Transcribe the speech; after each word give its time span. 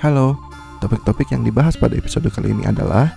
Halo, 0.00 0.32
topik-topik 0.80 1.28
yang 1.28 1.44
dibahas 1.44 1.76
pada 1.76 1.92
episode 1.92 2.24
kali 2.32 2.56
ini 2.56 2.64
adalah 2.64 3.12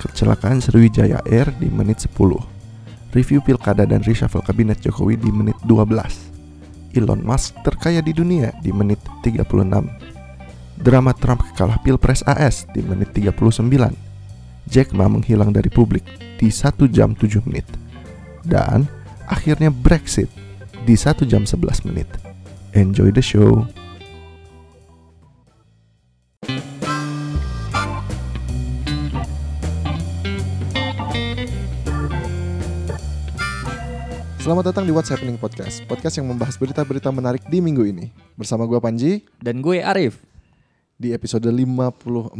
Kecelakaan 0.00 0.64
Sriwijaya 0.64 1.20
Air 1.28 1.52
di 1.60 1.68
menit 1.68 2.00
10 2.08 2.16
Review 3.12 3.44
Pilkada 3.44 3.84
dan 3.84 4.00
Reshuffle 4.00 4.40
Kabinet 4.40 4.80
Jokowi 4.80 5.20
di 5.20 5.28
menit 5.28 5.60
12 5.68 6.96
Elon 6.96 7.20
Musk 7.20 7.60
terkaya 7.60 8.00
di 8.00 8.16
dunia 8.16 8.48
di 8.64 8.72
menit 8.72 8.96
36 9.20 9.44
Drama 10.80 11.12
Trump 11.20 11.44
kalah 11.52 11.76
Pilpres 11.84 12.24
AS 12.24 12.64
di 12.72 12.80
menit 12.80 13.12
39 13.12 13.68
Jack 14.72 14.96
Ma 14.96 15.12
menghilang 15.12 15.52
dari 15.52 15.68
publik 15.68 16.08
di 16.40 16.48
1 16.48 16.80
jam 16.88 17.12
7 17.12 17.44
menit 17.44 17.68
Dan 18.40 18.88
akhirnya 19.28 19.68
Brexit 19.68 20.32
di 20.88 20.96
1 20.96 21.28
jam 21.28 21.44
11 21.44 21.92
menit. 21.92 22.08
Enjoy 22.72 23.12
the 23.12 23.20
show 23.20 23.68
Selamat 34.42 34.74
datang 34.74 34.84
di 34.84 34.92
What's 34.92 35.06
Happening 35.08 35.38
Podcast 35.38 35.86
Podcast 35.86 36.18
yang 36.18 36.26
membahas 36.26 36.58
berita-berita 36.58 37.14
menarik 37.14 37.46
di 37.46 37.62
minggu 37.62 37.86
ini. 37.86 38.10
Bersama 38.34 38.66
gue 38.66 38.78
Panji. 38.78 39.22
Dan 39.38 39.62
gue 39.62 39.78
Arif. 39.78 40.18
Di 40.98 41.14
episode 41.14 41.46
54 41.46 42.34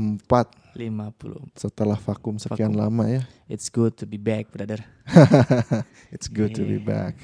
50 0.74 1.54
Setelah 1.54 1.94
vakum 1.96 2.34
sekian 2.38 2.74
Vakum. 2.74 2.82
lama 2.82 3.04
ya. 3.06 3.22
It's 3.46 3.70
good 3.70 3.94
to 3.94 4.04
be 4.04 4.18
back 4.18 4.50
brother. 4.50 4.82
It's 6.14 6.26
good 6.26 6.54
to 6.58 6.66
be 6.66 6.78
Yeah. 6.78 6.86
back. 6.86 7.14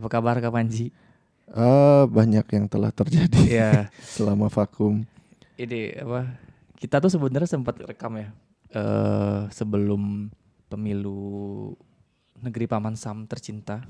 Apa 0.00 0.08
kabar 0.10 0.40
Kak 0.40 0.52
Panji? 0.52 0.88
Eh, 1.52 2.04
Banyak 2.08 2.46
yang 2.48 2.64
telah 2.64 2.88
terjadi 2.88 3.36
Iya 3.52 3.92
selama 4.16 4.48
vakum. 4.48 5.04
Ini 5.60 6.00
apa 6.00 6.40
Kita 6.80 6.96
tuh 6.98 7.12
sebenarnya 7.12 7.46
sempat 7.50 7.76
rekam 7.78 8.16
ya 8.16 8.32
eh 8.72 9.40
Sebelum 9.52 10.32
pemilu 10.72 11.76
Negeri 12.40 12.64
Paman 12.64 12.96
Sam 12.96 13.28
tercinta 13.28 13.84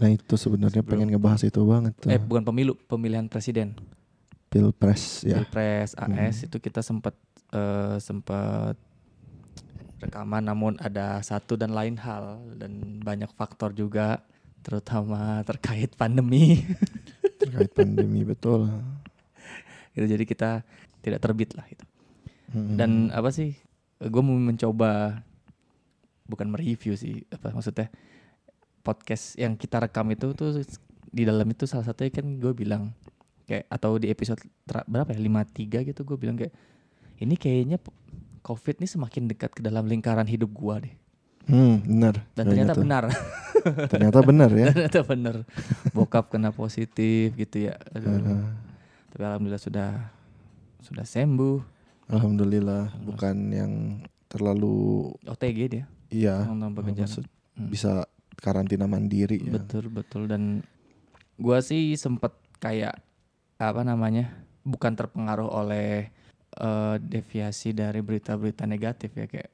Nah 0.00 0.08
itu 0.08 0.34
sebenarnya 0.40 0.80
pengen 0.80 1.12
ngebahas 1.12 1.44
itu 1.44 1.60
banget 1.62 1.92
tuh. 2.00 2.08
Eh 2.08 2.16
bukan 2.16 2.42
pemilu 2.42 2.72
Pemilihan 2.88 3.28
presiden. 3.28 3.76
Pilpres 4.48 5.22
ya. 5.22 5.44
Pilpres 5.44 5.94
AS 5.94 6.42
Hmm. 6.42 6.46
itu 6.48 6.56
kita 6.58 6.80
sempat 6.80 7.14
eh, 7.52 7.96
sempat 8.00 8.74
rekaman 10.00 10.40
namun 10.40 10.72
ada 10.80 11.20
satu 11.20 11.60
dan 11.60 11.76
lain 11.76 12.00
hal 12.00 12.40
dan 12.56 13.04
banyak 13.04 13.28
faktor 13.36 13.76
juga 13.76 14.24
terutama 14.64 15.44
terkait 15.44 15.92
pandemi. 15.94 16.64
Terkait 17.40 17.72
pandemi 17.72 18.24
betul. 18.24 18.68
Gitu 19.96 20.06
jadi 20.08 20.24
kita 20.24 20.50
tidak 21.00 21.20
terbit 21.24 21.56
lah 21.56 21.64
gitu. 21.68 21.84
Mm-mm. 22.50 22.74
dan 22.74 23.14
apa 23.14 23.30
sih 23.30 23.54
gue 24.02 24.22
mau 24.26 24.34
mencoba 24.34 25.22
bukan 26.26 26.50
mereview 26.50 26.98
sih 26.98 27.22
apa 27.30 27.54
maksudnya 27.54 27.86
podcast 28.90 29.34
yang 29.36 29.54
kita 29.54 29.78
rekam 29.78 30.06
itu 30.08 30.32
tuh 30.32 30.58
di 31.06 31.22
dalam 31.22 31.46
itu 31.46 31.62
salah 31.64 31.84
satunya 31.84 32.10
kan 32.12 32.26
gue 32.34 32.50
bilang 32.52 32.90
kayak 33.44 33.66
atau 33.68 33.94
di 33.96 34.06
episode 34.06 34.38
ter- 34.62 34.82
berapa 34.84 35.06
ya 35.08 35.20
53 35.20 35.54
gitu 35.84 36.00
gue 36.04 36.16
bilang 36.16 36.34
kayak 36.34 36.50
ini 37.18 37.34
kayaknya 37.34 37.78
covid 38.40 38.76
ini 38.76 38.86
semakin 38.86 39.26
dekat 39.26 39.52
ke 39.52 39.60
dalam 39.60 39.84
lingkaran 39.84 40.24
hidup 40.24 40.50
gua 40.50 40.78
deh 40.78 40.94
Hmm, 41.42 41.82
benar. 41.82 42.14
dan 42.32 42.44
ternyata 42.46 42.72
tuh. 42.72 42.82
benar 42.84 43.04
Ternyata 43.88 44.18
benar 44.22 44.50
ya. 44.52 44.66
ternyata 44.72 45.00
benar 45.02 45.36
bokap 45.90 46.28
kena 46.28 46.50
positif 46.50 47.34
gitu 47.34 47.66
ya 47.66 47.74
Aduh. 47.90 48.06
Heeh. 48.12 48.42
tapi 49.10 49.22
alhamdulillah 49.24 49.58
sudah 49.58 49.90
sudah 50.80 51.02
sembuh 51.02 51.58
Alhamdulillah 52.08 52.94
bukan 53.02 53.36
yang 53.50 53.72
terlalu 54.26 55.10
OTG 55.24 55.58
dia 55.68 55.84
iya 56.08 56.46
maksud- 56.46 57.26
Hmm. 57.50 57.66
bisa 57.66 58.06
karantina 58.40 58.88
mandiri 58.88 59.38
ya. 59.44 59.60
Betul 59.60 59.92
betul. 59.92 60.26
Dan 60.26 60.64
gua 61.36 61.60
sih 61.60 61.94
sempet 61.94 62.32
kayak 62.60 62.98
apa 63.60 63.84
namanya 63.84 64.32
bukan 64.64 64.96
terpengaruh 64.96 65.48
oleh 65.48 66.08
eh, 66.56 66.96
deviasi 67.00 67.76
dari 67.76 68.00
berita-berita 68.00 68.64
negatif 68.64 69.12
ya. 69.14 69.28
Kayak 69.28 69.50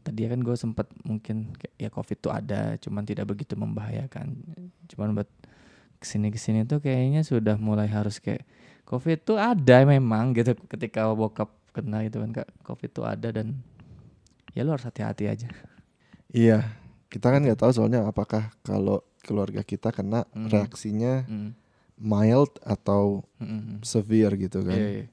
tadi 0.00 0.24
kan 0.24 0.40
gue 0.40 0.56
sempet 0.56 0.88
mungkin 1.04 1.52
kayak 1.60 1.74
ya 1.76 1.88
covid 1.92 2.18
tuh 2.24 2.32
ada 2.32 2.74
cuman 2.80 3.04
tidak 3.04 3.28
begitu 3.28 3.54
membahayakan. 3.56 4.32
Cuman 4.88 5.12
buat 5.12 5.28
ke 6.00 6.08
sini 6.08 6.32
ke 6.32 6.40
sini 6.40 6.64
tuh 6.64 6.80
kayaknya 6.80 7.20
sudah 7.20 7.60
mulai 7.60 7.84
harus 7.84 8.16
kayak 8.16 8.48
covid 8.88 9.20
tuh 9.20 9.36
ada 9.36 9.84
memang 9.84 10.32
gitu 10.32 10.56
ketika 10.66 11.12
bokap 11.12 11.52
kena 11.76 12.02
gitu 12.08 12.24
kan 12.24 12.42
kak. 12.42 12.48
Covid 12.64 12.90
tuh 12.90 13.04
ada 13.06 13.28
dan 13.30 13.60
ya 14.56 14.66
lu 14.66 14.74
harus 14.74 14.88
hati-hati 14.88 15.30
aja. 15.30 15.48
Iya, 16.30 16.62
kita 17.10 17.26
kan 17.28 17.42
nggak 17.42 17.58
tahu 17.58 17.70
soalnya 17.74 18.06
apakah 18.06 18.54
kalau 18.62 19.02
keluarga 19.20 19.60
kita 19.60 19.90
kena 19.90 20.24
Hmm. 20.32 20.48
reaksinya 20.48 21.26
Mm, 21.26 21.52
mild 22.00 22.56
atau 22.64 23.26
mm, 23.36 23.44
mm, 23.44 23.60
mm. 23.60 23.78
severe 23.84 24.32
gitu 24.38 24.64
kan. 24.64 24.72
Iya, 24.72 24.88
iya. 24.88 25.06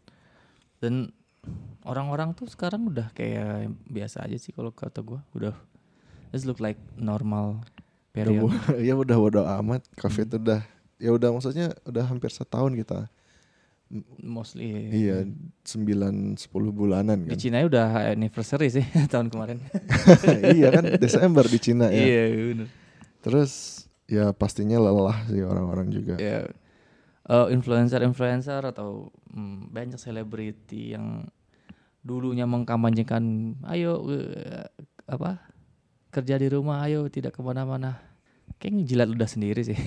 Dan 0.79 1.11
orang-orang 1.83 2.31
tuh 2.31 2.47
sekarang 2.47 2.87
udah 2.87 3.11
kayak 3.11 3.73
biasa 3.87 4.23
aja 4.23 4.37
sih 4.37 4.53
kalau 4.53 4.71
kata 4.71 5.01
gua 5.01 5.19
udah 5.33 5.55
just 6.29 6.45
look 6.45 6.59
like 6.59 6.77
normal 6.95 7.59
Udah 8.13 8.13
period. 8.13 8.51
ya 8.87 8.93
udah 8.95 9.17
bodo 9.17 9.41
amat. 9.43 9.81
Covid 9.97 10.27
Hmm. 10.31 10.39
udah 10.39 10.59
ya 10.97 11.09
udah 11.13 11.29
maksudnya 11.29 11.73
udah 11.83 12.03
hampir 12.05 12.29
setahun 12.29 12.73
kita. 12.73 13.09
Mostly. 14.19 14.91
Iya, 14.91 15.23
9 15.63 16.35
10 16.35 16.51
bulanan 16.75 17.23
Di 17.23 17.31
kan. 17.31 17.39
Cina 17.39 17.63
udah 17.63 18.11
anniversary 18.11 18.67
sih 18.67 18.83
tahun 19.11 19.31
kemarin. 19.31 19.63
iya 20.59 20.67
kan 20.75 20.99
Desember 20.99 21.47
di 21.47 21.59
Cina 21.59 21.87
ya. 21.87 22.03
Iya, 22.03 22.23
bener. 22.51 22.67
Terus 23.23 23.51
ya 24.11 24.35
pastinya 24.35 24.75
lelah 24.75 25.23
sih 25.31 25.39
orang-orang 25.39 25.87
juga. 25.87 26.19
Ya. 26.19 26.51
Eh, 27.27 27.47
influencer-influencer 27.51 28.63
atau 28.63 29.11
mm, 29.35 29.71
banyak 29.71 29.99
selebriti 29.99 30.95
yang 30.95 31.27
dulunya 31.99 32.47
mengkampanyekan 32.47 33.55
ayo 33.67 33.99
eh, 34.07 34.63
apa 35.11 35.43
kerja 36.07 36.39
di 36.39 36.47
rumah 36.47 36.87
ayo 36.87 37.11
tidak 37.11 37.35
ke 37.35 37.43
mana-mana 37.43 38.06
kayak 38.57 38.73
ngejilat 38.73 39.07
udah 39.13 39.29
sendiri 39.29 39.61
sih. 39.63 39.77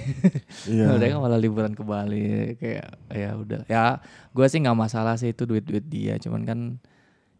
Iya. 0.70 0.92
mereka 0.92 1.16
malah 1.16 1.40
liburan 1.40 1.72
ke 1.72 1.82
Bali 1.82 2.54
kayak 2.60 2.88
ya 3.10 3.30
udah. 3.34 3.60
Ya 3.66 3.98
gue 4.30 4.46
sih 4.46 4.60
nggak 4.60 4.76
masalah 4.78 5.16
sih 5.16 5.32
itu 5.32 5.48
duit 5.48 5.64
duit 5.64 5.86
dia 5.88 6.20
cuman 6.20 6.42
kan 6.44 6.58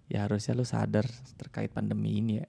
ya 0.08 0.26
harusnya 0.26 0.56
lu 0.56 0.64
sadar 0.66 1.04
terkait 1.38 1.70
pandemi 1.70 2.18
ini 2.18 2.42
ya. 2.42 2.46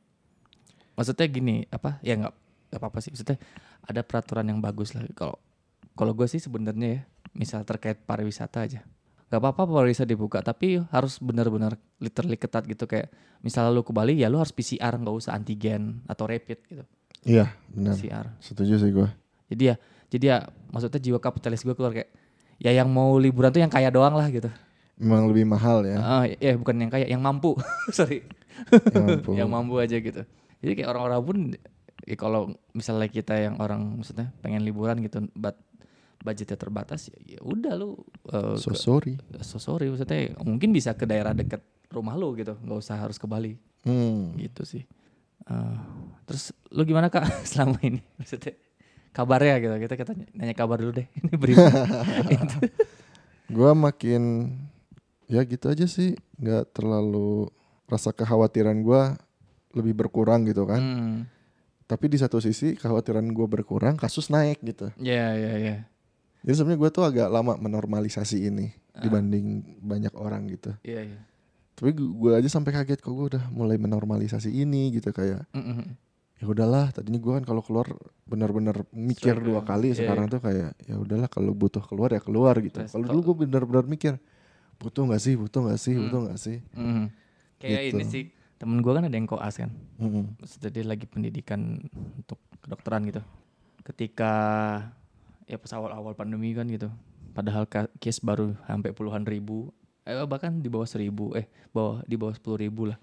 Maksudnya 0.96 1.28
gini 1.28 1.56
apa? 1.70 2.02
Ya 2.02 2.18
nggak 2.18 2.34
apa 2.78 2.86
apa 2.88 3.00
sih. 3.03 3.14
Maksudnya 3.14 3.38
ada 3.86 4.02
peraturan 4.02 4.47
yang 4.47 4.59
bagus 4.64 4.96
lah. 4.96 5.03
Kalau 5.14 5.38
kalau 5.94 6.16
gue 6.16 6.25
sih 6.25 6.40
sebenarnya 6.40 6.88
ya 6.88 7.02
misal 7.36 7.68
terkait 7.68 8.02
pariwisata 8.08 8.64
aja. 8.64 8.81
Nggak 9.28 9.40
apa-apa 9.44 9.62
pariwisata 9.68 10.08
dibuka 10.08 10.40
tapi 10.40 10.80
harus 10.90 11.20
benar-benar 11.20 11.75
literally 12.00 12.40
ketat 12.40 12.64
gitu. 12.64 12.88
Kayak 12.88 13.12
misalnya 13.44 13.75
lu 13.75 13.84
ke 13.84 13.91
Bali 13.91 14.18
ya 14.18 14.31
lu 14.31 14.40
harus 14.40 14.56
PCR 14.56 14.96
nggak 14.96 15.16
usah 15.20 15.36
antigen 15.36 16.00
atau 16.08 16.25
rapid 16.25 16.59
gitu 16.66 16.86
Iya, 17.24 17.46
benar. 17.70 17.94
PCR 17.94 18.28
Setuju 18.38 18.74
sih 18.78 18.92
gua. 18.92 19.09
jadi 19.46 19.64
ya 19.64 19.76
jadi 20.08 20.26
ya 20.28 20.38
maksudnya 20.68 20.98
jiwa 20.98 21.20
kapitalis 21.20 21.62
gue 21.62 21.72
keluar 21.72 21.92
kayak 21.92 22.09
ya 22.58 22.72
yang 22.74 22.88
mau 22.88 23.16
liburan 23.16 23.50
tuh 23.50 23.59
yang 23.59 23.70
kaya 23.70 23.88
doang 23.88 24.12
lah 24.12 24.28
gitu 24.28 24.50
Memang 24.96 25.26
lebih 25.26 25.46
mahal 25.46 25.82
ya. 25.84 25.98
Ah, 25.98 26.24
ya 26.26 26.54
bukan 26.54 26.78
yang 26.78 26.90
kaya 26.90 27.06
yang 27.06 27.20
mampu 27.20 27.58
sorry 27.92 28.22
yang 28.88 29.06
mampu. 29.08 29.30
yang 29.40 29.50
mampu 29.50 29.74
aja 29.78 29.96
gitu 29.96 30.22
jadi 30.59 30.72
kayak 30.74 30.90
orang-orang 30.90 31.22
pun 31.22 31.38
ya 32.02 32.16
kalau 32.16 32.42
misalnya 32.72 33.08
kita 33.08 33.34
yang 33.36 33.58
orang 33.58 33.82
maksudnya 33.96 34.30
pengen 34.40 34.62
liburan 34.62 34.98
gitu 35.00 35.26
but 35.34 35.58
budgetnya 36.20 36.53
terbatas 36.56 37.08
ya, 37.08 37.18
ya 37.28 37.40
udah 37.42 37.74
lu 37.74 37.98
eh, 38.28 38.56
So 38.56 38.70
ke- 38.70 38.78
sorry. 38.80 39.14
so 39.42 39.58
sorry 39.58 39.88
maksudnya 39.88 40.38
mungkin 40.40 40.70
bisa 40.70 40.94
ke 40.94 41.03
daerah 41.03 41.32
dekat 41.32 41.62
rumah 41.88 42.14
lu 42.14 42.34
gitu 42.35 42.53
nggak 42.56 42.79
usah 42.79 42.97
harus 42.97 43.16
ke 43.16 43.26
Bali 43.26 43.58
Hmm. 43.82 44.38
gitu 44.38 44.62
sih 44.64 44.85
Eh, 45.52 45.76
terus 46.24 46.56
lu 46.70 46.82
gimana 46.84 47.08
kak 47.08 47.28
selama 47.50 47.76
ini 47.82 48.00
maksudnya 48.16 48.56
kabarnya 49.12 49.59
gitu 49.59 49.76
kita 49.78 49.94
kita 49.98 50.12
nanya 50.32 50.56
kabar 50.56 50.80
dulu 50.80 50.96
deh 50.96 51.08
ini 51.20 51.36
berita 51.36 51.68
Gua 53.48 53.76
makin 53.76 54.56
ya 55.28 55.44
gitu 55.44 55.68
aja 55.68 55.84
sih, 55.84 56.16
nggak 56.38 56.72
terlalu 56.72 57.52
rasa 57.84 58.12
kekhawatiran 58.12 58.80
gua 58.80 59.20
lebih 59.72 59.92
berkurang 59.98 60.44
gitu 60.44 60.64
kan. 60.64 60.80
Hmm, 60.80 61.16
Tapi 61.84 62.08
di 62.08 62.16
satu 62.16 62.40
sisi 62.40 62.76
kekhawatiran 62.76 63.28
gua 63.28 63.48
berkurang, 63.48 64.00
kasus 64.00 64.28
naik 64.28 64.59
gitu. 64.62 64.88
ya 64.96 65.36
ya 65.36 65.53
ya 65.58 65.76
Jadi 66.42 66.53
sebenarnya 66.53 66.80
gua 66.80 66.90
tuh 66.90 67.03
agak 67.03 67.28
lama 67.28 67.53
menormalisasi 67.56 68.48
ini 68.48 68.72
Ah. 68.92 69.03
dibanding 69.03 69.64
banyak 69.80 70.12
orang 70.16 70.48
gitu. 70.48 70.76
iya 70.84 71.03
iya 71.06 71.20
Tapi 71.81 71.91
gue 71.97 72.31
aja 72.31 72.45
sampai 72.45 72.72
kaget 72.72 73.01
kok 73.01 73.09
gue 73.09 73.25
udah 73.33 73.43
mulai 73.49 73.75
menormalisasi 73.75 74.53
ini 74.53 74.93
gitu 74.93 75.09
kayak 75.09 75.49
Mm, 75.49 75.59
mm, 75.59 75.75
mm. 75.81 75.87
ya 76.37 76.45
udahlah 76.45 76.85
tadinya 76.89 77.17
gue 77.17 77.33
kan 77.41 77.43
kalau 77.43 77.61
keluar 77.61 77.89
benar-benar 78.23 78.85
mikir 78.93 79.33
Strike, 79.33 79.45
dua 79.45 79.61
kali 79.61 79.89
Iya, 79.89 80.05
sekarang 80.05 80.25
iya. 80.25 80.33
tuh 80.33 80.41
kayak 80.41 80.69
ya 80.85 80.95
udahlah 80.95 81.25
kalau 81.25 81.53
butuh 81.53 81.81
keluar 81.81 82.09
ya 82.09 82.22
keluar 82.22 82.53
gitu 82.57 82.81
kalau 82.85 83.05
dulu 83.09 83.22
gue 83.33 83.49
benar-benar 83.49 83.85
mikir 83.85 84.22
butuh 84.78 85.05
nggak 85.05 85.22
sih 85.22 85.33
butuh 85.33 85.61
nggak 85.66 85.78
sih 85.78 85.93
Hmm. 85.93 86.01
butuh 86.05 86.19
nggak 86.29 86.39
sih 86.39 86.57
Mm. 86.73 87.05
Kayak 87.57 87.81
Gitu. 87.81 87.93
ini 87.93 88.03
sih 88.05 88.23
temen 88.57 88.78
gue 88.78 88.89
kan 88.89 89.01
ada 89.01 89.13
yang 89.13 89.25
koas 89.25 89.57
kan. 89.57 89.73
Mm-mm. 89.97 90.37
Terus 90.37 90.53
dia 90.69 90.85
lagi 90.85 91.05
pendidikan 91.05 91.81
untuk 92.16 92.37
kedokteran 92.61 93.05
gitu. 93.05 93.22
Ketika 93.81 94.33
ya 95.45 95.57
pas 95.57 95.73
awal-awal 95.73 96.13
pandemi 96.13 96.53
kan 96.53 96.69
gitu. 96.69 96.89
Padahal 97.33 97.66
case 97.97 98.22
baru 98.22 98.53
sampai 98.66 98.91
puluhan 98.91 99.25
ribu, 99.25 99.73
eh, 100.03 100.26
bahkan 100.26 100.58
di 100.58 100.68
bawah 100.68 100.86
seribu, 100.86 101.34
eh 101.34 101.46
bawah 101.70 102.02
di 102.03 102.16
bawah 102.16 102.34
sepuluh 102.34 102.58
ribu 102.58 102.90
lah. 102.90 102.98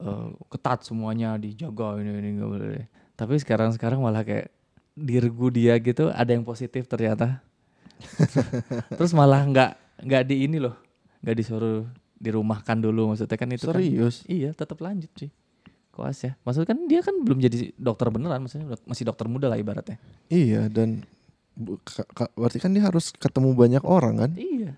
Eh, 0.00 0.28
ketat 0.48 0.82
semuanya 0.82 1.36
dijaga 1.36 2.00
ini 2.00 2.10
ini 2.14 2.28
nggak 2.40 2.48
boleh. 2.50 2.84
Tapi 3.14 3.36
sekarang 3.36 3.70
sekarang 3.76 4.00
malah 4.00 4.24
kayak 4.24 4.48
dirgu 4.96 5.48
dia 5.48 5.76
gitu 5.78 6.08
ada 6.08 6.30
yang 6.32 6.42
positif 6.42 6.88
ternyata. 6.88 7.44
Terus 8.98 9.12
malah 9.12 9.44
nggak 9.44 9.70
nggak 10.08 10.22
di 10.24 10.48
ini 10.48 10.56
loh, 10.56 10.74
nggak 11.20 11.36
disuruh 11.36 11.84
dirumahkan 12.20 12.76
dulu 12.80 13.12
maksudnya 13.12 13.36
kan 13.36 13.48
itu 13.48 13.64
kan 13.64 13.80
serius 13.80 14.24
Iya, 14.28 14.52
tetap 14.52 14.80
lanjut 14.80 15.08
sih. 15.16 15.28
Koas 15.92 16.20
ya. 16.24 16.32
Maksudnya 16.44 16.68
kan 16.72 16.78
dia 16.88 17.00
kan 17.04 17.16
belum 17.20 17.38
jadi 17.40 17.72
dokter 17.76 18.08
beneran, 18.08 18.44
maksudnya 18.44 18.76
masih 18.84 19.04
dokter 19.08 19.26
muda 19.28 19.48
lah 19.52 19.56
ibaratnya. 19.60 19.96
iya 20.32 20.68
dan 20.72 21.04
berarti 22.36 22.56
kan 22.56 22.72
dia 22.72 22.84
harus 22.88 23.12
ketemu 23.12 23.52
banyak 23.52 23.84
orang 23.84 24.14
kan 24.16 24.30
Iya. 24.32 24.76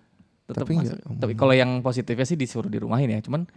Tetap 0.53 0.63
Tapi 0.63 0.75
masuk. 0.77 0.97
nggak- 0.99 1.19
Tapi 1.19 1.33
kalau 1.35 1.53
yang 1.53 1.81
positifnya 1.81 2.23
sih 2.23 2.37
disuruh 2.37 2.69
dirumahin 2.69 3.09
ya. 3.09 3.21
Cuman 3.21 3.49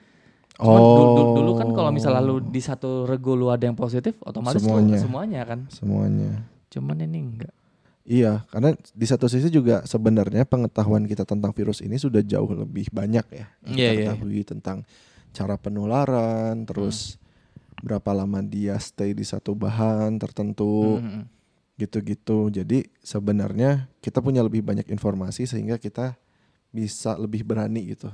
cuman 0.56 0.80
dulu, 0.80 1.04
dulu, 1.06 1.32
dulu 1.36 1.52
kan 1.54 1.68
kalau 1.70 1.92
misalnya 1.92 2.22
lu 2.22 2.40
di 2.40 2.60
satu 2.60 3.04
rego 3.04 3.36
lu 3.36 3.52
ada 3.52 3.62
yang 3.62 3.76
positif, 3.76 4.16
otomatis 4.22 4.60
lu 4.60 4.72
Semuanya. 4.72 4.98
semuanya 4.98 5.42
kan. 5.44 5.60
semuanya 5.70 6.32
Cuman 6.68 6.96
ini 7.02 7.20
enggak. 7.22 7.54
Iya, 8.02 8.46
karena 8.48 8.72
di 8.72 9.04
satu 9.04 9.26
sisi 9.26 9.50
juga 9.50 9.82
sebenarnya 9.84 10.46
pengetahuan 10.46 11.04
kita 11.04 11.24
tentang 11.24 11.50
virus 11.52 11.82
ini 11.82 11.96
sudah 11.96 12.22
jauh 12.22 12.48
lebih 12.48 12.88
banyak 12.90 13.26
ya. 13.28 13.46
Iya, 13.66 13.66
kita 13.66 13.82
iya. 13.92 13.92
ketahui 14.14 14.42
tentang 14.44 14.78
cara 15.32 15.58
penularan, 15.58 16.64
terus 16.64 17.18
berapa 17.82 18.14
lama 18.14 18.40
dia 18.40 18.78
stay 18.78 19.12
di 19.12 19.24
satu 19.24 19.52
bahan 19.52 20.16
tertentu, 20.16 21.02
Mhm. 21.02 21.22
gitu-gitu. 21.76 22.48
Jadi 22.50 22.88
sebenarnya 23.00 23.90
kita 24.00 24.22
punya 24.22 24.40
lebih 24.40 24.62
banyak 24.62 24.88
informasi 24.88 25.44
sehingga 25.44 25.76
kita 25.76 26.14
bisa 26.76 27.16
lebih 27.16 27.48
berani 27.48 27.96
gitu. 27.96 28.12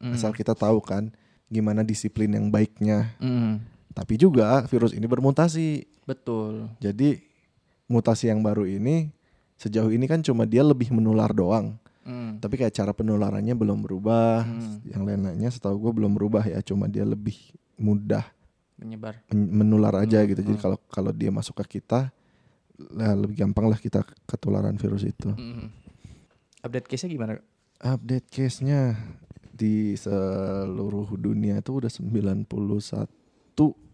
Mhm. 0.00 0.16
Asal 0.16 0.32
kita 0.32 0.56
tahu 0.56 0.80
kan 0.80 1.12
gimana 1.46 1.84
disiplin 1.84 2.32
yang 2.32 2.48
baiknya. 2.48 3.12
Mhm. 3.20 3.60
Tapi 3.92 4.14
juga 4.16 4.64
virus 4.64 4.96
ini 4.96 5.04
bermutasi. 5.04 5.84
Betul. 6.08 6.72
Jadi 6.80 7.20
mutasi 7.84 8.32
yang 8.32 8.40
baru 8.40 8.64
ini 8.64 9.12
sejauh 9.58 9.92
ini 9.92 10.08
kan 10.08 10.24
cuma 10.24 10.48
dia 10.48 10.64
lebih 10.64 10.88
menular 10.88 11.34
doang. 11.36 11.76
Mhm. 12.08 12.40
Tapi 12.40 12.54
kayak 12.56 12.72
cara 12.72 12.96
penularannya 12.96 13.52
belum 13.52 13.84
berubah. 13.84 14.46
Hmm. 14.48 14.80
Yang 14.88 15.02
lain-lainnya 15.04 15.50
setahu 15.52 15.76
gue 15.76 15.92
belum 16.00 16.16
berubah 16.16 16.40
ya. 16.46 16.64
Cuma 16.64 16.88
dia 16.88 17.04
lebih 17.04 17.36
mudah 17.76 18.24
Menyebar. 18.80 19.20
men- 19.28 19.52
menular 19.60 19.92
aja 20.00 20.24
Hmm, 20.24 20.28
gitu. 20.32 20.40
Jadi 20.40 20.56
hmm. 20.56 20.64
kalau 20.64 20.78
kalau 20.88 21.10
dia 21.12 21.28
masuk 21.28 21.58
ke 21.60 21.82
kita, 21.82 22.08
lah 22.94 23.12
lebih 23.12 23.34
gampang 23.36 23.66
lah 23.66 23.76
kita 23.76 24.06
ketularan 24.24 24.78
virus 24.78 25.02
itu. 25.02 25.28
Mhm. 25.34 25.68
Update 26.62 26.86
case-nya 26.86 27.10
gimana? 27.10 27.42
Update 27.78 28.26
case-nya 28.26 28.98
di 29.54 29.94
seluruh 29.94 31.14
dunia 31.14 31.62
itu 31.62 31.78
udah 31.78 31.90
91 31.90 32.50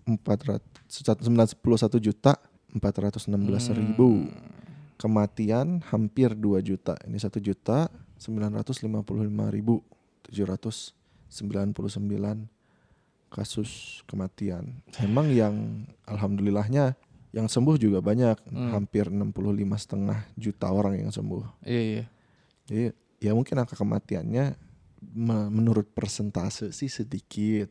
400 0.05 0.61
91 0.89 2.01
juta 2.01 2.41
416 2.77 3.77
ribu. 3.77 4.25
Hmm. 4.25 4.33
Kematian 4.97 5.85
hampir 5.93 6.33
2 6.33 6.65
juta. 6.65 6.97
Ini 7.05 7.21
1 7.21 7.45
juta 7.45 7.93
955 8.17 9.53
ribu 9.53 9.85
799 10.29 12.49
kasus 13.29 14.01
kematian. 14.07 14.81
Emang 15.03 15.27
yang 15.29 15.85
alhamdulillahnya 16.07 16.95
yang 17.35 17.51
sembuh 17.51 17.75
juga 17.75 17.99
banyak, 17.99 18.39
Hmm. 18.47 18.71
hampir 18.71 19.11
65 19.11 19.75
setengah 19.75 20.23
juta 20.39 20.71
orang 20.71 21.03
yang 21.03 21.11
sembuh. 21.11 21.67
Iya, 21.67 21.83
iya. 21.83 22.05
Jadi 22.71 22.85
ya 23.19 23.33
mungkin 23.33 23.59
angka 23.59 23.75
kematiannya 23.75 24.55
me- 25.13 25.51
menurut 25.51 25.91
persentase 25.91 26.71
sih 26.71 26.89
sedikit. 26.89 27.71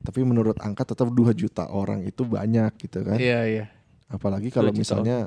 Tapi 0.00 0.20
menurut 0.24 0.56
angka 0.58 0.88
tetap 0.88 1.12
2 1.12 1.36
juta 1.36 1.68
orang 1.68 2.00
itu 2.02 2.24
banyak 2.24 2.72
gitu 2.80 3.04
kan. 3.04 3.20
Iya, 3.20 3.40
iya. 3.44 3.64
Apalagi 4.08 4.48
kalau 4.48 4.72
2 4.72 4.76
juta 4.76 4.80
misalnya 4.80 5.18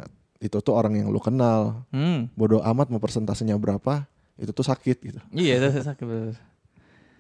itu 0.42 0.58
tuh 0.60 0.74
orang 0.74 0.98
yang 0.98 1.08
lu 1.08 1.22
kenal. 1.22 1.86
Hmm. 1.94 2.28
Bodoh 2.34 2.60
amat 2.66 2.90
mau 2.90 2.98
persentasenya 2.98 3.56
berapa, 3.56 4.10
itu 4.36 4.50
tuh 4.50 4.66
sakit 4.66 4.98
gitu. 5.00 5.20
Iya, 5.30 5.62
itu 5.62 5.86
sakit 5.86 6.04
betul. 6.04 6.34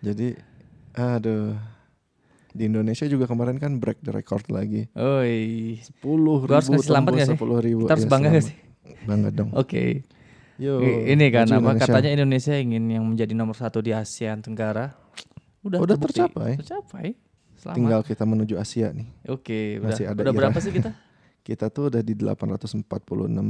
Jadi 0.01 0.27
aduh. 0.93 1.55
Di 2.53 2.69
Indonesia 2.69 3.09
juga 3.09 3.25
kemarin 3.25 3.57
kan 3.57 3.81
break 3.81 4.05
the 4.05 4.13
record 4.13 4.45
lagi. 4.53 4.85
Oi. 4.93 5.81
10 5.81 6.05
Gua 6.45 6.61
harus 6.61 6.69
sih? 7.25 7.33
10 7.33 7.57
ribu. 7.65 7.81
Kita 7.85 7.93
harus 7.97 8.05
Ya, 8.05 8.11
bangga 8.13 8.29
gak 8.29 8.33
selamat. 8.37 8.49
sih? 8.49 8.57
Bangga 9.09 9.29
dong. 9.33 9.49
Oke. 9.53 9.83
Yo, 10.55 10.77
Ini 10.79 11.25
kan 11.27 11.49
apa 11.49 11.57
Indonesia. 11.73 11.85
katanya 11.87 12.09
Indonesia 12.13 12.53
ingin 12.53 12.83
yang 12.87 13.03
menjadi 13.03 13.33
nomor 13.33 13.53
satu 13.53 13.81
di 13.81 13.89
ASEAN 13.89 14.39
Tenggara. 14.39 14.93
Udah, 15.61 15.81
Udah 15.81 15.95
terbukti. 15.95 16.21
tercapai. 16.21 16.51
Tercapai. 16.59 17.07
Selamat. 17.55 17.75
Tinggal 17.75 18.01
kita 18.03 18.23
menuju 18.23 18.53
Asia 18.55 18.91
nih. 18.91 19.07
Oke, 19.27 19.79
udah. 19.79 19.89
Masih 19.89 20.05
ada 20.05 20.19
udah 20.19 20.29
Iran. 20.29 20.39
berapa 20.39 20.57
sih 20.59 20.71
kita? 20.71 20.91
Kita 21.43 21.67
tuh 21.67 21.91
udah 21.91 21.99
di 21.99 22.15
846 22.15 22.87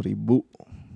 ribu. 0.02 0.42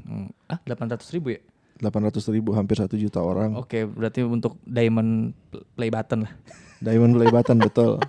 Hmm. 0.02 0.34
Ah, 0.48 0.58
800 0.60 1.06
ribu 1.14 1.30
ya? 1.30 1.42
800 1.78 2.26
ribu 2.28 2.50
hampir 2.52 2.74
1 2.74 2.90
juta 2.96 3.22
orang. 3.22 3.54
Oke, 3.54 3.86
berarti 3.86 4.26
untuk 4.26 4.58
diamond 4.64 5.30
pl- 5.54 5.62
play 5.74 5.94
button 5.94 6.26
lah. 6.26 6.34
Diamond 6.86 7.14
play 7.14 7.30
button 7.30 7.58
betul. 7.60 8.02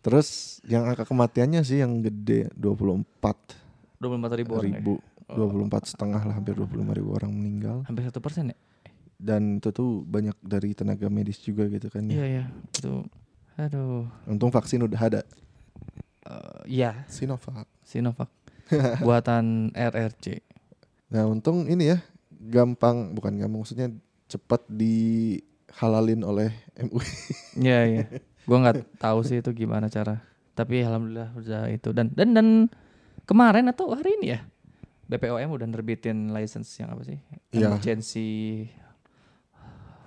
Terus 0.00 0.58
yang 0.64 0.86
angka 0.86 1.04
kematiannya 1.04 1.62
sih 1.62 1.78
yang 1.78 2.00
gede 2.00 2.50
24 2.52 3.06
24 4.00 4.40
ribu 4.40 4.52
orang 4.56 4.72
ya? 4.72 4.82
Ribu. 5.32 5.66
24 5.66 5.86
setengah 5.86 6.20
lah 6.20 6.34
hampir 6.34 6.54
25 6.54 6.70
ribu 6.92 7.10
orang 7.12 7.30
meninggal. 7.30 7.82
Hampir 7.84 8.04
satu 8.04 8.18
persen 8.18 8.50
ya? 8.50 8.58
Dan 9.20 9.58
itu 9.58 9.68
tuh 9.68 10.00
banyak 10.02 10.32
dari 10.40 10.72
tenaga 10.72 11.06
medis 11.06 11.36
juga 11.38 11.68
gitu 11.68 11.88
kan 11.88 12.04
Iya, 12.04 12.16
ya. 12.16 12.24
iya. 12.26 12.44
Itu, 12.72 13.04
aduh. 13.54 14.08
Untung 14.24 14.48
vaksin 14.48 14.80
udah 14.80 14.96
ada. 14.98 15.20
Eh, 16.24 16.80
Iya, 16.80 17.04
Sinovac. 17.06 17.68
Sinovac. 17.82 18.28
Buatan 19.04 19.74
RRC. 19.74 20.40
Nah 21.10 21.26
untung 21.26 21.66
ini 21.66 21.90
ya 21.90 21.98
gampang 22.30 23.12
bukan 23.12 23.34
gampang 23.34 23.60
maksudnya 23.60 23.90
cepat 24.24 24.62
dihalalin 24.70 26.22
oleh 26.22 26.50
MUI. 26.78 27.10
Iya 27.66 27.78
iya. 27.84 28.04
Gua 28.46 28.62
nggak 28.62 28.96
tahu 28.96 29.20
sih 29.20 29.42
itu 29.42 29.50
gimana 29.52 29.90
cara. 29.90 30.22
Tapi 30.54 30.80
alhamdulillah 30.80 31.34
udah 31.34 31.62
itu 31.66 31.90
dan 31.90 32.14
dan 32.14 32.30
dan 32.30 32.46
kemarin 33.26 33.66
atau 33.66 33.90
hari 33.90 34.16
ini 34.22 34.38
ya 34.38 34.40
BPOM 35.10 35.50
udah 35.50 35.66
nerbitin 35.66 36.30
license 36.30 36.70
yang 36.78 36.94
apa 36.94 37.02
sih? 37.02 37.18
Iya. 37.50 37.66
Emergency 37.74 38.30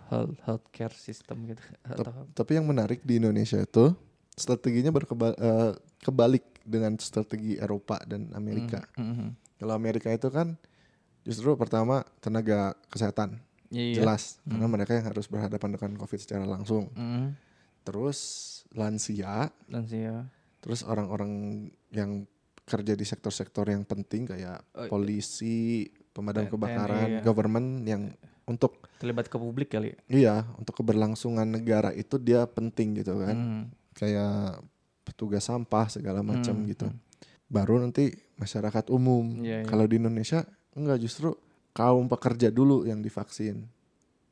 health 0.07 0.39
healthcare 0.47 0.95
system 0.95 1.43
gitu. 1.51 1.59
Atau, 1.83 2.31
Tapi 2.31 2.51
yang 2.55 2.67
menarik 2.69 3.03
di 3.03 3.19
Indonesia 3.19 3.59
itu 3.59 3.91
strateginya 4.33 4.95
berkebalik 4.95 5.37
kebalik 5.99 6.45
dengan 6.63 6.95
strategi 6.99 7.59
Eropa 7.59 7.99
dan 8.07 8.31
Amerika. 8.31 8.79
Mm, 8.95 9.03
mm, 9.03 9.15
mm. 9.19 9.29
Kalau 9.59 9.73
Amerika 9.75 10.07
itu 10.11 10.31
kan 10.31 10.55
justru 11.27 11.51
pertama 11.59 12.03
tenaga 12.23 12.75
kesehatan 12.87 13.39
Iya. 13.73 14.05
jelas 14.05 14.37
karena 14.45 14.69
mereka 14.69 14.93
yang 14.93 15.09
harus 15.09 15.25
berhadapan 15.25 15.73
dengan 15.73 15.97
COVID 15.97 16.19
secara 16.21 16.45
langsung. 16.45 16.93
Mm, 16.93 17.33
Terus 17.83 18.19
lansia, 18.71 19.51
lansia. 19.67 20.29
terus 20.63 20.85
orang-orang 20.87 21.67
yang 21.91 22.23
kerja 22.63 22.93
di 22.93 23.03
sektor-sektor 23.03 23.67
yang 23.67 23.83
penting 23.83 24.23
kayak 24.25 24.63
Oh, 24.73 24.83
iya. 24.83 24.89
polisi, 24.89 25.83
pemadam 26.09 26.47
kebakaran, 26.47 27.07
iya. 27.09 27.21
government 27.21 27.83
yang 27.83 28.03
untuk 28.43 28.87
Terlibat 28.97 29.27
ke 29.27 29.35
publik 29.35 29.69
kali. 29.69 29.91
iya 30.07 30.47
untuk 30.55 30.75
keberlangsungan 30.75 31.43
negara 31.45 31.91
itu 31.91 32.15
dia 32.15 32.43
penting 32.45 32.95
gitu 32.97 33.19
kan. 33.19 33.35
Mm. 33.35 33.63
Kayak 33.93 34.63
petugas 35.03 35.43
sampah 35.43 35.87
segala 35.87 36.19
macam 36.19 36.55
Hmm, 36.55 36.65
gitu. 36.65 36.87
hmm. 36.87 36.99
Baru 37.45 37.77
nanti 37.77 38.09
masyarakat 38.35 38.87
umum. 38.89 39.43
Iya, 39.43 39.61
iya. 39.61 39.67
Kalau 39.67 39.85
di 39.85 39.95
Indonesia 39.95 40.41
enggak 40.73 40.97
justru 40.99 41.35
kaum 41.71 42.07
pekerja 42.07 42.47
dulu 42.47 42.83
yang 42.83 42.99
divaksin. 42.99 43.67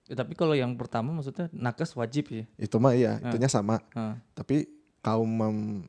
Ya, 0.08 0.16
tapi 0.18 0.34
kalau 0.34 0.52
yang 0.52 0.74
pertama 0.74 1.12
maksudnya 1.12 1.48
nakes 1.52 1.94
wajib 1.94 2.28
sih. 2.28 2.44
Itu 2.56 2.80
mah 2.80 2.92
iya, 2.94 3.16
Ah. 3.18 3.30
itunya 3.30 3.48
sama. 3.48 3.80
Ah. 3.92 4.18
Tapi 4.34 4.66
kaum 5.00 5.28
mem- 5.28 5.86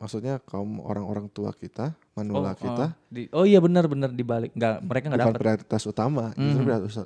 maksudnya 0.00 0.40
kaum 0.40 0.80
orang-orang 0.80 1.28
tua 1.28 1.52
kita, 1.52 1.92
manula 2.16 2.56
kita 2.56 2.96
oh, 2.96 3.12
di, 3.12 3.28
oh 3.30 3.44
iya 3.44 3.60
benar 3.60 3.84
benar 3.84 4.08
dibalik 4.10 4.50
nggak 4.56 4.80
mereka 4.80 5.06
nggak 5.12 5.20
dapat. 5.28 5.36
prioritas 5.36 5.82
utama. 5.84 6.24
Justru 6.32 6.64
Mhm. 6.64 6.66
prioritas, 6.66 6.96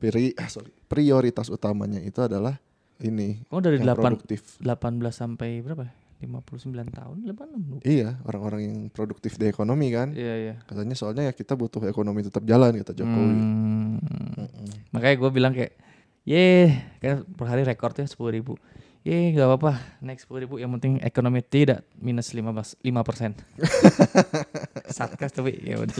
pri- 0.00 0.34
ah, 0.34 0.48
sorry, 0.48 0.72
prioritas 0.88 1.46
utamanya 1.52 2.00
itu 2.00 2.24
adalah 2.24 2.56
ini 2.98 3.44
Oh 3.52 3.60
dari 3.60 3.76
yang 3.78 3.92
8 3.92 4.00
produktif. 4.00 4.56
18 4.64 5.12
sampai 5.12 5.60
berapa? 5.60 5.92
59 6.18 6.90
tahun, 6.90 7.16
86. 7.30 7.78
Iya, 7.86 8.18
orang-orang 8.26 8.60
yang 8.66 8.76
produktif 8.90 9.38
di 9.38 9.46
ekonomi 9.46 9.94
kan. 9.94 10.10
Iya 10.10 10.34
iya. 10.34 10.54
Katanya 10.66 10.98
soalnya 10.98 11.30
ya 11.30 11.32
kita 11.36 11.54
butuh 11.54 11.86
ekonomi 11.86 12.26
tetap 12.26 12.42
jalan 12.42 12.74
kata 12.74 12.90
Jokowi. 12.90 13.38
Hmm. 13.38 14.02
Mm-mm. 14.34 14.66
Makanya 14.90 15.14
gue 15.14 15.30
bilang 15.30 15.52
kayak 15.54 15.78
Ye, 16.26 16.68
kan 17.00 17.24
per 17.24 17.46
hari 17.48 17.64
rekornya 17.64 18.04
sepuluh 18.04 18.34
ribu. 18.34 18.60
Ye, 19.08 19.32
nggak 19.32 19.48
apa-apa, 19.48 19.72
naik 20.04 20.20
sepuluh 20.20 20.44
ribu. 20.44 20.60
Yang 20.60 20.70
penting 20.76 20.92
ekonomi 21.00 21.40
tidak 21.40 21.80
minus 21.96 22.36
lima 22.36 22.52
lima 22.84 23.00
persen. 23.00 23.32
Satgas 24.96 25.32
tapi 25.32 25.56
ya 25.64 25.80
udah. 25.80 25.96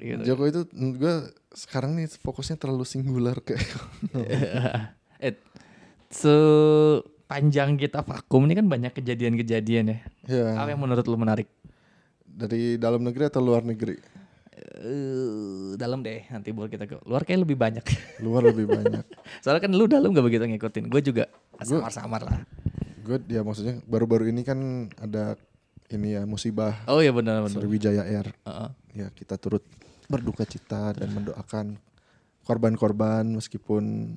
Gitu. 0.00 0.22
Jokowi 0.24 0.48
itu 0.56 0.62
menurut 0.72 0.96
gue 0.96 1.14
sekarang 1.52 1.92
nih 2.00 2.08
fokusnya 2.08 2.56
terlalu 2.56 2.88
singular 2.88 3.36
kayak 3.44 3.60
eh, 5.20 5.36
sepanjang 6.08 7.76
kita 7.76 8.00
vakum 8.00 8.48
ini 8.48 8.56
kan 8.56 8.66
banyak 8.72 8.96
kejadian-kejadian 8.96 9.92
ya. 9.92 9.98
ya 10.32 10.46
Apa 10.64 10.72
yang 10.72 10.80
menurut 10.80 11.04
lu 11.04 11.20
menarik? 11.20 11.52
dari 12.32 12.80
dalam 12.80 13.04
negeri 13.04 13.28
atau 13.28 13.44
luar 13.44 13.60
negeri 13.60 14.00
Eh, 14.82 15.74
dalam 15.78 16.02
deh 16.02 16.26
nanti 16.30 16.50
buat 16.50 16.66
kita 16.66 16.84
ke 16.90 16.96
luar 17.06 17.22
kayak 17.22 17.46
lebih 17.46 17.54
banyak. 17.54 17.84
luar 18.24 18.46
lebih 18.46 18.66
banyak 18.66 19.04
Soalnya 19.42 19.62
kan 19.62 19.72
lu 19.74 19.86
dalam 19.86 20.10
gak 20.10 20.26
begitu 20.26 20.42
ngikutin. 20.42 20.90
Gue 20.90 21.02
juga 21.02 21.30
samar-samar 21.60 22.22
lah. 22.22 22.40
gue 23.02 23.18
ya 23.28 23.42
maksudnya 23.42 23.82
baru-baru 23.84 24.28
ini 24.28 24.40
kan 24.40 24.58
ada 24.96 25.34
ini 25.88 26.14
ya 26.14 26.22
musibah 26.22 26.72
Oh 26.86 26.98
iya 26.98 27.10
benar 27.10 27.42
benar. 27.42 27.52
Sriwijaya 27.52 28.02
Air 28.02 28.30
Heeh. 28.40 28.68
ya 28.94 29.06
kita 29.10 29.36
turut 29.36 29.60
berduka 30.06 30.42
cita 30.42 30.92
dan 30.92 31.10
mendoakan 31.10 31.76
korban-korban 32.42 33.26
meskipun 33.28 34.16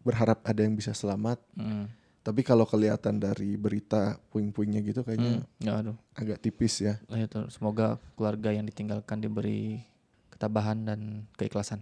berharap 0.00 0.40
ada 0.42 0.60
yang 0.60 0.72
bisa 0.72 0.92
selamat 0.92 1.40
Hmm. 1.52 1.88
tapi 2.20 2.42
kalau 2.42 2.62
kelihatan 2.62 3.16
dari 3.16 3.54
berita 3.54 4.18
puing-puingnya 4.28 4.80
gitu 4.82 5.00
kayaknya 5.00 5.40
Hmm. 5.40 5.46
Ya 5.58 5.72
aduh. 5.76 5.96
agak 6.12 6.38
tipis 6.38 6.78
ya 6.78 7.00
itu 7.10 7.40
semoga 7.48 7.96
keluarga 8.14 8.50
yang 8.50 8.64
ditinggalkan 8.64 9.18
diberi 9.18 9.82
ketabahan 10.28 10.84
dan 10.84 11.00
keikhlasan. 11.34 11.80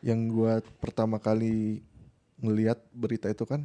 yang 0.00 0.28
gua 0.28 0.60
pertama 0.78 1.16
kali 1.16 1.80
ngelihat 2.36 2.78
berita 2.92 3.26
itu 3.26 3.42
kan 3.42 3.64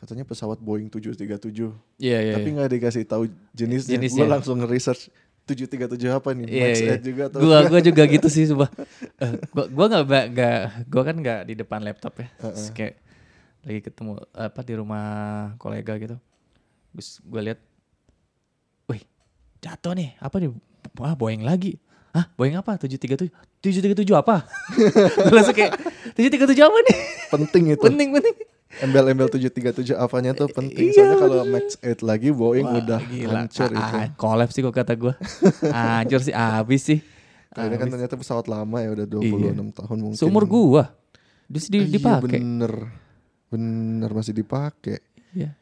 katanya 0.00 0.24
pesawat 0.24 0.56
Boeing 0.56 0.88
737 0.88 1.76
Iya 2.00 2.18
iya. 2.24 2.34
tapi 2.40 2.48
nggak 2.56 2.72
dikasih 2.72 3.04
tahu 3.04 3.28
jenisnya, 3.52 4.00
Jenisnya. 4.00 4.24
Gua 4.24 4.40
langsung 4.40 4.56
nge-research 4.56 5.12
737 5.44 6.08
apa 6.08 6.32
nih 6.32 6.46
Iya, 6.48 6.64
Max 6.64 6.74
iya. 6.80 6.94
8 6.96 7.04
juga 7.04 7.22
atau 7.28 7.38
Gua 7.44 7.58
gua 7.68 7.80
juga 7.84 8.02
gitu 8.08 8.28
sih 8.32 8.48
coba. 8.48 8.72
gua 9.54 9.64
gua 9.68 9.86
nggak 9.92 10.24
nggak 10.32 10.58
gua 10.88 11.02
kan 11.04 11.16
nggak 11.20 11.40
di 11.52 11.54
depan 11.60 11.84
laptop 11.84 12.16
ya. 12.16 12.28
Terus 12.40 12.72
kayak 12.72 12.94
lagi 13.60 13.80
ketemu 13.84 14.12
apa 14.32 14.60
di 14.64 14.72
rumah 14.72 15.06
kolega 15.60 15.92
gitu. 16.00 16.16
Terus 16.96 17.20
gua 17.20 17.40
lihat 17.44 17.60
wih, 18.88 19.04
jatuh 19.60 19.92
nih. 19.92 20.16
Apa 20.16 20.40
nih? 20.40 20.48
Wah, 20.96 21.12
Boeing 21.12 21.44
lagi. 21.44 21.76
Hah, 22.16 22.24
Boeing 22.40 22.56
apa? 22.56 22.74
737. 22.80 23.28
737 23.60 24.16
apa? 24.16 24.48
Langsung 25.36 25.52
kayak 25.52 25.76
737 26.16 26.56
apa 26.56 26.78
nih? 26.88 26.96
penting 27.30 27.62
itu 27.70 27.84
penting 27.84 28.08
penting. 28.10 28.36
Embel-embel 28.78 29.26
737 29.26 29.92
apanya 29.92 30.30
tuh 30.30 30.46
penting 30.46 30.88
Iya, 30.88 30.94
soalnya 30.94 31.16
kalau 31.18 31.36
Max 31.44 31.66
8 31.76 32.00
lagi 32.00 32.30
Boeing 32.30 32.62
Wah, 32.64 32.78
udah 32.78 33.00
gila. 33.02 33.32
hancur 33.42 33.66
Ah, 33.66 33.74
itu 33.74 33.96
ah, 33.98 34.06
collapse 34.14 34.54
sih 34.54 34.62
kok 34.62 34.70
kata 34.72 34.94
gua. 34.94 35.14
hancur 35.74 36.20
sih 36.20 36.30
habis 36.30 36.80
sih. 36.80 36.98
Kayaknya 37.50 37.76
kan 37.76 37.88
ternyata 37.90 38.14
pesawat 38.14 38.46
lama 38.46 38.78
ya 38.78 38.94
udah 38.94 39.06
26 39.06 39.26
Iya. 39.26 39.52
tahun 39.74 39.98
mungkin 39.98 40.16
Seumur 40.16 40.46
gua. 40.46 40.94
Terus 41.50 41.66
di, 41.66 41.78
Iya, 41.80 41.90
dipakai. 41.92 42.38
bener 42.38 42.72
bener 43.46 44.10
masih 44.10 44.30
dipakai 44.32 45.02
Iya. 45.30 45.58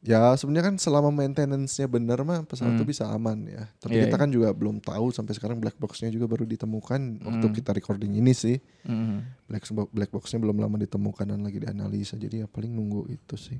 Ya 0.00 0.30
sebenarnya 0.32 0.70
kan 0.70 0.76
selama 0.76 1.10
maintenance-nya 1.10 1.86
bener 1.86 2.22
mah 2.22 2.42
pesawat 2.42 2.70
Hmm. 2.70 2.78
itu 2.78 2.86
bisa 2.86 3.04
aman 3.06 3.42
ya 3.44 3.66
tapi 3.76 3.94
Iya, 3.94 4.06
kita 4.06 4.14
iya. 4.14 4.22
kan 4.22 4.30
juga 4.30 4.48
belum 4.50 4.78
tahu 4.78 5.10
sampai 5.10 5.34
sekarang 5.34 5.58
black 5.58 5.74
box-nya 5.74 6.06
juga 6.08 6.24
baru 6.24 6.44
ditemukan 6.44 7.00
waktu 7.20 7.44
Hmm. 7.44 7.54
kita 7.54 7.70
recording 7.72 8.14
ini 8.14 8.30
sih 8.30 8.62
Mm. 8.82 9.26
black 9.44 9.64
black 9.90 10.10
box-nya 10.10 10.38
belum 10.38 10.54
lama 10.56 10.78
ditemukan 10.78 11.26
dan 11.26 11.40
lagi 11.40 11.58
dianalisa 11.58 12.14
jadi 12.14 12.36
ya 12.36 12.46
paling 12.46 12.70
nunggu 12.70 13.08
itu 13.08 13.34
sih 13.34 13.58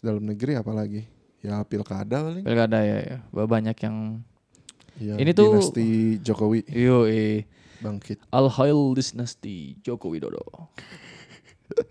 dalam 0.00 0.22
negeri 0.22 0.54
apalagi 0.54 1.04
ya 1.40 1.60
pilkada 1.60 2.22
paling 2.22 2.40
Pilkada 2.40 2.78
ya, 2.80 2.98
ya. 3.00 3.18
Ba- 3.28 3.44
Banyak 3.44 3.76
yang 3.80 4.22
ya, 4.96 5.18
Ini 5.18 5.32
tuh- 5.32 5.56
dinasti 5.56 5.88
Jokowi 6.20 6.62
yo 6.68 7.04
eh 7.04 7.44
bangkit 7.80 8.22
Al 8.30 8.48
Hail 8.50 8.94
Dynasty 8.94 9.74
Joko 9.80 10.08
Widodo. 10.08 10.40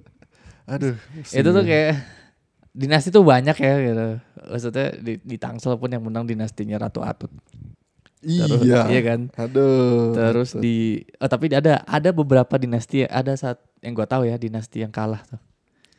aduh 0.66 0.96
Itu 1.28 1.50
tuh 1.50 1.64
kayak 1.64 1.98
dinasti 2.72 3.10
tuh 3.10 3.24
banyak 3.24 3.56
ya 3.56 3.74
gitu. 3.82 4.08
Maksudnya 4.50 4.88
di, 4.96 5.14
di 5.20 5.36
Tangsel 5.36 5.76
pun 5.76 5.90
yang 5.90 6.04
menang 6.04 6.24
dinastinya 6.24 6.78
Ratu 6.78 7.02
Atut. 7.02 7.32
Terus- 8.20 8.68
iya 8.68 8.84
Iya 8.92 9.02
kan? 9.06 9.20
aduh 9.34 10.12
Terus 10.12 10.60
di 10.60 11.00
oh, 11.18 11.26
tapi 11.26 11.48
ada 11.50 11.80
ada 11.88 12.10
beberapa 12.12 12.60
dinasti 12.60 13.08
ada 13.08 13.32
saat 13.34 13.64
yang 13.80 13.96
gua 13.96 14.04
tahu 14.04 14.28
ya 14.28 14.36
dinasti 14.36 14.84
yang 14.84 14.92
kalah 14.92 15.24
tuh. 15.24 15.40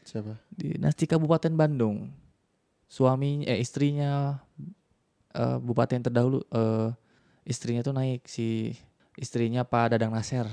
siapa 0.04 0.36
Dinasti 0.52 1.06
Kabupaten 1.06 1.52
Bandung. 1.54 2.12
Suami 2.86 3.46
eh 3.46 3.56
istrinya 3.56 4.36
eh, 5.32 5.56
bupati 5.56 5.96
yang 5.96 6.04
terdahulu 6.04 6.44
eh 6.44 6.88
istrinya 7.46 7.80
tuh 7.80 7.96
naik 7.96 8.26
si 8.26 8.76
istrinya 9.16 9.64
Pak 9.64 9.96
Dadang 9.96 10.12
Nasir. 10.12 10.44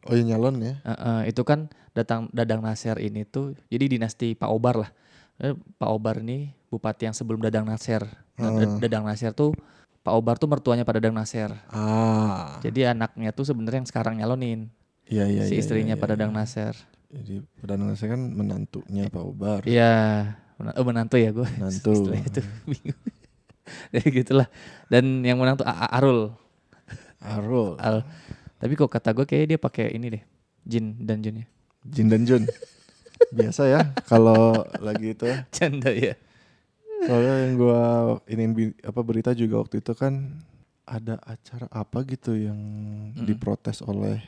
oh 0.00 0.16
ya 0.16 0.24
nyalon 0.24 0.56
ya 0.58 0.74
Eh, 0.80 0.90
eh, 0.90 1.20
itu 1.28 1.44
kan 1.44 1.68
datang 1.92 2.32
Dadang 2.32 2.64
Nasir 2.64 2.96
ini 2.96 3.28
tuh 3.28 3.52
jadi 3.68 3.92
dinasti 3.92 4.32
Pak 4.32 4.48
Obar 4.48 4.76
lah. 4.78 4.90
Eh, 5.40 5.56
Pak 5.80 5.90
Obar 5.90 6.20
nih 6.20 6.52
bupati 6.68 7.08
yang 7.08 7.16
sebelum 7.16 7.40
Dadang 7.40 7.64
Nasir. 7.64 8.04
Nah, 8.36 8.52
Ah. 8.52 8.76
Dadang 8.76 9.08
Nasir 9.08 9.32
tuh 9.32 9.56
Pak 10.00 10.12
Obar 10.12 10.36
tuh 10.36 10.48
mertuanya 10.48 10.84
Pak 10.84 11.00
Dadang 11.00 11.16
Nasir. 11.16 11.48
ah 11.72 12.60
Jadi 12.60 12.84
anaknya 12.88 13.32
tuh 13.32 13.48
sebenarnya 13.48 13.84
yang 13.84 13.88
sekarang 13.88 14.14
nyalonin 14.20 14.68
iya 15.10 15.26
iya 15.26 15.42
si 15.44 15.56
iya, 15.56 15.60
istrinya 15.60 15.94
iya, 15.96 16.00
Pak 16.00 16.06
iya. 16.08 16.12
Dadang 16.16 16.32
Nasir. 16.32 16.74
Jadi 17.10 17.42
perdana 17.58 17.90
saya 17.98 18.14
kan 18.14 18.22
menantunya 18.22 19.10
Pak 19.10 19.22
Obar. 19.26 19.60
Iya, 19.66 19.92
oh, 20.78 20.86
menantu 20.86 21.18
ya 21.18 21.34
gue. 21.34 21.48
Menantu. 21.58 21.90
Istilahnya 21.96 22.28
tuh 22.30 22.46
bingung. 22.70 23.00
ya 23.96 24.02
gitulah. 24.06 24.48
Dan 24.86 25.26
yang 25.26 25.42
menang 25.42 25.58
tuh 25.58 25.66
Arul. 25.66 26.30
Arul, 27.20 27.76
Al. 27.82 28.06
Tapi 28.62 28.72
kok 28.78 28.88
kata 28.88 29.10
gue 29.12 29.26
kayak 29.26 29.44
dia 29.50 29.58
pakai 29.58 29.90
ini 29.92 30.06
deh. 30.20 30.22
Jin 30.62 31.02
dan 31.02 31.18
Junnya. 31.24 31.50
Jin 31.82 32.06
dan 32.06 32.22
Jun. 32.24 32.44
Biasa 33.30 33.62
ya 33.64 33.80
kalau 34.04 34.52
lagi 34.78 35.14
itu. 35.14 35.26
Canda 35.50 35.90
ya. 35.90 36.14
Soalnya 37.00 37.34
yang 37.40 37.52
gua 37.56 37.82
ini 38.26 38.44
bi- 38.46 38.78
apa 38.80 39.00
berita 39.00 39.32
juga 39.32 39.58
waktu 39.58 39.80
itu 39.80 39.92
kan 39.92 40.36
ada 40.84 41.16
acara 41.22 41.70
apa 41.70 42.02
gitu 42.04 42.34
yang 42.34 42.58
Mm. 43.12 43.24
diprotes 43.24 43.80
oleh 43.80 44.18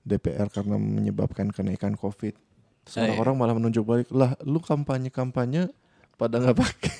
DPR 0.00 0.48
karena 0.48 0.76
menyebabkan 0.76 1.48
kenaikan 1.48 1.92
Covid. 1.92 2.32
Terus 2.80 2.94
Ah, 2.94 3.00
iya. 3.00 3.12
orang-orang 3.12 3.34
malah 3.36 3.54
menunjuk 3.54 3.84
balik 3.84 4.08
lah, 4.10 4.32
lu 4.40 4.58
kampanye-kampanye 4.58 5.68
pada 6.14 6.38
nggak 6.38 6.56
pakai 6.56 6.94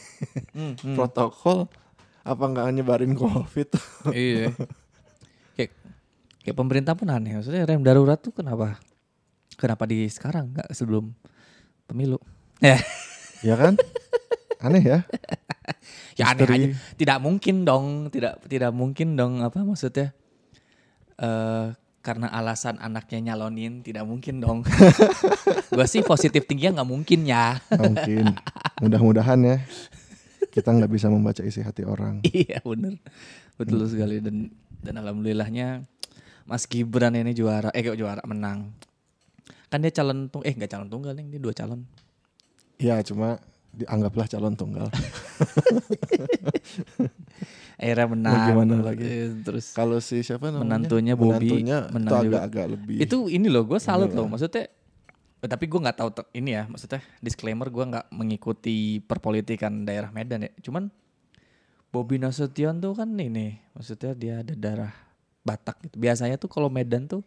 Hmm, 0.50 0.75
hmm. 0.75 0.94
protokol, 0.94 1.70
apa 2.20 2.44
nggak 2.44 2.66
nyebarin 2.72 3.14
Covid? 3.14 3.72
iya. 4.12 4.52
Kayak, 5.54 5.72
kayak 6.40 6.56
pemerintah 6.56 6.92
pun 6.92 7.08
aneh. 7.08 7.32
Maksudnya 7.32 7.64
rem 7.64 7.80
darurat 7.80 8.16
tuh 8.16 8.30
kenapa? 8.30 8.76
Kenapa 9.61 9.85
di 9.85 10.09
sekarang 10.09 10.57
nggak 10.57 10.73
sebelum 10.73 11.12
pemilu? 11.85 12.17
Ya, 12.64 12.81
ya 13.45 13.61
kan? 13.61 13.76
Aneh 14.64 14.81
ya? 14.81 14.99
ya 16.19 16.33
aneh 16.33 16.49
aja. 16.49 16.69
Tidak 16.97 17.19
mungkin 17.21 17.69
dong, 17.69 18.09
tidak 18.09 18.40
tidak 18.49 18.73
mungkin 18.73 19.21
dong 19.21 19.45
apa 19.45 19.61
maksudnya? 19.61 20.17
eh 21.21 21.76
karena 22.00 22.33
alasan 22.33 22.81
anaknya 22.81 23.21
nyalonin 23.33 23.85
tidak 23.85 24.09
mungkin 24.09 24.40
dong. 24.40 24.64
Gua 25.76 25.85
sih 25.85 26.00
positif 26.00 26.49
tingginya 26.49 26.81
nggak 26.81 26.88
mungkin 26.88 27.29
ya. 27.29 27.61
Mungkin. 27.76 28.33
Mudah-mudahan 28.81 29.37
ya 29.45 29.61
kita 30.50 30.75
nggak 30.75 30.90
bisa 30.90 31.07
membaca 31.07 31.40
isi 31.47 31.62
hati 31.62 31.87
orang. 31.87 32.21
iya 32.35 32.59
bener, 32.67 32.99
betul 33.55 33.87
sekali 33.87 34.19
dan 34.19 34.50
dan 34.83 34.95
alhamdulillahnya 34.99 35.87
Mas 36.45 36.67
Gibran 36.67 37.14
ini 37.14 37.31
juara, 37.31 37.71
eh 37.71 37.87
juara 37.87 38.21
menang. 38.26 38.75
Kan 39.70 39.80
dia 39.80 39.92
calon 39.94 40.26
tung, 40.26 40.42
eh 40.42 40.50
nggak 40.50 40.66
calon 40.68 40.88
tunggal 40.90 41.14
nih, 41.14 41.26
dia 41.30 41.40
dua 41.40 41.54
calon. 41.54 41.86
Ya 42.76 42.98
cuma 43.06 43.38
dianggaplah 43.70 44.26
calon 44.26 44.58
tunggal. 44.58 44.90
Akhirnya 47.80 48.06
menang. 48.12 48.34
Mau 48.34 48.44
gimana 48.44 48.74
lagi? 48.84 49.04
Eh, 49.06 49.30
Terus 49.40 49.72
Kalau 49.72 50.02
si 50.02 50.20
siapa 50.20 50.52
namanya? 50.52 50.76
Menantunya 50.84 51.14
Bobby 51.16 51.48
Menantunya 51.64 51.78
menang 51.88 52.10
itu 52.10 52.28
agak-agak 52.28 52.66
lebih. 52.76 52.96
itu 53.00 53.16
ini 53.30 53.46
loh, 53.48 53.64
gue 53.64 53.80
salut 53.80 54.10
Inilah. 54.12 54.20
loh. 54.20 54.26
Maksudnya, 54.28 54.64
tapi 55.40 55.64
gue 55.64 55.80
nggak 55.80 55.96
tahu 55.96 56.08
ini 56.36 56.50
ya. 56.52 56.68
Maksudnya 56.68 57.00
disclaimer 57.24 57.68
gue 57.72 57.84
nggak 57.86 58.06
mengikuti 58.12 59.00
perpolitikan 59.00 59.86
daerah 59.88 60.12
Medan 60.12 60.44
ya. 60.44 60.52
Cuman 60.60 60.92
Bobi 61.90 62.20
Nasution 62.20 62.78
tuh 62.78 62.94
kan 62.94 63.08
ini, 63.16 63.58
maksudnya 63.74 64.12
dia 64.14 64.34
ada 64.44 64.54
darah 64.54 64.92
Batak 65.40 65.88
gitu. 65.88 65.96
Biasanya 65.96 66.36
tuh 66.36 66.52
kalau 66.52 66.68
Medan 66.68 67.08
tuh 67.08 67.24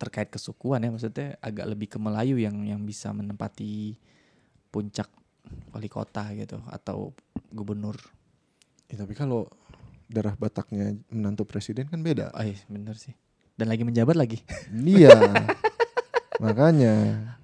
terkait 0.00 0.32
kesukuan 0.32 0.80
ya, 0.80 0.88
maksudnya 0.88 1.36
agak 1.44 1.68
lebih 1.68 1.92
ke 1.92 1.98
Melayu 2.00 2.40
yang 2.40 2.64
yang 2.64 2.80
bisa 2.88 3.12
menempati 3.12 4.00
puncak 4.72 5.12
wali 5.76 5.92
kota 5.92 6.32
gitu 6.32 6.56
atau 6.72 7.12
gubernur. 7.52 8.00
Ya, 8.88 9.04
tapi 9.04 9.12
kalau 9.12 9.44
darah 10.10 10.34
Bataknya 10.34 10.96
menantu 11.12 11.44
presiden 11.44 11.86
kan 11.86 12.00
beda. 12.00 12.32
Oh 12.32 12.42
iya 12.42 12.56
bener 12.66 12.96
sih. 12.96 13.12
Dan 13.54 13.68
lagi 13.68 13.84
menjabat 13.84 14.16
lagi. 14.16 14.40
Iya. 14.72 15.12
Makanya 16.40 16.94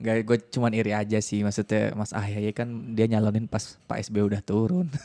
Gak, 0.01 0.25
gue 0.25 0.39
cuman 0.57 0.73
iri 0.73 0.97
aja 0.97 1.21
sih. 1.21 1.45
Maksudnya 1.45 1.93
Mas 1.93 2.17
Ahaye 2.17 2.57
kan 2.57 2.97
dia 2.97 3.05
nyalonin 3.05 3.45
pas 3.45 3.77
Pak 3.85 4.01
SB 4.09 4.25
udah 4.25 4.41
turun. 4.41 4.89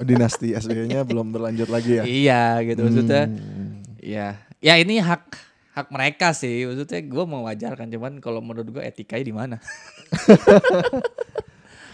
dinasti 0.00 0.56
SBY-nya 0.56 1.04
belum 1.04 1.28
berlanjut 1.28 1.68
lagi 1.68 2.00
ya. 2.00 2.04
iya 2.08 2.42
gitu 2.64 2.88
maksudnya. 2.88 3.28
Hmm. 3.28 3.84
Ya, 4.00 4.40
ya 4.64 4.80
ini 4.80 4.96
hak 4.96 5.49
hak 5.74 5.86
mereka 5.90 6.34
sih. 6.34 6.66
Maksudnya 6.66 7.00
gue 7.02 7.24
mau 7.26 7.46
wajarkan 7.46 7.86
cuman 7.90 8.12
kalau 8.18 8.40
menurut 8.42 8.68
gue 8.68 8.82
etikanya 8.82 9.24
di 9.24 9.34
mana? 9.34 9.56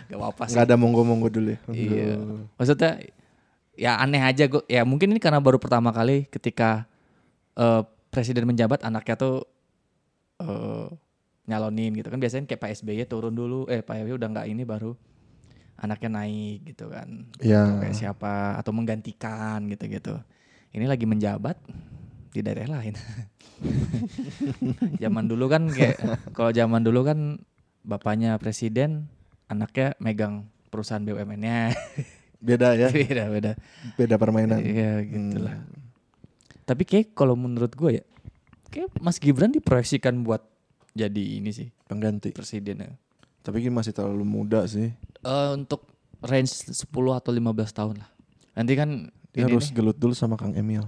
Gak 0.09 0.19
apa-apa 0.19 0.43
sih. 0.47 0.55
Nggak 0.55 0.67
ada 0.71 0.77
monggo-monggo 0.79 1.29
dulu 1.29 1.51
ya. 1.55 1.59
Iya. 1.75 2.15
Maksudnya 2.55 2.93
ya 3.75 3.93
aneh 3.99 4.23
aja 4.23 4.45
gue. 4.47 4.63
Ya 4.71 4.87
mungkin 4.87 5.11
ini 5.11 5.21
karena 5.21 5.43
baru 5.43 5.59
pertama 5.59 5.91
kali 5.91 6.31
ketika 6.31 6.87
eh, 7.59 7.83
presiden 8.15 8.47
menjabat 8.47 8.87
anaknya 8.87 9.19
tuh 9.19 9.37
eh, 10.41 10.89
nyalonin 11.47 11.95
gitu 11.95 12.11
kan 12.11 12.19
biasanya 12.19 12.51
kayak 12.51 12.59
Pak 12.59 12.71
SBY 12.83 13.07
turun 13.07 13.35
dulu 13.35 13.71
eh 13.71 13.83
Pak 13.83 14.03
SBY 14.03 14.19
udah 14.19 14.29
nggak 14.35 14.47
ini 14.51 14.67
baru 14.67 14.95
anaknya 15.79 16.23
naik 16.23 16.71
gitu 16.71 16.87
kan. 16.87 17.27
Atau 17.37 17.83
kayak 17.83 17.97
siapa 17.99 18.63
atau 18.63 18.71
menggantikan 18.71 19.67
gitu-gitu 19.67 20.23
ini 20.77 20.85
lagi 20.85 21.09
menjabat 21.09 21.57
di 22.37 22.43
daerah 22.43 22.69
lain 22.71 22.93
zaman 25.03 25.25
dulu 25.25 25.47
kan 25.47 25.67
kayak 25.67 25.97
kalau 26.33 26.51
zaman 26.51 26.81
dulu 26.81 27.01
kan 27.03 27.41
bapaknya 27.81 28.37
presiden 28.37 29.09
anaknya 29.47 29.95
megang 29.99 30.35
perusahaan 30.69 31.01
BUMN-nya 31.01 31.73
Beda 32.37 32.77
ya, 32.77 32.93
beda 33.07 33.25
beda 33.27 33.53
beda 33.97 34.15
permainan. 34.17 34.61
iya 34.61 35.01
gitulah 35.03 35.57
Hmm. 35.57 35.83
tapi 36.67 36.83
kayak 36.83 37.15
kalau 37.15 37.33
menurut 37.33 37.73
gue 37.73 37.97
ya 37.97 38.05
kayak 38.69 38.93
Mas 38.99 39.17
Gibran 39.17 39.51
diproyeksikan 39.51 40.21
buat 40.21 40.43
jadi 40.93 41.39
ini 41.39 41.49
sih 41.49 41.69
Pengganti. 41.87 42.33
presiden 42.33 42.83
ya. 42.83 42.91
Tapi 43.41 43.61
ini 43.61 43.71
masih 43.71 43.95
terlalu 43.95 44.27
muda 44.27 44.67
sih. 44.67 44.91
Eh, 45.23 45.51
untuk 45.53 45.87
range 46.19 46.51
10 46.67 46.83
atau 47.15 47.31
15 47.31 47.47
tahun 47.71 48.03
lah 48.03 48.11
nanti 48.53 48.73
kan 48.75 49.07
Dia 49.31 49.45
ini 49.45 49.53
harus 49.53 49.69
nih. 49.69 49.77
gelut 49.77 49.95
dulu 49.95 50.11
sama 50.11 50.35
Kang 50.35 50.51
Emil. 50.53 50.83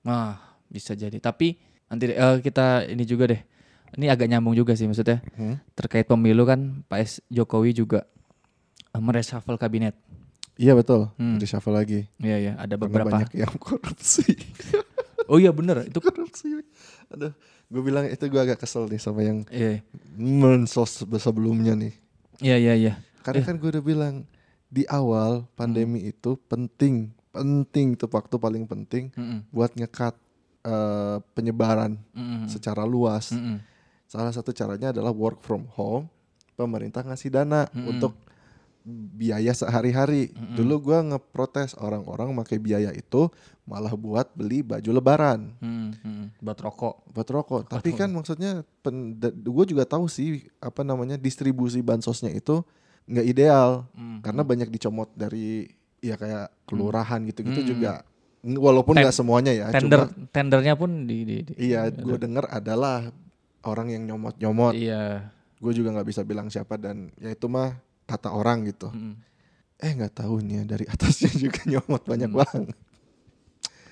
Nah, 0.00 0.40
bisa 0.68 0.92
jadi. 0.92 1.16
Tapi 1.16 1.56
nanti 1.86 2.08
eh, 2.08 2.36
kita 2.38 2.84
ini 2.84 3.02
juga 3.02 3.28
deh. 3.28 3.40
Ini 3.90 4.06
agak 4.06 4.28
nyambung 4.28 4.52
juga 4.52 4.72
sih 4.72 4.84
maksudnya. 4.84 5.24
Hmm? 5.32 5.56
Terkait 5.72 6.04
pemilu 6.04 6.44
kan 6.44 6.84
Pak 6.84 6.98
S. 6.98 7.12
Jokowi 7.26 7.72
juga 7.72 8.04
eh, 8.88 9.00
mereshuffle 9.00 9.56
kabinet. 9.56 9.96
Iya 10.54 10.74
betul. 10.74 11.08
Hmm. 11.14 11.38
Reshuffle 11.38 11.70
lagi. 11.72 12.00
Iya 12.16 12.36
ya, 12.36 12.52
ada 12.56 12.74
Karena 12.74 12.82
beberapa. 12.82 13.10
banyak 13.12 13.30
yang 13.34 13.54
korupsi. 13.56 14.24
Oh 15.28 15.36
iya 15.36 15.52
bener 15.52 15.84
itu. 15.84 16.00
korupsi. 16.00 16.48
Aduh, 17.08 17.36
gue 17.68 17.82
bilang 17.82 18.08
itu 18.08 18.24
gue 18.24 18.40
agak 18.40 18.56
kesel 18.58 18.88
nih 18.88 18.96
sama 18.96 19.20
yang 19.20 19.44
Iya 19.46 19.84
mensos 20.16 20.88
sebelumnya 21.04 21.76
nih. 21.76 21.92
iya 22.40 22.56
iya. 22.56 22.72
iya. 22.74 22.92
Karena 23.20 23.40
Eh. 23.40 23.46
kan 23.46 23.54
gue 23.54 23.68
udah 23.68 23.84
bilang 23.84 24.14
di 24.66 24.88
awal 24.88 25.44
pandemi 25.52 26.00
Hmm. 26.00 26.10
itu 26.10 26.30
penting, 26.42 26.94
penting 27.28 27.92
tuh 27.94 28.08
waktu 28.08 28.34
paling 28.34 28.64
penting 28.64 29.12
Mm-mm, 29.12 29.44
buat 29.48 29.72
ngekat 29.72 30.16
eh, 30.68 31.16
penyebaran 31.32 31.96
mm-mm, 32.12 32.44
secara 32.46 32.84
luas. 32.84 33.32
mm-mm. 33.32 33.56
Salah 34.04 34.28
satu 34.30 34.52
caranya 34.52 34.88
adalah 34.88 35.10
work 35.10 35.40
from 35.40 35.64
home. 35.70 36.04
Pemerintah 36.54 37.00
ngasih 37.00 37.30
dana 37.30 37.64
Mm-mm. 37.68 37.88
untuk 37.90 38.12
biaya 39.14 39.52
sehari-hari. 39.52 40.32
Mm-mm. 40.32 40.56
Dulu 40.56 40.74
gua 40.82 40.98
ngeprotes 41.02 41.76
orang-orang 41.76 42.32
pakai 42.34 42.56
biaya 42.56 42.90
itu 42.90 43.28
malah 43.62 43.92
buat 43.92 44.32
beli 44.32 44.64
baju 44.64 44.90
lebaran, 44.90 45.52
Mm, 45.60 45.88
mm. 45.98 46.24
Buat 46.40 46.58
rokok. 46.58 46.94
buat 47.06 47.28
rokok. 47.28 47.60
Tapi 47.68 47.92
rokok. 47.92 48.00
kan 48.00 48.08
maksudnya 48.10 48.52
gue 49.28 49.64
juga 49.66 49.84
tahu 49.84 50.08
sih 50.08 50.40
apa 50.56 50.80
namanya 50.80 51.20
distribusi 51.20 51.84
bansosnya 51.84 52.32
itu 52.32 52.64
nggak 53.04 53.26
ideal 53.26 53.84
Mm, 53.92 54.24
karena 54.24 54.40
banyak 54.42 54.68
dicomot 54.68 55.12
dari 55.12 55.68
ya 56.00 56.16
kayak 56.16 56.48
kelurahan 56.64 57.20
gitu-gitu 57.22 57.60
Hmm. 57.60 57.68
juga. 57.68 57.92
Walaupun 58.40 58.94
nggak 58.94 59.10
semuanya 59.12 59.50
ya, 59.50 59.66
Tender 59.68 60.06
cuma 60.06 60.30
tendernya 60.30 60.74
pun 60.74 61.04
di, 61.04 61.18
di, 61.22 61.36
di- 61.42 61.56
iya 61.58 61.86
gue 61.88 62.16
dengar 62.16 62.46
adalah 62.46 63.10
orang 63.62 63.90
yang 63.90 64.06
nyomot-nyomot. 64.06 64.72
Iya. 64.72 65.34
gue 65.58 65.72
juga 65.72 65.90
nggak 65.90 66.06
bisa 66.06 66.22
bilang 66.22 66.46
siapa 66.46 66.74
dan 66.74 67.10
ya 67.16 67.28
itu 67.28 67.44
mah 67.44 67.74
kata 68.04 68.30
orang 68.30 68.62
gitu 68.64 68.88
Mm. 68.88 69.18
eh 69.76 69.90
nggak 69.92 70.14
tahu 70.16 70.38
nih 70.40 70.54
ya, 70.54 70.64
dari 70.68 70.84
atasnya 70.86 71.34
juga 71.42 71.66
nyomot 71.66 71.98
banyak 72.00 72.28
Hmm. 72.28 72.38
banget 72.38 72.66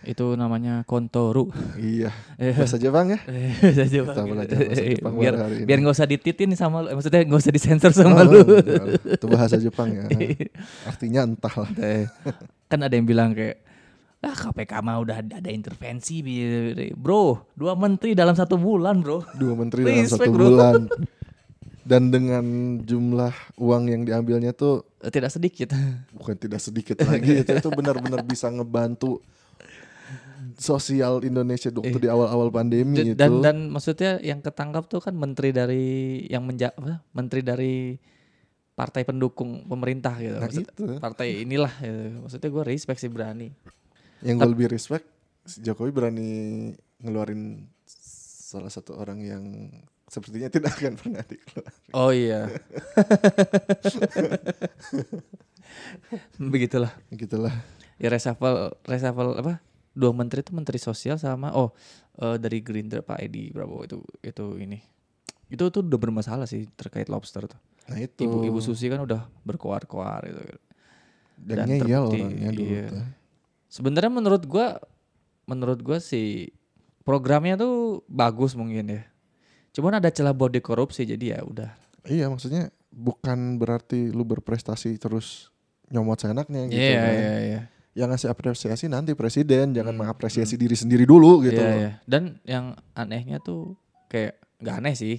Itu 0.06 0.38
namanya 0.38 0.86
kontoru. 0.86 1.50
iya 1.74 2.14
Eh, 2.38 2.54
bahasa 2.54 2.78
Jepang 2.78 3.10
ya 3.10 3.18
Bahasa 3.58 3.82
Jepang. 3.84 4.14
Kita 4.14 4.22
belajar 4.24 4.56
bahasa 4.62 4.84
Jepang 4.86 5.12
biar 5.16 5.34
hari 5.36 5.54
ini. 5.56 5.66
biar 5.66 5.78
nggak 5.82 5.94
usah 5.98 6.06
dititin 6.06 6.50
sama 6.54 6.76
lu. 6.80 6.94
Maksudnya 6.94 7.20
nggak 7.26 7.40
usah 7.40 7.50
disensor 7.52 7.90
sama 7.92 8.22
Oh, 8.22 8.30
lu. 8.30 8.40
itu 9.10 9.26
bahasa 9.26 9.58
Jepang 9.58 9.90
ya 9.90 10.06
artinya 10.86 11.26
entah 11.26 11.54
lah 11.56 11.70
Eh, 11.76 12.06
kan 12.64 12.78
ada 12.78 12.94
yang 12.94 13.02
bilang 13.04 13.34
kayak 13.34 13.65
ah 14.26 14.34
KPK 14.34 14.72
mah 14.80 14.98
udah 14.98 15.16
ada, 15.18 15.46
intervensi 15.46 16.18
Bi." 16.18 16.36
bro 16.92 17.46
dua 17.52 17.72
menteri 17.72 18.12
dalam 18.12 18.34
satu 18.34 18.56
bulan 18.56 18.98
bro 18.98 19.22
dua 19.32 19.54
menteri 19.54 19.82
dalam 19.82 20.04
satu 20.04 20.26
bro. 20.28 20.44
bulan 20.44 20.74
dan 21.82 22.10
dengan 22.10 22.44
jumlah 22.80 23.30
uang 23.56 23.82
yang 23.86 24.02
diambilnya 24.02 24.50
tuh 24.50 24.82
Eh, 24.98 25.08
tidak 25.08 25.30
sedikit 25.30 25.70
bukan 26.12 26.34
tidak 26.34 26.58
sedikit 26.58 26.98
lagi 27.00 27.40
itu 27.40 27.52
itu 27.54 27.68
benar-benar 27.70 28.26
bisa 28.26 28.50
ngebantu 28.50 29.22
sosial 30.56 31.20
Indonesia 31.22 31.68
waktu 31.70 31.92
Eh. 31.92 32.00
di 32.00 32.08
awal-awal 32.08 32.48
pandemi 32.50 32.96
dan, 32.96 33.06
itu 33.06 33.14
dan 33.14 33.32
dan 33.40 33.56
maksudnya 33.68 34.18
yang 34.20 34.40
ketangkap 34.40 34.88
tuh 34.88 34.98
kan 34.98 35.12
menteri 35.12 35.52
dari 35.52 35.86
yang 36.26 36.42
menja 36.42 36.72
apa, 36.72 37.04
menteri 37.12 37.40
dari 37.40 37.74
partai 38.72 39.04
pendukung 39.04 39.64
pemerintah 39.64 40.16
gitu 40.16 40.34
nah 40.34 40.44
Maksud- 40.44 40.66
itu 40.66 40.84
partai 40.98 41.44
inilah 41.44 41.72
gitu. 41.78 42.20
maksudnya 42.20 42.48
gue 42.50 42.64
respect 42.66 42.98
sih 42.98 43.08
berani 43.08 43.52
Yang 44.24 44.36
gue 44.38 44.50
lebih 44.56 44.68
respect, 44.72 45.04
si 45.44 45.60
Jokowi 45.60 45.92
berani 45.92 46.30
ngeluarin 47.00 47.68
salah 48.46 48.70
satu 48.70 48.96
orang 48.96 49.18
yang 49.20 49.44
sepertinya 50.06 50.48
tidak 50.48 50.78
akan 50.78 50.94
pernah 50.96 51.22
dikeluarin. 51.26 51.76
oh 51.92 52.10
iya 52.14 52.46
begitulah 56.38 56.94
Gitulah. 57.12 57.52
ya 57.98 58.08
reshuffle 58.08 58.78
reshuffle 58.86 59.34
apa 59.34 59.58
dua 59.96 60.12
menteri 60.14 60.46
itu 60.46 60.54
menteri 60.54 60.78
sosial 60.78 61.18
sama 61.18 61.50
oh 61.58 61.74
eh, 62.22 62.38
dari 62.38 62.62
Gerindra 62.62 63.02
Pak 63.02 63.18
Edi 63.18 63.50
Prabowo 63.50 63.82
itu 63.82 63.98
itu 64.22 64.44
ini 64.62 64.78
itu 65.50 65.62
tuh 65.70 65.82
udah 65.82 66.00
bermasalah 66.00 66.46
sih 66.46 66.66
terkait 66.74 67.10
lobster 67.10 67.46
tuh 67.46 67.58
Nah 67.86 68.02
itu. 68.02 68.26
ibu 68.26 68.42
ibu 68.42 68.58
Susi 68.58 68.90
kan 68.90 68.98
udah 68.98 69.30
berkoar-koar 69.46 70.26
gitu 70.26 70.42
Dan, 71.38 71.54
dan 71.54 71.66
ngeyel 71.70 71.86
terbukti, 71.86 72.18
orangnya 72.18 72.50
dulu 72.50 72.66
iya. 72.66 72.84
tuh. 72.90 73.06
Sebenarnya 73.68 74.10
menurut 74.10 74.42
gua 74.44 74.78
menurut 75.44 75.78
gua 75.80 75.98
sih 75.98 76.50
programnya 77.02 77.54
tuh 77.56 78.02
bagus 78.06 78.54
mungkin 78.54 78.90
ya 78.90 79.02
cuman 79.70 80.00
ada 80.00 80.08
celah 80.08 80.32
buat 80.32 80.50
dikorupsi 80.50 81.04
jadi 81.04 81.38
ya 81.38 81.40
udah 81.44 81.70
Iya 82.06 82.30
maksudnya 82.30 82.70
bukan 82.88 83.58
berarti 83.58 84.14
lu 84.14 84.22
berprestasi 84.22 84.94
terus 84.96 85.50
nyomot 85.88 86.16
seenaknya 86.16 86.70
gitu 86.70 86.78
iya 86.86 87.02
kan. 87.02 87.14
iya 87.14 87.34
iya 87.42 87.60
Yang 87.96 88.08
ngasih 88.12 88.28
apresiasi 88.28 88.84
nanti 88.86 89.16
presiden, 89.16 89.72
jangan 89.72 89.90
Hmm, 89.90 90.04
mengapresiasi 90.04 90.54
diri 90.54 90.76
sendiri 90.76 91.02
dulu 91.02 91.40
gitu. 91.42 91.56
Iya, 91.56 91.64
loh. 91.66 91.78
iya. 91.80 91.92
Dan 92.04 92.38
yang 92.44 92.76
anehnya 92.92 93.40
tuh 93.40 93.72
kayak 94.06 94.36
nggak 94.60 94.76
aneh 94.76 94.92
sih. 94.92 95.16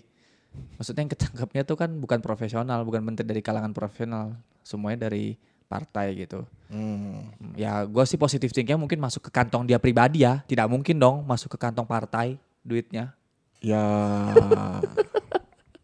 Maksudnya 0.78 1.02
yang 1.04 1.12
ketangkapnya 1.12 1.62
tuh 1.66 1.74
kan 1.74 1.90
bukan 1.98 2.22
profesional, 2.22 2.86
bukan 2.86 3.02
menteri 3.02 3.26
dari 3.26 3.42
kalangan 3.42 3.74
profesional, 3.74 4.38
semuanya 4.62 5.10
dari 5.10 5.42
partai 5.68 6.16
gitu. 6.18 6.48
Hmm. 6.68 7.28
Ya 7.56 7.84
gue 7.84 8.04
sih 8.04 8.16
positif 8.16 8.52
thinkingnya 8.52 8.80
mungkin 8.80 9.00
masuk 9.00 9.28
ke 9.28 9.32
kantong 9.32 9.64
dia 9.64 9.80
pribadi 9.80 10.24
ya, 10.24 10.44
tidak 10.48 10.68
mungkin 10.68 10.96
dong 10.98 11.24
masuk 11.24 11.56
ke 11.56 11.60
kantong 11.60 11.88
partai 11.88 12.36
duitnya, 12.64 13.16
Ya 13.60 13.84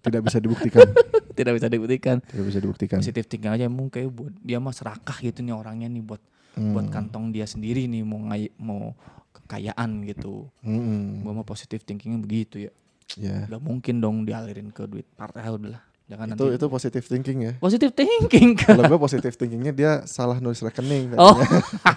tidak 0.04 0.28
bisa 0.28 0.38
dibuktikan. 0.40 0.84
tidak 1.38 1.54
bisa 1.58 1.68
dibuktikan. 1.72 2.18
tidak 2.20 2.46
bisa 2.48 2.60
dibuktikan. 2.60 2.98
Positif 3.00 3.24
thinking 3.26 3.52
aja 3.52 3.66
mungkin 3.72 4.12
buat 4.12 4.34
dia 4.44 4.60
mah 4.60 4.76
serakah 4.76 5.16
gitu 5.24 5.40
nih 5.42 5.56
orangnya 5.56 5.88
nih 5.88 6.04
buat 6.04 6.22
Hmm. 6.54 6.70
buat 6.78 6.86
kantong 6.94 7.34
dia 7.34 7.50
sendiri 7.50 7.90
nih 7.90 8.06
mau 8.06 8.22
ngai, 8.30 8.54
mau 8.62 8.94
kekayaan 9.34 10.06
gitu. 10.06 10.46
Hmm. 10.62 11.26
Gue 11.26 11.34
mah 11.34 11.42
positif 11.42 11.82
thinkingnya 11.82 12.22
begitu 12.22 12.70
ya. 12.70 12.72
Ya. 13.18 13.50
Gak 13.50 13.58
mungkin 13.58 13.98
dong 13.98 14.22
dialirin 14.22 14.70
ke 14.70 14.86
duit 14.86 15.10
partai 15.18 15.50
udah 15.50 15.74
lah. 15.74 15.84
Jangan 16.14 16.30
Itu 16.30 16.46
nanti 16.46 16.56
itu 16.62 16.66
positive 16.70 17.06
thinking 17.10 17.38
ya. 17.42 17.54
positif 17.58 17.90
thinking. 17.98 18.54
Kalau 18.70 18.86
gue 18.86 19.00
positive 19.02 19.34
thinkingnya 19.34 19.74
dia 19.74 19.92
salah 20.06 20.38
nulis 20.38 20.62
rekening. 20.62 21.18
Oh. 21.18 21.34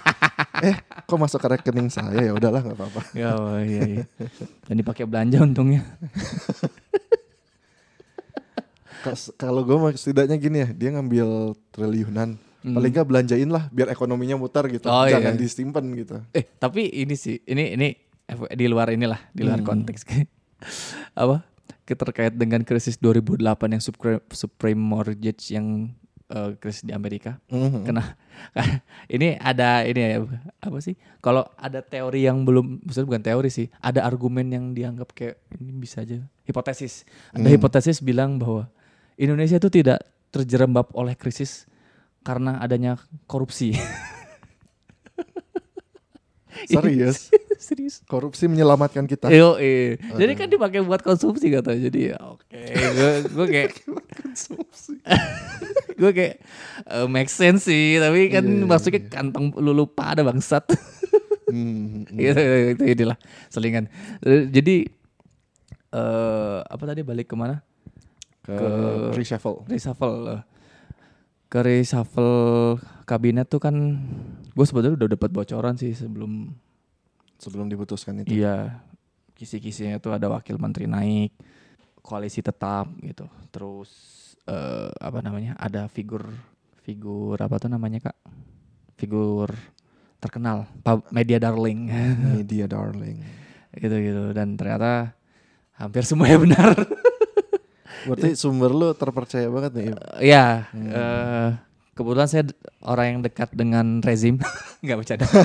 eh, 0.65 0.73
kok 1.05 1.21
masuk 1.21 1.37
ke 1.37 1.47
rekening 1.53 1.93
saya 1.93 2.25
ya 2.25 2.33
udahlah 2.33 2.65
nggak 2.65 2.73
apa-apa. 2.73 3.01
ya 3.13 3.37
oh, 3.37 3.61
iya 3.61 3.83
iya. 3.85 4.03
Dan 4.65 4.81
dipakai 4.81 5.05
belanja 5.05 5.37
untungnya. 5.45 5.85
Kalau 9.37 9.61
gue 9.61 9.77
setidaknya 9.93 10.35
gini 10.41 10.57
ya, 10.65 10.69
dia 10.73 10.89
ngambil 10.97 11.53
triliunan. 11.69 12.41
Hmm. 12.65 12.73
Paling 12.73 12.91
nggak 12.91 13.07
belanjain 13.07 13.49
lah 13.53 13.69
biar 13.69 13.93
ekonominya 13.93 14.33
mutar 14.35 14.65
gitu. 14.65 14.89
Oh, 14.89 15.05
iya. 15.05 15.21
Jangan 15.21 15.37
disimpan 15.37 15.85
gitu. 15.93 16.17
Eh, 16.33 16.43
tapi 16.57 16.89
ini 16.89 17.13
sih, 17.13 17.37
ini 17.45 17.77
ini 17.77 17.93
di 18.57 18.65
luar 18.65 18.89
inilah, 18.89 19.29
di 19.29 19.45
luar 19.45 19.61
Hmm. 19.61 19.67
konteks. 19.69 20.01
Apa? 21.13 21.45
Terkait 21.85 22.33
dengan 22.33 22.61
krisis 22.63 22.97
2008 22.97 23.39
yang 23.73 23.83
subprime, 23.83 24.21
subprime 24.31 24.79
mortgage 24.79 25.51
yang 25.51 25.91
eh, 26.27 26.51
krisis 26.59 26.83
di 26.83 26.91
Amerika. 26.91 27.39
Mhm. 27.47 27.87
Kena 27.87 28.03
ini 29.15 29.39
ada 29.39 29.83
ini 29.83 29.99
ya 30.01 30.23
apa 30.59 30.77
sih? 30.79 30.95
Kalau 31.19 31.47
ada 31.55 31.79
teori 31.79 32.27
yang 32.27 32.43
belum 32.43 32.83
maksudnya 32.83 33.07
bukan 33.07 33.23
teori 33.23 33.49
sih, 33.49 33.67
ada 33.79 34.03
argumen 34.03 34.47
yang 34.51 34.65
dianggap 34.75 35.15
kayak 35.15 35.39
ini 35.57 35.71
bisa 35.75 36.03
aja 36.03 36.19
hipotesis. 36.43 37.07
Ada 37.31 37.47
Hmm. 37.47 37.55
hipotesis 37.55 37.97
bilang 37.99 38.39
bahwa 38.39 38.67
Indonesia 39.15 39.57
itu 39.57 39.69
tidak 39.71 40.03
terjerembab 40.29 40.91
oleh 40.93 41.15
krisis 41.15 41.65
karena 42.21 42.59
adanya 42.59 42.99
korupsi. 43.25 43.71
Serius? 46.71 47.29
Serius. 47.57 48.01
Korupsi 48.05 48.45
menyelamatkan 48.45 49.05
kita. 49.05 49.29
Yo, 49.29 49.57
eh. 49.57 49.97
Jadi 50.13 50.33
kan 50.33 50.47
dipakai 50.47 50.81
buat 50.81 51.01
konsumsi 51.01 51.49
katanya. 51.49 51.89
Jadi 51.89 51.99
ya 52.13 52.17
oke. 52.21 52.61
Gue 52.69 53.11
gue 53.25 53.45
kayak 53.53 53.71
gue 55.97 56.11
kayak 56.13 56.35
eh, 56.85 57.07
make 57.07 57.29
sense 57.29 57.65
sih, 57.65 57.97
tapi 57.97 58.29
kan 58.29 58.45
Iya, 58.45 58.61
iya, 58.61 58.65
maksudnya 58.65 59.01
kantong 59.05 59.57
lu 59.57 59.73
lupa 59.73 60.13
ada 60.13 60.21
bangsat. 60.21 60.65
Hmm, 61.47 62.05
hmm. 62.05 62.13
Gitu, 62.13 62.41
itu 62.75 62.83
inilah 62.85 63.17
selingan. 63.47 63.87
Eh, 64.21 64.45
Jadi 64.47 64.85
eh 65.87 66.59
apa 66.61 66.83
tadi 66.83 67.01
balik 67.01 67.31
ke 67.31 67.35
mana? 67.39 67.63
Ke, 68.43 68.53
Ke- 68.53 69.11
reshuffle. 69.15 69.63
Reshuffle. 69.65 70.43
Ke 71.47 71.63
reshuffle 71.63 72.77
kabinet 73.07 73.47
tuh 73.47 73.63
kan 73.63 73.75
gue 74.51 74.65
sebetulnya 74.67 74.99
udah 74.99 75.09
dapat 75.15 75.31
bocoran 75.31 75.79
sih 75.79 75.95
sebelum 75.95 76.51
Sebelum 77.37 77.69
diputuskan 77.69 78.25
itu. 78.25 78.41
Iya, 78.41 78.81
kisi-kisinya 79.37 80.01
tuh 80.01 80.17
ada 80.17 80.25
wakil 80.25 80.57
menteri 80.57 80.89
naik, 80.89 81.37
koalisi 82.01 82.41
tetap 82.41 82.89
gitu. 83.05 83.29
Terus 83.53 83.89
eh, 84.49 84.89
apa 84.97 85.21
namanya? 85.21 85.53
Ada 85.61 85.85
figur 85.85 86.25
figur 86.81 87.37
apa 87.37 87.61
tuh 87.61 87.69
namanya 87.69 88.09
kak? 88.09 88.17
Figur 88.97 89.53
terkenal, 90.17 90.65
media 91.13 91.37
darling, 91.37 91.93
Media 92.41 92.65
darling. 92.65 93.21
gitu 93.85 93.95
gitu. 94.01 94.33
Dan 94.33 94.57
ternyata 94.57 95.13
hampir 95.77 96.09
semuanya 96.09 96.41
benar. 96.41 96.73
Berarti 98.05 98.35
sumber 98.35 98.71
lu 98.71 98.91
terpercaya 98.93 99.47
banget 99.47 99.71
nih. 99.73 99.85
Im. 99.89 99.95
ya, 100.19 100.45
Hmm. 100.71 100.91
eh, 100.91 101.49
kebetulan 101.93 102.27
saya 102.27 102.43
orang 102.81 103.05
yang 103.07 103.19
dekat 103.21 103.49
dengan 103.51 103.99
rezim, 103.99 104.37
nggak 104.83 104.97
bercanda. 104.97 105.25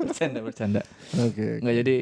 bercanda 0.00 0.38
bercanda. 0.40 0.82
Oke. 1.18 1.58
Nggak 1.60 1.76
jadi 1.84 1.96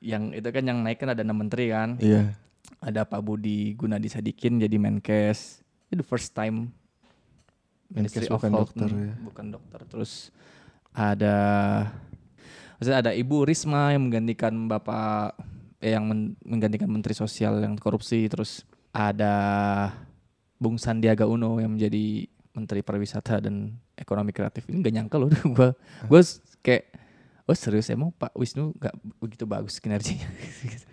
yang 0.00 0.32
itu 0.32 0.48
kan 0.48 0.64
yang 0.64 0.78
naik 0.80 0.98
kan 0.98 1.12
ada 1.12 1.22
enam 1.22 1.36
menteri 1.38 1.68
kan. 1.70 1.96
Iya. 1.98 2.32
ada 2.80 3.04
Pak 3.04 3.20
Budi 3.20 3.76
Gunadi 3.76 4.08
Sadikin 4.08 4.56
jadi 4.56 4.72
Menkes. 4.80 5.60
Itu 5.92 6.00
the 6.00 6.06
first 6.06 6.32
time 6.32 6.72
Ministry 7.92 8.24
Menkes 8.24 8.32
of 8.32 8.40
bukan 8.40 8.50
Health 8.56 8.72
dokter 8.72 8.88
hmm, 8.88 9.04
ya. 9.04 9.14
bukan 9.20 9.46
dokter. 9.52 9.80
Terus 9.84 10.12
ada 10.90 11.36
maksudnya 12.80 12.98
ada 13.04 13.12
Ibu 13.12 13.44
Risma 13.44 13.92
yang 13.92 14.08
menggantikan 14.08 14.56
Bapak 14.64 15.36
yang 15.82 16.04
men- 16.04 16.36
menggantikan 16.40 16.86
Menteri 16.86 17.12
Sosial 17.12 17.58
yang 17.58 17.74
korupsi. 17.74 18.24
Terus 18.24 18.62
ada 18.90 19.34
Bung 20.56 20.76
Sandiaga 20.76 21.24
Uno 21.24 21.56
yang 21.56 21.72
menjadi 21.72 22.24
Menteri 22.50 22.80
Pariwisata 22.80 23.40
dan 23.40 23.72
Ekonomi 23.94 24.30
Kreatif. 24.30 24.66
Ini 24.66 24.80
gak 24.80 24.94
nyangka 24.94 25.16
loh 25.16 25.28
gua 25.56 25.72
gua 26.04 26.20
s- 26.20 26.38
kayak 26.60 26.92
Oh 27.44 27.52
serius 27.52 27.88
emang 27.88 28.12
Pak 28.12 28.30
Wisnu 28.32 28.70
gak 28.76 28.94
begitu 29.18 29.42
bagus 29.42 29.76
kinerjanya 29.76 30.22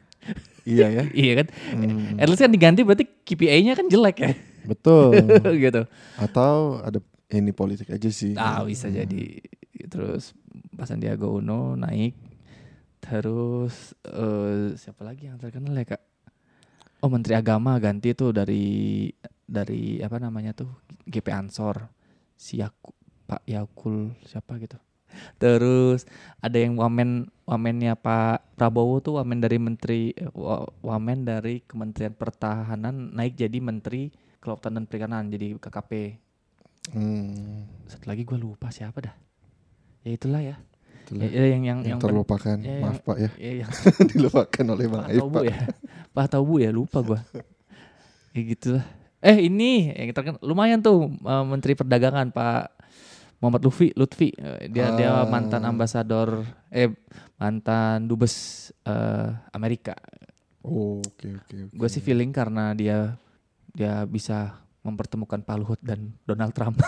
Iya 0.66 0.88
ya. 0.90 1.04
Iya 1.08 1.34
kan 1.36 1.48
Hmm, 1.70 2.18
At 2.18 2.28
least 2.28 2.42
kan 2.42 2.50
diganti 2.50 2.82
berarti 2.82 3.06
KPI-nya 3.24 3.74
kan 3.74 3.86
jelek 3.86 4.18
ya. 4.18 4.32
betul. 4.66 5.14
gitu. 5.64 5.86
Atau 6.16 6.82
ada 6.82 7.00
ini 7.30 7.52
politik 7.52 7.88
aja 7.88 8.10
sih. 8.10 8.34
Ah 8.34 8.60
bisa 8.62 8.88
Hmm. 8.88 8.98
jadi. 8.98 9.40
Terus 9.86 10.36
Pak 10.74 10.84
Sandiaga 10.86 11.24
Uno 11.26 11.74
naik. 11.74 12.18
Terus 13.00 13.94
eh, 14.04 14.74
siapa 14.76 15.06
lagi 15.06 15.30
yang 15.30 15.38
terkenal 15.38 15.74
ya 15.74 15.96
kak? 15.96 16.04
Oh 17.00 17.14
Menteri 17.14 17.38
Agama 17.38 17.78
ganti 17.78 18.12
tuh 18.18 18.34
dari 18.34 19.06
dari 19.46 20.02
apa 20.02 20.18
namanya 20.18 20.52
tuh 20.52 20.68
GP 21.06 21.30
Ansor 21.30 21.88
si 22.34 22.60
Yaku, 22.60 22.92
Pak 23.30 23.46
Yakul 23.46 24.18
siapa 24.26 24.58
gitu. 24.58 24.76
Terus 25.40 26.04
ada 26.44 26.58
yang 26.60 26.76
wamen 26.76 27.32
wamennya 27.48 27.96
Pak 27.96 28.60
Prabowo 28.60 29.00
tuh 29.00 29.22
wamen 29.22 29.40
dari 29.40 29.58
menteri 29.58 30.12
wa- 30.36 30.68
wamen 30.84 31.24
dari 31.24 31.64
Kementerian 31.64 32.12
Pertahanan 32.12 33.16
naik 33.16 33.40
jadi 33.40 33.58
Menteri 33.58 34.12
Kelautan 34.44 34.76
dan 34.76 34.86
Perikanan 34.86 35.32
jadi 35.32 35.56
KKP. 35.58 35.92
Hmm, 36.92 37.68
Satu 37.88 38.08
lagi 38.08 38.24
gue 38.24 38.38
lupa 38.38 38.68
siapa 38.70 39.00
dah. 39.00 39.16
Ya 40.04 40.12
itulah 40.14 40.40
ya. 40.40 40.56
Itulah. 41.08 41.24
Ya, 41.24 41.32
ya, 41.32 41.46
yang 41.48 41.64
yang 41.64 41.64
yang, 41.64 41.80
yang 41.88 42.00
terlupakan. 42.00 42.58
ya, 42.60 42.84
Maaf 42.84 42.92
yang- 42.94 43.00
Pak 43.02 43.18
ya. 43.18 43.30
Ya, 43.40 43.52
yang 43.64 43.72
Dilupakan 44.12 44.66
oleh 44.68 44.86
Bang 44.86 45.04
Aib 45.08 45.22
Bu 45.24 45.30
Pak. 45.32 45.44
ya. 45.46 45.56
Pak 46.12 46.24
atau 46.28 46.42
Bu 46.44 46.60
ya 46.60 46.70
lupa 46.70 47.00
gua. 47.00 47.20
ya 48.32 48.42
gitulah. 48.44 48.86
Eh 49.18 49.48
ini 49.48 49.90
yang 49.90 50.12
terkenal 50.12 50.38
lumayan 50.42 50.78
tuh 50.78 51.08
eh, 51.10 51.44
Menteri 51.44 51.74
Perdagangan 51.74 52.30
Pak 52.30 52.76
Muhammad 53.38 53.64
Lutfi 53.64 53.90
Lutfi 53.94 54.30
Eh, 54.32 54.68
dia 54.68 54.92
dia 54.94 55.10
Ah. 55.16 55.26
mantan 55.26 55.64
ambasador 55.64 56.44
eh 56.68 56.92
mantan 57.36 58.06
dubes 58.06 58.36
eh, 58.84 59.30
Amerika. 59.52 59.96
Oh, 60.62 61.00
oke 61.00 61.28
oke 61.38 61.56
oke. 61.66 61.74
Gue 61.74 61.88
sih 61.88 62.00
feeling 62.00 62.30
karena 62.30 62.74
dia 62.74 63.16
dia 63.72 64.04
bisa 64.04 64.60
mempertemukan 64.82 65.40
Pak 65.40 65.56
Luhut 65.56 65.80
dan 65.80 66.12
Donald 66.24 66.52
Trump. 66.52 66.78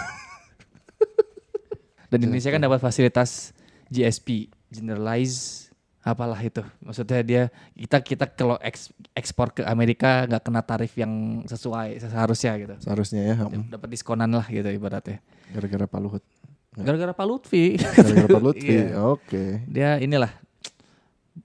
dan 2.09 2.19
Indonesia 2.19 2.49
kan 2.49 2.59
dapat 2.59 2.79
fasilitas 2.79 3.53
GSP, 3.89 4.47
generalize 4.69 5.67
apalah 5.99 6.39
itu. 6.39 6.63
Maksudnya 6.79 7.19
dia 7.21 7.43
kita 7.75 7.99
kita 7.99 8.25
kalau 8.29 8.55
eks- 8.59 8.89
ekspor 9.13 9.51
ke 9.51 9.61
Amerika 9.61 10.25
nggak 10.25 10.41
kena 10.41 10.61
tarif 10.61 10.95
yang 10.95 11.43
sesuai 11.45 11.99
seharusnya 11.99 12.53
gitu. 12.57 12.75
Seharusnya 12.79 13.21
ya. 13.23 13.35
Dapat 13.69 13.89
diskonan 13.89 14.31
lah 14.31 14.45
gitu 14.45 14.65
ibaratnya. 14.65 15.19
Gara-gara 15.51 15.85
Pak 15.85 15.99
Luhut. 15.99 16.23
Gara-gara 16.69 17.11
Pak 17.11 17.25
Lutfi. 17.25 17.75
Gara-gara 17.75 18.27
Pak 18.29 18.41
Lutfi. 18.41 18.69
Iya. 18.79 19.01
Oke. 19.03 19.65
Dia 19.65 19.97
inilah 19.99 20.31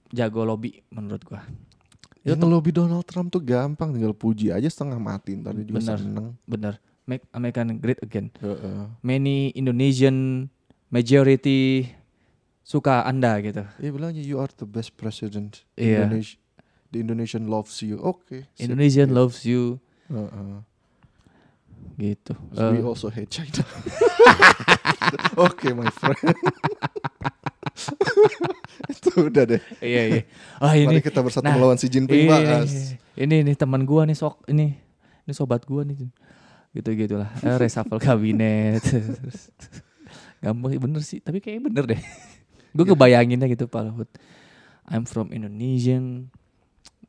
jago 0.09 0.45
lobby 0.45 0.79
menurut 0.89 1.21
gua. 1.25 1.43
Itu 2.21 2.33
Yang 2.33 2.39
ngelobi 2.41 2.71
Donald 2.73 3.05
Trump 3.05 3.29
tuh 3.29 3.43
gampang 3.43 3.93
tinggal 3.93 4.15
puji 4.15 4.49
aja 4.49 4.65
setengah 4.65 4.97
mati 4.97 5.37
ntar 5.37 5.53
dia 5.53 5.61
juga 5.61 5.77
Bener. 5.83 5.97
seneng. 5.99 6.27
bener. 6.45 6.73
Make 7.05 7.21
American 7.29 7.77
great 7.77 8.01
again. 8.01 8.33
Heeh. 8.41 8.89
many 9.01 9.53
Indonesian 9.53 10.49
majority 10.89 11.85
suka 12.65 13.05
Anda 13.05 13.37
gitu. 13.39 13.61
Iya 13.77 13.89
bilangnya 13.93 14.25
you 14.25 14.41
are 14.41 14.49
the 14.49 14.65
best 14.65 14.97
president. 14.97 15.61
Iya. 15.77 16.09
Indonesia, 16.09 16.37
the 16.89 16.97
Indonesian 16.99 17.45
loves 17.45 17.77
you. 17.79 18.01
Oke. 18.01 18.49
sip. 18.51 18.65
Indonesian 18.65 19.13
Iya. 19.13 19.15
loves 19.15 19.45
you 19.45 19.77
Heeh. 20.09 20.65
gitu. 21.95 22.33
So 22.51 22.73
we 22.73 22.81
Eh, 22.81 22.83
also 22.83 23.07
hate 23.07 23.29
China. 23.29 23.61
Oke 25.45 25.71
my 25.71 25.87
friend. 25.93 26.17
Itu 28.91 29.29
udah 29.29 29.43
deh. 29.45 29.61
iya 29.79 30.01
iya. 30.09 30.21
Ah 30.57 30.73
ini 30.73 30.97
Mari 30.97 31.03
kita 31.03 31.21
bersatu 31.21 31.45
nah, 31.45 31.55
melawan 31.55 31.77
si 31.77 31.87
Jinping 31.87 32.25
ini, 32.25 32.31
Mas. 32.31 32.73
ini 33.15 33.35
ini 33.43 33.53
teman 33.53 33.83
gua 33.83 34.03
nih 34.03 34.15
sok 34.15 34.43
ini 34.47 34.75
ini 35.23 35.31
sobat 35.31 35.63
gua 35.63 35.83
nih 35.83 36.07
gitu 36.71 36.89
gitulah 36.91 37.31
eh, 37.39 37.55
reshuffle 37.55 37.99
kabinet 37.99 38.83
gampang 40.43 40.75
bener 40.75 40.99
sih 41.01 41.23
tapi 41.23 41.39
kayaknya 41.39 41.63
bener 41.63 41.83
deh 41.87 42.01
gue 42.75 42.85
kebayanginnya 42.85 43.47
gitu 43.47 43.65
Pak 43.65 43.81
Luhut 43.87 44.11
I'm 44.85 45.07
from 45.07 45.31
Indonesian 45.31 46.27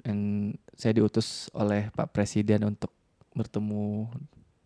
and 0.07 0.55
saya 0.79 0.95
diutus 0.95 1.51
oleh 1.53 1.91
Pak 1.91 2.15
Presiden 2.15 2.63
untuk 2.65 2.95
bertemu 3.35 4.07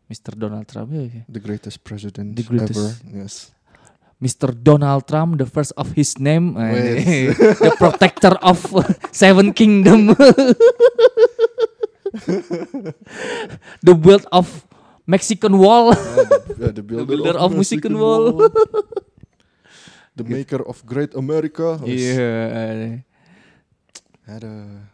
Mr. 0.07 0.35
Donald 0.37 0.67
Trump 0.67 0.91
ya. 0.93 1.07
The 1.27 1.41
greatest 1.41 1.83
president 1.83 2.37
The 2.37 2.45
greatest. 2.45 2.77
ever. 2.77 2.91
Yes. 3.25 3.51
Mr. 4.21 4.53
Donald 4.53 5.09
Trump, 5.09 5.41
the 5.41 5.49
first 5.49 5.73
of 5.81 5.97
his 5.97 6.21
name, 6.21 6.53
eh, 6.61 6.71
Wes. 7.33 7.41
the 7.65 7.73
protector 7.81 8.37
of 8.45 8.61
Seven 9.17 9.57
Kingdom, 9.57 10.13
the 13.81 13.95
build 13.97 14.29
of 14.29 14.45
Mexican 15.07 15.57
Wall, 15.57 15.97
Ah, 15.97 15.97
the, 16.53 16.69
the 16.79 16.83
builder, 16.85 17.07
builder 17.09 17.37
of 17.41 17.57
Mexican 17.57 17.97
Wall. 17.99 18.45
The 20.13 20.25
maker 20.25 20.61
of 20.61 20.83
great 20.83 21.13
America. 21.13 21.79
Iya, 21.83 23.03
Aduh. 24.27 24.87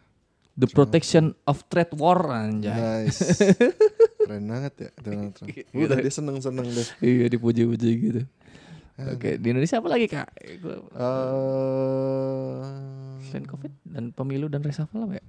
the 0.53 0.65
protection 0.67 1.37
of 1.45 1.61
trade 1.67 1.93
war, 1.93 2.17
anjay. 2.27 2.73
Nice. 3.05 3.21
Keren 4.27 4.43
banget 4.43 4.73
ya 4.75 4.89
Donald 4.99 5.31
Trump. 5.31 5.53
Udah 5.71 5.97
dia 5.97 6.09
seneng-seneng 6.11 6.67
deh. 6.67 6.87
Iya 6.99 7.25
dipuji-puji 7.29 7.89
gitu. 8.01 8.21
Oke, 8.97 9.37
di 9.37 9.53
Indonesia 9.53 9.77
apa 9.77 9.87
lagi 9.87 10.09
kak? 10.09 10.27
Eh, 10.41 10.57
Selain 13.23 13.45
COVID 13.45 13.73
dan 13.85 14.09
pemilu 14.09 14.49
dan 14.49 14.65
reshuffle 14.65 15.05
apa 15.05 15.21
ya? 15.21 15.25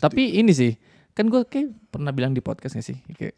Tapi 0.00 0.40
ini 0.40 0.50
sih, 0.50 0.72
kan 1.12 1.28
gue 1.28 1.44
kayak 1.44 1.92
pernah 1.92 2.10
bilang 2.10 2.32
di 2.32 2.40
podcast 2.40 2.72
gak 2.72 2.82
sih, 2.82 2.96
kayak 3.12 3.36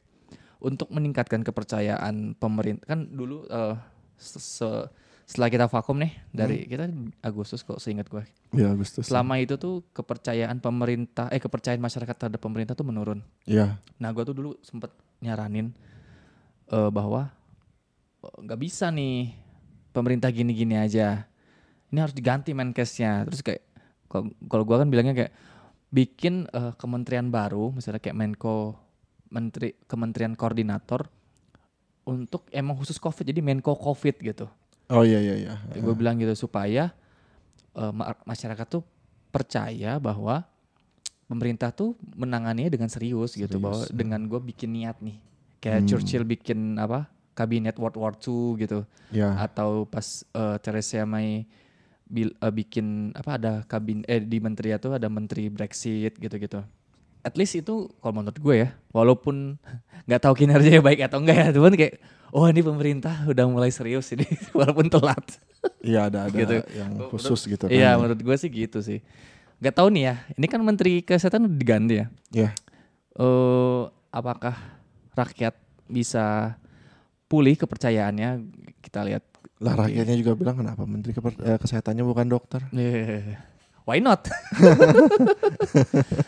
untuk 0.62 0.88
meningkatkan 0.88 1.42
kepercayaan 1.42 2.38
pemerintah 2.38 2.86
kan 2.86 3.04
dulu 3.04 3.44
eh, 3.44 3.74
se- 4.14 4.40
se- 4.40 4.88
setelah 5.24 5.48
kita 5.48 5.66
vakum 5.72 5.96
nih 5.96 6.12
dari 6.28 6.68
kita 6.68 6.84
Agustus 7.24 7.64
kok 7.64 7.80
seingat 7.80 8.12
gue. 8.12 8.20
Ya 8.52 8.76
Agustus. 8.76 9.08
Selama 9.08 9.40
itu 9.40 9.56
tuh 9.56 9.80
kepercayaan 9.96 10.60
pemerintah 10.60 11.32
eh 11.32 11.40
kepercayaan 11.40 11.80
masyarakat 11.80 12.12
terhadap 12.16 12.40
pemerintah 12.40 12.76
tuh 12.76 12.84
menurun. 12.84 13.24
Ya. 13.48 13.80
Nah 13.96 14.12
gue 14.12 14.24
tuh 14.24 14.36
dulu 14.36 14.50
sempet 14.60 14.92
nyaranin 15.24 15.72
eh, 16.68 16.90
bahwa 16.92 17.32
eh, 18.20 18.36
nggak 18.44 18.60
bisa 18.60 18.92
nih 18.92 19.32
pemerintah 19.96 20.28
gini-gini 20.28 20.76
aja. 20.76 21.24
Ini 21.88 21.98
harus 22.04 22.12
diganti 22.12 22.52
Menkesnya. 22.52 23.24
Terus 23.24 23.40
kayak 23.40 23.62
kalau 24.50 24.64
gue 24.68 24.76
kan 24.76 24.88
bilangnya 24.92 25.14
kayak 25.16 25.32
bikin 25.88 26.50
eh, 26.52 26.76
kementerian 26.76 27.32
baru, 27.32 27.72
misalnya 27.72 28.02
kayak 28.02 28.18
Menko, 28.18 28.76
Menteri 29.32 29.72
Kementerian 29.88 30.36
Koordinator 30.36 31.08
untuk 32.04 32.44
emang 32.52 32.76
khusus 32.76 33.00
COVID. 33.00 33.24
Jadi 33.24 33.40
Menko 33.40 33.72
COVID 33.72 34.16
gitu. 34.20 34.52
Oh 34.94 35.02
iya 35.02 35.18
iya 35.18 35.34
iya. 35.36 35.54
Gue 35.74 35.92
bilang 35.92 36.14
gitu 36.16 36.32
supaya 36.38 36.94
ma- 37.74 38.14
masyarakat 38.24 38.66
tuh 38.70 38.82
percaya 39.28 39.98
bahwa 39.98 40.46
pemerintah 41.26 41.74
tuh 41.74 41.98
menanganinya 42.14 42.70
dengan 42.70 42.86
serius, 42.86 43.34
gitu 43.34 43.50
Serius, 43.50 43.58
bahwa 43.58 43.80
ya. 43.82 43.90
dengan 43.90 44.20
gue 44.24 44.40
bikin 44.44 44.70
niat 44.70 45.02
nih 45.02 45.18
kayak 45.58 45.80
Hmm. 45.82 45.88
Churchill 45.88 46.22
bikin 46.22 46.78
apa 46.78 47.08
kabinet 47.34 47.74
World 47.74 47.98
War 47.98 48.14
II 48.14 48.60
gitu 48.60 48.86
Ya. 49.10 49.34
atau 49.34 49.88
pas 49.88 50.04
eh, 50.30 50.56
Theresa 50.62 51.02
May 51.02 51.48
bil- 52.06 52.36
eh, 52.36 52.52
bikin 52.52 53.10
apa 53.16 53.40
ada 53.40 53.52
kabin 53.66 54.04
eh 54.06 54.22
di 54.22 54.38
menteri 54.38 54.70
itu 54.70 54.92
ada 54.92 55.08
menteri 55.08 55.48
Brexit 55.48 56.14
gitu-gitu 56.14 56.62
at 57.24 57.34
least 57.34 57.56
itu 57.56 57.88
kalau 57.98 58.14
menurut 58.14 58.36
gue 58.36 58.54
ya 58.54 58.68
walaupun 58.90 59.56
nggak 60.06 60.20
tahu 60.20 60.34
kinerjanya 60.36 60.78
baik 60.78 61.00
atau 61.02 61.18
enggak 61.18 61.36
ya 61.38 61.48
cuman 61.50 61.72
kayak 61.72 61.96
oh 62.30 62.44
ini 62.44 62.60
pemerintah 62.60 63.24
udah 63.24 63.44
mulai 63.46 63.70
serius 63.70 64.12
ini 64.12 64.28
walaupun 64.58 64.86
telat 64.86 65.24
Iya 65.80 66.12
ada 66.12 66.28
ada 66.28 66.36
Gitu. 66.36 66.60
yang 66.74 66.92
Menurut- 66.92 67.08
khusus 67.10 67.40
gitu 67.46 67.64
kan. 67.64 67.72
Iya 67.72 67.96
menurut 67.96 68.20
gue 68.20 68.36
sih 68.36 68.48
gitu 68.48 68.80
sih. 68.80 69.00
Gak 69.60 69.72
tahu 69.74 69.88
nih 69.88 70.04
ya. 70.04 70.14
Ini 70.34 70.44
kan 70.44 70.60
Menteri 70.60 71.00
Kesehatan 71.00 71.48
udah 71.48 71.56
diganti 71.56 71.94
ya. 71.96 72.06
Ya. 72.30 72.50
Eh 73.14 73.82
apakah 74.10 74.52
rakyat 75.12 75.56
bisa 75.86 76.56
pulih 77.24 77.56
kepercayaannya? 77.56 78.44
Kita 78.78 79.04
lihat. 79.04 79.24
Lah 79.60 79.72
rakyatnya 79.78 80.16
juga 80.18 80.32
bilang 80.34 80.56
kenapa 80.58 80.84
menteri 80.84 81.16
Keper- 81.16 81.40
eh, 81.40 81.56
kesehatannya 81.56 82.04
bukan 82.04 82.28
dokter. 82.28 82.60
Eh, 82.70 83.40
Why 83.84 84.00
not? 84.00 84.24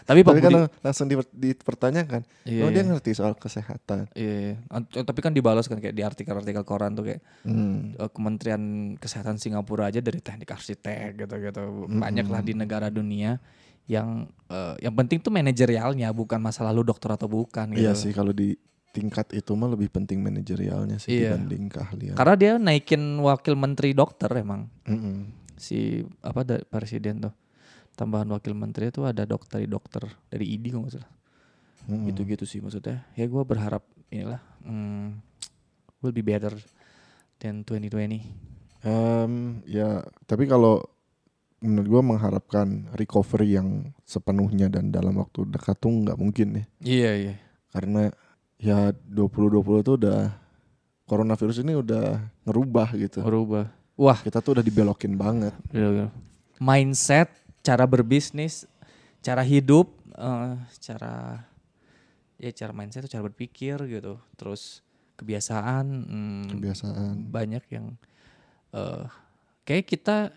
Tapi 0.09 0.21
Pak 0.21 0.29
Tapi 0.29 0.41
kan 0.41 0.51
Budi, 0.53 0.67
langsung 0.81 1.07
diper- 1.07 1.33
dipertanyakan. 1.33 2.21
Iya, 2.45 2.61
oh 2.63 2.69
dia 2.69 2.81
iya. 2.81 2.87
ngerti 2.87 3.11
soal 3.13 3.33
kesehatan. 3.33 4.07
Iya, 4.13 4.33
iya. 4.53 4.55
tapi 5.03 5.19
kan 5.19 5.33
dibalas 5.33 5.65
kan 5.65 5.77
kayak 5.77 5.93
di 5.93 6.03
artikel-artikel 6.03 6.63
koran 6.63 6.93
tuh 6.93 7.05
kayak 7.07 7.21
Hmm. 7.43 7.93
eh, 7.95 8.09
Kementerian 8.11 8.95
Kesehatan 8.95 9.37
Singapura 9.37 9.89
aja 9.89 9.99
dari 9.99 10.19
teknik 10.19 10.49
arsitek 10.49 11.19
gitu-gitu 11.19 11.87
banyak 11.89 12.27
lah 12.27 12.41
di 12.41 12.53
negara 12.53 12.87
dunia 12.89 13.37
yang 13.87 14.27
eh, 14.47 14.75
yang 14.81 14.93
penting 14.95 15.19
tuh 15.19 15.31
manajerialnya 15.31 16.11
bukan 16.11 16.39
masalah 16.39 16.71
lu 16.71 16.83
dokter 16.83 17.09
atau 17.09 17.25
bukan 17.25 17.73
gitu. 17.73 17.81
Iya 17.81 17.93
sih 17.95 18.11
kalau 18.11 18.31
di 18.31 18.55
tingkat 18.91 19.31
itu 19.31 19.53
mah 19.53 19.69
lebih 19.69 19.89
penting 19.89 20.21
manajerialnya 20.21 20.97
sih 20.97 21.21
Iya. 21.21 21.37
dibanding 21.37 21.63
keahlian. 21.69 22.15
Karena 22.17 22.35
dia 22.35 22.51
naikin 22.57 23.01
wakil 23.19 23.55
menteri 23.55 23.93
dokter 23.93 24.27
emang 24.35 24.67
Mm-mm. 24.85 25.31
si 25.55 26.03
apa 26.21 26.43
presiden 26.65 27.23
tuh 27.23 27.33
tambahan 27.97 28.29
wakil 28.29 28.53
menteri 28.53 28.93
itu 28.93 29.03
ada 29.03 29.25
dokter 29.25 29.65
dokter 29.65 30.05
dari 30.29 30.45
ID 30.53 30.71
kalau 30.71 30.85
nggak 30.85 30.95
salah 31.01 31.11
Mm-mm. 31.87 32.07
gitu-gitu 32.11 32.45
sih 32.45 32.61
maksudnya 32.61 33.09
ya 33.17 33.25
gue 33.25 33.43
berharap 33.43 33.81
inilah 34.09 34.39
hmm, 34.63 35.17
will 35.99 36.13
be 36.13 36.21
better 36.21 36.53
than 37.39 37.65
2020 37.65 38.21
Em, 38.87 39.33
ya 39.67 40.05
tapi 40.29 40.47
kalau 40.47 40.79
menurut 41.59 41.89
gua 41.89 42.03
mengharapkan 42.05 42.87
recovery 42.95 43.57
yang 43.57 43.91
sepenuhnya 44.05 44.69
dan 44.69 44.93
dalam 44.93 45.17
waktu 45.19 45.49
dekat 45.49 45.81
tuh 45.81 45.91
nggak 45.91 46.15
mungkin 46.15 46.49
ya. 46.53 46.65
iya 46.85 47.13
iya 47.17 47.35
Karena 47.73 48.13
ya 48.61 48.93
2020 48.93 49.59
tuh 49.83 49.97
udah 49.99 50.31
coronavirus 51.05 51.65
ini 51.65 51.75
udah 51.75 52.21
ngerubah 52.47 52.89
gitu. 52.95 53.25
berubah 53.25 53.73
wah 53.97 54.21
Kita 54.21 54.39
tuh 54.39 54.61
udah 54.61 54.65
dibelokin 54.65 55.17
banget. 55.17 55.57
Mindset 56.61 57.33
cara 57.67 57.83
berbisnis 57.91 58.71
cara 59.19 59.43
hidup 59.43 59.91
eh, 60.15 60.55
cara 60.79 61.43
ya 62.39 62.51
cara 62.55 62.71
mindset 62.71 63.11
tuh 63.11 63.13
cara 63.19 63.27
berpikir 63.27 63.75
gitu 63.91 64.23
terus 64.39 64.87
kebiasaan 65.19 65.87
hmm, 66.07 66.45
Kebiasaan. 66.55 67.15
banyak 67.27 67.65
yang 67.75 67.99
eh 68.71 69.05
kayak 69.67 69.89
kita 69.91 70.31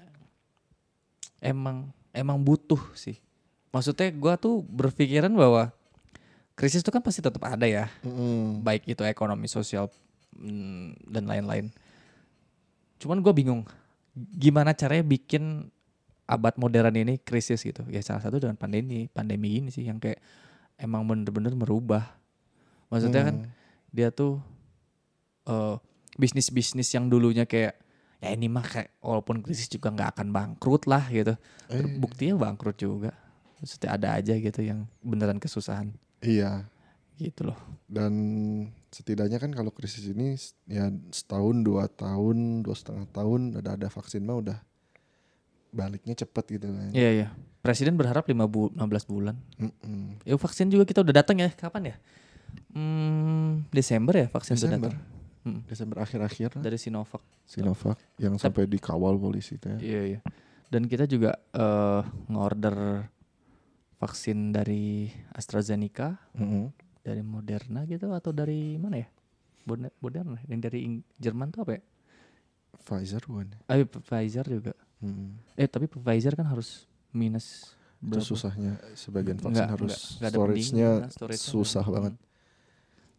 emang 1.37 1.91
emang 2.15 2.41
butuh 2.41 2.79
sih 2.97 3.19
maksudnya 3.69 4.09
gua 4.15 4.33
tuh 4.39 4.65
berpikiran 4.65 5.29
bahwa 5.29 5.69
krisis 6.57 6.81
itu 6.81 6.89
kan 6.91 7.03
pasti 7.03 7.21
tetap 7.21 7.39
ada 7.45 7.63
ya 7.69 7.87
Mm-mm. 8.01 8.65
baik 8.65 8.89
itu 8.89 8.99
ekonomi 9.05 9.45
sosial 9.47 9.87
mm, 10.35 11.07
dan 11.07 11.23
lain-lain 11.29 11.71
cuman 12.99 13.23
gue 13.23 13.31
bingung 13.31 13.63
gimana 14.35 14.75
caranya 14.75 15.07
bikin 15.07 15.71
abad 16.29 16.53
modern 16.55 16.93
ini 16.93 17.17
krisis 17.17 17.59
gitu 17.59 17.81
ya 17.89 17.99
salah 17.99 18.21
satu 18.21 18.37
dengan 18.37 18.53
pandemi 18.53 19.09
pandemi 19.09 19.57
ini 19.57 19.69
sih 19.69 19.83
yang 19.83 19.97
kayak 19.97 20.21
emang 20.77 21.01
bener-bener 21.03 21.51
merubah 21.51 22.05
maksudnya 22.87 23.25
kan 23.25 23.35
Hmm. 23.41 23.49
dia 23.89 24.09
tuh 24.09 24.37
eh 25.43 25.75
bisnis-bisnis 26.15 26.89
yang 26.91 27.07
dulunya 27.07 27.43
kayak 27.43 27.79
ya 28.19 28.29
ini 28.29 28.45
mah 28.45 28.61
kayak 28.61 28.93
walaupun 28.99 29.39
krisis 29.39 29.65
juga 29.67 29.89
nggak 29.89 30.09
akan 30.13 30.27
bangkrut 30.29 30.85
lah 30.85 31.07
gitu 31.07 31.33
Eh. 31.67 31.85
buktinya 31.97 32.35
bangkrut 32.37 32.75
juga 32.75 33.15
maksudnya 33.57 33.89
ada 33.91 34.07
aja 34.13 34.33
gitu 34.35 34.59
yang 34.59 34.85
beneran 34.99 35.37
kesusahan 35.37 35.95
Iya. 36.19 36.67
gitu 37.15 37.47
loh 37.47 37.59
Dan 37.87 38.13
setidaknya 38.87 39.37
kan 39.37 39.49
kalau 39.49 39.71
krisis 39.71 40.05
ini 40.05 40.37
ya 40.65 40.87
setahun 41.09 41.63
dua 41.63 41.87
tahun 41.87 42.61
dua 42.61 42.75
setengah 42.75 43.07
tahun 43.09 43.41
ada 43.57 43.75
ada 43.75 43.87
vaksin 43.87 44.21
mah 44.21 44.37
udah 44.37 44.59
baliknya 45.69 46.13
cepet 46.13 46.57
gitu 46.57 46.67
kan. 46.67 46.89
Iya 46.91 47.09
iya. 47.13 47.27
Presiden 47.59 47.93
berharap 47.93 48.23
5 48.23 48.35
bu 48.45 48.71
16 48.71 48.79
bulan. 49.05 49.35
Mm-mm. 49.55 50.23
Ya 50.23 50.35
vaksin 50.35 50.67
juga 50.67 50.83
kita 50.83 51.03
udah 51.03 51.15
datang 51.15 51.37
ya. 51.37 51.51
Kapan 51.51 51.91
ya? 51.91 51.95
Hmm, 52.69 53.65
Desember 53.69 54.13
ya 54.15 54.27
vaksin 54.27 54.55
udah 54.55 54.63
Desember. 54.63 54.91
datang. 54.91 55.03
Hmm, 55.39 55.59
Desember 55.65 55.97
akhir-akhir 55.99 56.49
Dari 56.57 56.77
Sinovac. 56.77 57.23
Sinovac 57.43 57.97
yang 58.17 58.35
Tap- 58.35 58.51
sampai 58.51 58.65
dikawal 58.65 59.15
polisi 59.15 59.55
itu 59.55 59.67
ya. 59.67 59.77
Iya 59.79 60.01
iya. 60.07 60.19
Dan 60.69 60.85
kita 60.85 61.03
juga 61.03 61.33
eh 61.49 62.01
ngorder 62.27 63.09
vaksin 63.97 64.49
dari 64.49 65.09
AstraZeneca, 65.33 66.15
Mm-mm. 66.33 66.71
dari 67.01 67.19
Moderna 67.19 67.83
gitu 67.83 68.09
atau 68.09 68.31
dari 68.31 68.77
mana 68.77 68.97
ya? 68.97 69.09
Moderna. 69.99 70.39
Yang 70.45 70.59
dari 70.63 70.79
Ing- 70.81 71.05
Jerman 71.15 71.51
tuh 71.51 71.61
apa 71.61 71.77
ya? 71.77 71.81
Pfizer 72.79 73.21
bukan? 73.23 73.51
Ah, 73.65 73.75
Pfizer 73.77 74.45
juga. 74.45 74.73
Mm. 74.99 75.39
Eh 75.55 75.65
tapi 75.65 75.87
Pfizer 75.87 76.33
kan 76.33 76.43
harus 76.45 76.83
minus 77.09 77.71
Itu 77.99 78.19
susahnya 78.25 78.79
sebagian 78.93 79.35
vaksin 79.35 79.51
Nggak- 79.57 79.69
harus 79.69 79.91
nggak- 79.91 80.15
nggak 80.15 80.29
ada 80.29 80.37
storage-nya 80.37 80.89
storage-nya 81.09 81.51
susah 81.51 81.79
nggak- 81.81 81.93
banget. 81.93 82.13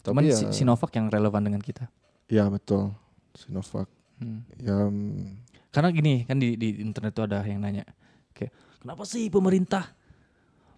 Cuman 0.00 0.20
Tapi 0.20 0.26
ya, 0.26 0.36
Si- 0.38 0.52
Sinovac 0.56 0.90
yang 0.90 1.06
relevan 1.08 1.42
dengan 1.42 1.60
kita. 1.60 1.84
ya 2.26 2.48
betul. 2.48 2.92
Sinovac. 3.32 3.88
Hmm. 4.16 4.40
Ya 4.56 4.76
mm, 4.82 5.44
Karena 5.70 5.88
gini 5.90 6.24
kan 6.24 6.36
di, 6.36 6.54
di 6.54 6.76
internet 6.78 7.12
tuh 7.12 7.24
ada 7.24 7.40
yang 7.42 7.60
nanya 7.60 7.84
kayak 8.30 8.50
kenapa 8.78 9.04
sih 9.04 9.28
pemerintah 9.28 9.92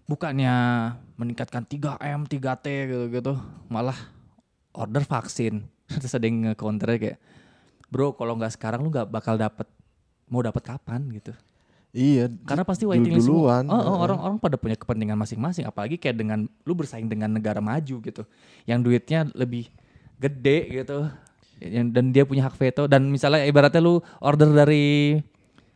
bukannya 0.03 0.53
meningkatkan 1.15 1.63
3M, 1.63 2.23
3T 2.25 2.65
gitu-gitu, 2.85 3.33
malah 3.67 3.95
order 4.71 5.01
vaksin. 5.01 5.63
Terus 5.89 6.11
ada 6.11 6.23
yang 6.23 6.43
nge-counter 6.45 6.89
kayak 6.97 7.17
bro 7.87 8.11
kalau 8.11 8.35
nggak 8.35 8.51
sekarang 8.51 8.81
lu 8.81 8.89
nggak 8.89 9.07
bakal 9.07 9.35
dapet 9.35 9.65
mau 10.27 10.41
dapat 10.43 10.63
kapan 10.63 11.03
gitu. 11.13 11.31
iya. 11.93 12.25
Karena 12.47 12.65
pasti 12.65 12.83
waiting 12.89 13.13
list 13.13 13.29
duluan. 13.29 13.69
Oh, 13.69 13.77
oh, 13.77 13.97
orang-orang 14.01 14.41
pada 14.41 14.57
punya 14.57 14.73
kepentingan 14.73 15.17
masing-masing 15.19 15.69
apalagi 15.69 16.01
kayak 16.01 16.17
dengan 16.17 16.49
lu 16.65 16.73
bersaing 16.73 17.05
dengan 17.05 17.29
negara 17.29 17.61
maju 17.61 18.01
gitu. 18.01 18.23
Yang 18.65 18.79
duitnya 18.81 19.19
lebih 19.37 19.69
gede 20.17 20.83
gitu. 20.83 21.09
Dan 21.63 22.11
dia 22.11 22.27
punya 22.27 22.49
hak 22.49 22.57
veto 22.59 22.89
dan 22.89 23.07
misalnya 23.07 23.45
ibaratnya 23.47 23.79
lu 23.79 24.03
order 24.19 24.51
dari 24.51 25.15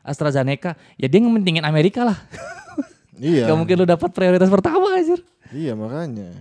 AstraZeneca, 0.08 0.76
ya 0.96 1.08
dia 1.12 1.20
ngementingin 1.20 1.68
Amerika 1.68 2.08
lah. 2.08 2.18
Iya. 3.18 3.50
Gak 3.50 3.58
mungkin 3.58 3.76
lu 3.82 3.86
dapat 3.90 4.14
prioritas 4.14 4.46
pertama 4.46 4.94
aja. 4.94 5.18
Iya 5.50 5.74
makanya. 5.74 6.38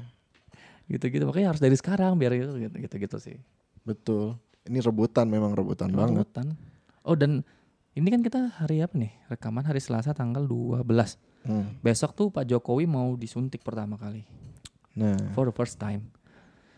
Gitu-gitu 0.93 1.25
makanya 1.25 1.57
harus 1.57 1.63
dari 1.65 1.73
sekarang 1.73 2.21
biar 2.21 2.37
itu 2.37 2.53
gitu 2.69 2.97
gitu, 3.01 3.17
sih. 3.17 3.41
Betul. 3.81 4.37
Ini 4.69 4.85
rebutan 4.85 5.25
memang 5.25 5.57
rebutan 5.57 5.89
banget. 5.89 6.29
Rebutan. 6.29 6.47
Oh 7.01 7.17
dan 7.17 7.41
ini 7.97 8.09
kan 8.09 8.21
kita 8.21 8.41
hari 8.55 8.79
apa 8.79 8.95
nih? 8.95 9.13
Rekaman 9.27 9.65
hari 9.65 9.81
Selasa 9.81 10.13
tanggal 10.13 10.45
12. 10.45 10.85
Hmm. 11.43 11.79
Besok 11.81 12.13
tuh 12.13 12.29
Pak 12.29 12.45
Jokowi 12.45 12.85
mau 12.85 13.15
disuntik 13.15 13.63
pertama 13.63 13.97
kali. 13.97 14.27
Nah, 14.95 15.17
For 15.33 15.49
the 15.49 15.55
first 15.55 15.77
time. 15.77 16.13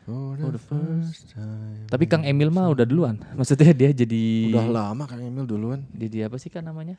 for 0.03 0.41
for 0.41 0.49
the 0.49 0.57
the 0.57 0.63
first 0.63 1.37
time. 1.37 1.85
Tapi 1.85 2.09
Kang 2.09 2.25
Emil 2.25 2.49
mah 2.49 2.71
udah 2.71 2.83
duluan. 2.83 3.21
Maksudnya 3.39 3.73
dia 3.73 3.91
jadi 3.93 4.49
udah 4.49 4.67
lama 4.67 5.05
Kang 5.05 5.21
Emil 5.21 5.45
duluan. 5.45 5.85
Jadi 5.93 6.25
apa 6.25 6.39
sih 6.39 6.49
kan 6.49 6.65
namanya? 6.65 6.97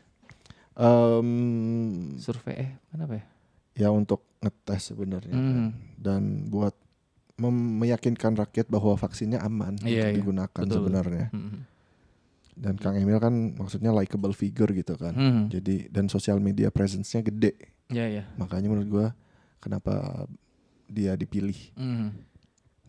Em, 0.75 1.29
Survei 2.15 2.55
eh 2.55 2.71
kenapa 2.87 3.17
ya? 3.17 3.25
ya 3.75 3.89
untuk 3.89 4.23
ngetes 4.39 4.91
sebenarnya 4.91 5.31
kan. 5.31 5.43
Mhm. 5.43 5.69
dan 5.99 6.21
buat 6.47 6.75
meyakinkan 7.39 8.35
rakyat 8.35 8.67
bahwa 8.67 8.95
vaksinnya 8.95 9.39
aman 9.39 9.79
Iya, 9.79 9.83
untuk 9.83 10.11
iya. 10.11 10.15
digunakan 10.15 10.61
Betul, 10.63 10.75
sebenarnya. 10.75 11.25
Mhm. 11.31 11.59
Dan 12.59 12.75
Kang 12.75 12.93
Emil 12.93 13.15
kan 13.17 13.31
maksudnya 13.55 13.89
likable 13.89 14.31
figure 14.31 14.67
gitu 14.69 14.93
kan. 14.93 15.15
Mhm. 15.15 15.43
Jadi 15.49 15.87
dan 15.87 16.05
sosial 16.05 16.37
media 16.37 16.67
presence-nya 16.67 17.23
gede. 17.23 17.55
Ya 17.87 18.03
ya. 18.05 18.27
Makanya 18.35 18.67
menurut 18.67 18.89
gua 18.89 19.07
kenapa 19.57 20.27
dia 20.85 21.15
dipilih 21.15 21.55
Mhm. 21.73 22.07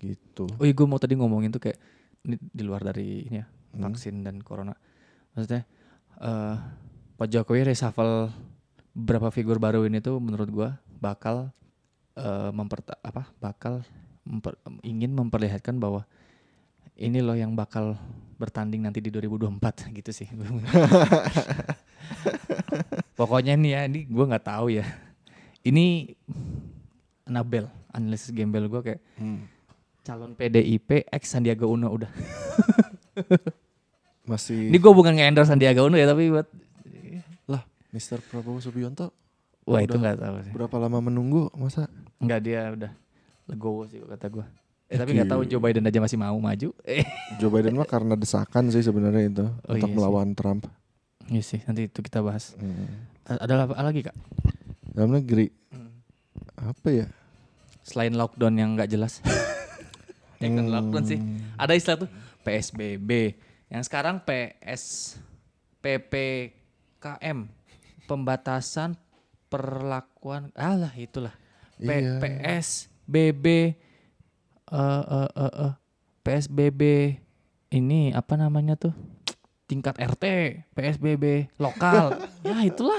gitu. 0.00 0.50
Oh 0.52 0.64
iya 0.64 0.72
gue 0.72 0.87
mau 0.87 0.96
tadi 0.96 1.14
ngomongin 1.14 1.50
tuh 1.50 1.61
kayak 1.61 1.78
ini 2.22 2.37
di 2.37 2.62
luar 2.62 2.83
dari 2.83 3.24
ini 3.24 3.38
ya 3.38 3.46
Hmm. 3.70 3.87
vaksin 3.87 4.20
dan 4.20 4.40
corona. 4.40 4.74
Maksudnya 5.33 5.62
eh 6.18 6.56
Pak 7.14 7.28
Jokowi 7.28 7.62
reshuffle 7.64 8.33
beberapa 8.90 9.30
figur 9.30 9.56
baru 9.56 9.85
ini 9.85 10.00
tuh 10.00 10.18
menurut 10.18 10.48
gua 10.48 10.68
bakal 10.98 11.54
eh 12.12 12.50
memperta 12.50 12.98
apa 12.98 13.30
bakal 13.38 13.87
memper- 14.22 14.59
ingin 14.83 15.12
memperlihatkan 15.12 15.78
bahwa 15.78 16.04
ini 16.96 17.18
loh 17.20 17.35
yang 17.35 17.53
bakal 17.53 17.94
bertanding 18.35 18.81
nanti 18.81 18.98
di 18.98 19.09
2024 19.09 19.61
gitu 19.92 20.11
sih. 20.11 20.29
Pokoknya 23.18 23.53
nih 23.55 23.70
ya, 23.70 23.81
ini 23.85 24.00
gua 24.07 24.24
nggak 24.26 24.46
tahu 24.46 24.72
ya. 24.72 24.87
Ini 25.61 26.16
Nabel, 27.26 27.68
analisis 27.90 28.33
gembel 28.33 28.64
gua 28.66 28.81
kayak 28.81 29.00
Hmm. 29.14 29.44
calon 30.00 30.33
PDIP 30.33 31.05
ex 31.07 31.29
Sandiaga 31.29 31.68
Uno 31.68 31.92
udah. 31.92 32.09
Masih 34.24 34.70
Ini 34.70 34.79
gue 34.79 34.92
bukan 34.92 35.12
nge-endorse 35.12 35.50
Sandiaga 35.50 35.83
Uno 35.83 35.94
ya 35.94 36.07
tapi 36.07 36.31
buat 36.31 36.46
lah 37.44 37.62
Mr. 37.90 38.22
Prabowo 38.22 38.59
Subianto 38.59 39.11
wah 39.66 39.83
itu 39.83 39.92
nggak 39.92 40.16
tahu 40.16 40.37
sih. 40.40 40.53
berapa 40.55 40.76
lama 40.79 40.98
menunggu 41.03 41.50
masa 41.53 41.90
Nggak 42.16 42.40
dia 42.40 42.61
udah 42.70 42.92
legowo 43.44 43.85
sih 43.85 44.00
kata 44.00 44.26
gue. 44.31 44.46
Eh 44.90 44.98
tapi 44.98 45.14
nggak 45.14 45.31
tahu 45.31 45.42
Joe 45.46 45.62
Biden 45.62 45.87
aja 45.87 46.03
masih 46.03 46.18
mau 46.18 46.35
maju. 46.35 46.74
Eh. 46.83 47.07
Joe 47.38 47.46
Biden 47.48 47.79
mah 47.79 47.87
karena 47.87 48.18
desakan 48.18 48.68
sih 48.68 48.83
sebenarnya 48.83 49.22
itu 49.24 49.46
Oh 49.46 49.70
untuk 49.70 49.79
iya 49.79 49.87
sih. 49.87 49.94
melawan 49.94 50.35
Trump. 50.35 50.66
Iya 51.31 51.42
sih 51.46 51.61
nanti 51.62 51.87
itu 51.87 52.03
kita 52.03 52.18
bahas. 52.20 52.59
Hmm. 52.59 53.07
Ada 53.22 53.70
apa 53.70 53.79
lagi 53.79 54.03
kak? 54.03 54.16
Dalam 54.90 55.14
negeri 55.14 55.46
apa 56.57 56.88
ya? 56.90 57.07
Selain 57.81 58.11
lockdown 58.12 58.55
yang 58.55 58.74
nggak 58.74 58.90
jelas. 58.90 59.22
ya 60.42 60.48
kan 60.50 60.66
lockdown 60.66 61.05
sih. 61.07 61.18
Ada 61.55 61.72
istilah 61.72 61.98
tuh 62.03 62.11
PSBB. 62.42 63.11
Yang 63.70 63.83
sekarang 63.87 64.26
PS 64.26 65.14
PPKM 65.79 67.46
pembatasan 68.05 68.98
perlakuan 69.46 70.50
alah 70.53 70.90
itulah 70.92 71.31
P, 71.79 71.87
Iya. 71.87 72.18
PSBB 72.18 73.46
eh 74.70 75.02
eh 75.04 75.28
eh 75.35 75.52
eh, 75.66 75.72
PSBB 76.22 76.83
ini 77.74 78.11
apa 78.14 78.35
namanya 78.35 78.74
tuh 78.78 78.94
tingkat 79.66 79.94
RT 79.98 80.24
PSBB 80.74 81.54
lokal 81.62 82.18
ya 82.46 82.59
itulah 82.66 82.98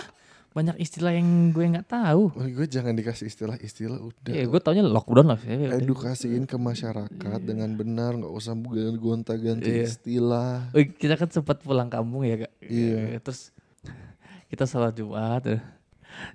banyak 0.52 0.84
istilah 0.84 1.16
yang 1.16 1.56
gue 1.56 1.64
nggak 1.64 1.88
tahu 1.88 2.28
gue 2.36 2.68
jangan 2.68 2.92
dikasih 2.92 3.32
istilah-istilah 3.32 4.04
udah. 4.04 4.32
ya 4.36 4.44
gue 4.44 4.60
taunya 4.60 4.84
lockdown 4.84 5.32
lah. 5.32 5.40
Edukasiin 5.48 6.44
ke 6.44 6.60
masyarakat 6.60 7.40
dengan 7.40 7.72
benar, 7.80 8.20
nggak 8.20 8.36
usah 8.36 8.52
gonta-ganti 9.00 9.72
Iya. 9.72 9.88
istilah. 9.88 10.68
Kita 10.76 11.16
kan 11.16 11.32
sempat 11.32 11.64
pulang 11.64 11.88
kampung 11.88 12.28
ya 12.28 12.44
kak. 12.44 12.52
Iya. 12.68 13.24
Terus 13.24 13.56
kita 14.52 14.68
sholat 14.68 14.92
Jumat. 14.92 15.64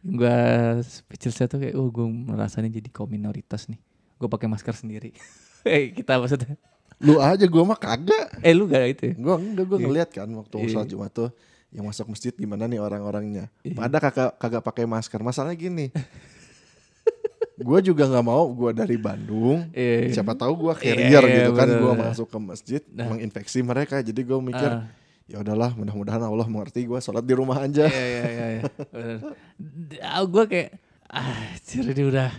Gue 0.01 0.38
speechlessnya 0.81 1.53
tuh 1.53 1.61
kayak, 1.61 1.77
oh 1.77 1.92
gue 1.92 2.09
merasa 2.09 2.64
ini 2.64 2.72
jadi 2.72 2.88
kaum 2.88 3.12
minoritas 3.12 3.68
nih. 3.68 3.77
Gue 4.17 4.29
pakai 4.29 4.49
masker 4.49 4.75
sendiri. 4.75 5.13
Eh 5.67 5.91
kita 5.91 6.15
maksudnya. 6.23 6.55
Lu 7.03 7.19
aja 7.19 7.43
gue 7.43 7.63
mah 7.67 7.75
kagak. 7.75 8.39
Eh 8.39 8.55
lu 8.55 8.71
gak 8.71 8.87
itu? 8.87 9.03
ya? 9.11 9.15
Gue 9.19 9.35
enggak 9.35 9.67
gue 9.67 9.79
Iya. 9.83 9.87
ngeliat 9.91 10.11
kan 10.15 10.29
waktu 10.31 10.55
Iya. 10.63 10.69
sholat 10.71 10.87
Jumat 10.87 11.11
tuh 11.11 11.31
yang 11.75 11.85
masuk 11.85 12.07
masjid 12.09 12.31
gimana 12.31 12.71
nih 12.71 12.79
orang-orangnya. 12.79 13.51
Iya. 13.67 13.75
Pada 13.75 13.99
kagak 13.99 14.31
kagak 14.39 14.63
pakai 14.63 14.85
masker. 14.87 15.19
Masalahnya 15.21 15.59
gini. 15.59 15.91
gue 17.67 17.79
juga 17.83 18.07
nggak 18.07 18.25
mau 18.25 18.47
gue 18.47 18.71
dari 18.73 18.95
Bandung. 18.95 19.67
Iya. 19.75 20.15
Siapa 20.15 20.39
tahu 20.39 20.55
gue 20.55 20.73
carrier 20.79 21.23
iya, 21.27 21.35
gitu 21.43 21.51
kan. 21.59 21.67
Gue 21.67 21.93
masuk 21.99 22.27
ke 22.31 22.39
masjid 22.39 22.83
Nah. 22.95 23.11
menginfeksi 23.11 23.61
mereka. 23.67 23.99
Jadi 23.99 24.21
gue 24.23 24.39
mikir 24.39 24.71
Ah. 24.71 24.87
ya 25.27 25.43
udahlah 25.43 25.75
mudah-mudahan 25.75 26.23
Allah 26.23 26.47
mengerti 26.47 26.87
gue 26.87 26.99
sholat 27.03 27.27
di 27.27 27.35
rumah 27.35 27.59
aja. 27.59 27.91
Iya 27.91 28.05
iya 28.07 28.23
iya. 28.25 28.47
iya. 28.55 28.63
Bener. 28.95 29.19
Ah, 29.99 30.23
gue 30.23 30.45
kayak, 30.47 30.71
ah 31.11 31.43
ini 31.75 32.05
udah. 32.07 32.31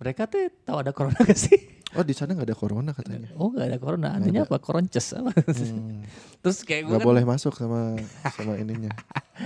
Mereka 0.00 0.26
tuh 0.26 0.50
tahu 0.64 0.76
ada 0.82 0.92
corona 0.94 1.18
gak 1.20 1.38
sih? 1.38 1.58
Oh 1.94 2.02
di 2.02 2.10
sana 2.10 2.34
nggak 2.34 2.50
ada 2.50 2.58
corona 2.58 2.90
katanya. 2.90 3.30
Oh 3.38 3.54
gak 3.54 3.70
ada 3.70 3.78
corona, 3.78 4.18
artinya 4.18 4.42
apa? 4.42 4.58
Koronces 4.58 5.14
apa? 5.14 5.30
Hmm. 5.54 6.02
Terus 6.42 6.66
kayak 6.66 6.90
gue 6.90 6.90
Nggak 6.90 7.06
kan 7.06 7.10
boleh 7.14 7.22
masuk 7.22 7.54
sama 7.54 7.94
sama 8.34 8.58
ininya. 8.58 8.90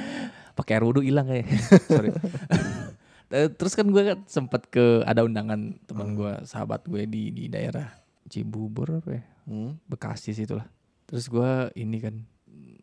pakai 0.57 0.81
air 0.81 0.85
wudhu 0.89 1.05
hilang 1.05 1.29
kayak 1.29 1.45
sorry 1.87 2.11
Eh, 3.29 3.53
terus 3.53 3.77
kan 3.77 3.85
gue 3.85 4.01
kan 4.01 4.19
sempat 4.25 4.65
ke 4.73 5.05
ada 5.05 5.21
undangan 5.29 5.77
teman 5.85 6.17
gue 6.17 6.33
sahabat 6.49 6.89
gue 6.89 7.05
di 7.05 7.29
di 7.29 7.45
daerah 7.53 7.93
Cibubur 8.27 9.05
apa 9.05 9.11
ya 9.13 9.25
Hmm. 9.49 9.81
Bekasi 9.89 10.37
situ 10.37 10.57
lah 10.57 10.69
terus 11.05 11.25
gue 11.29 11.51
ini 11.77 12.05
kan 12.05 12.21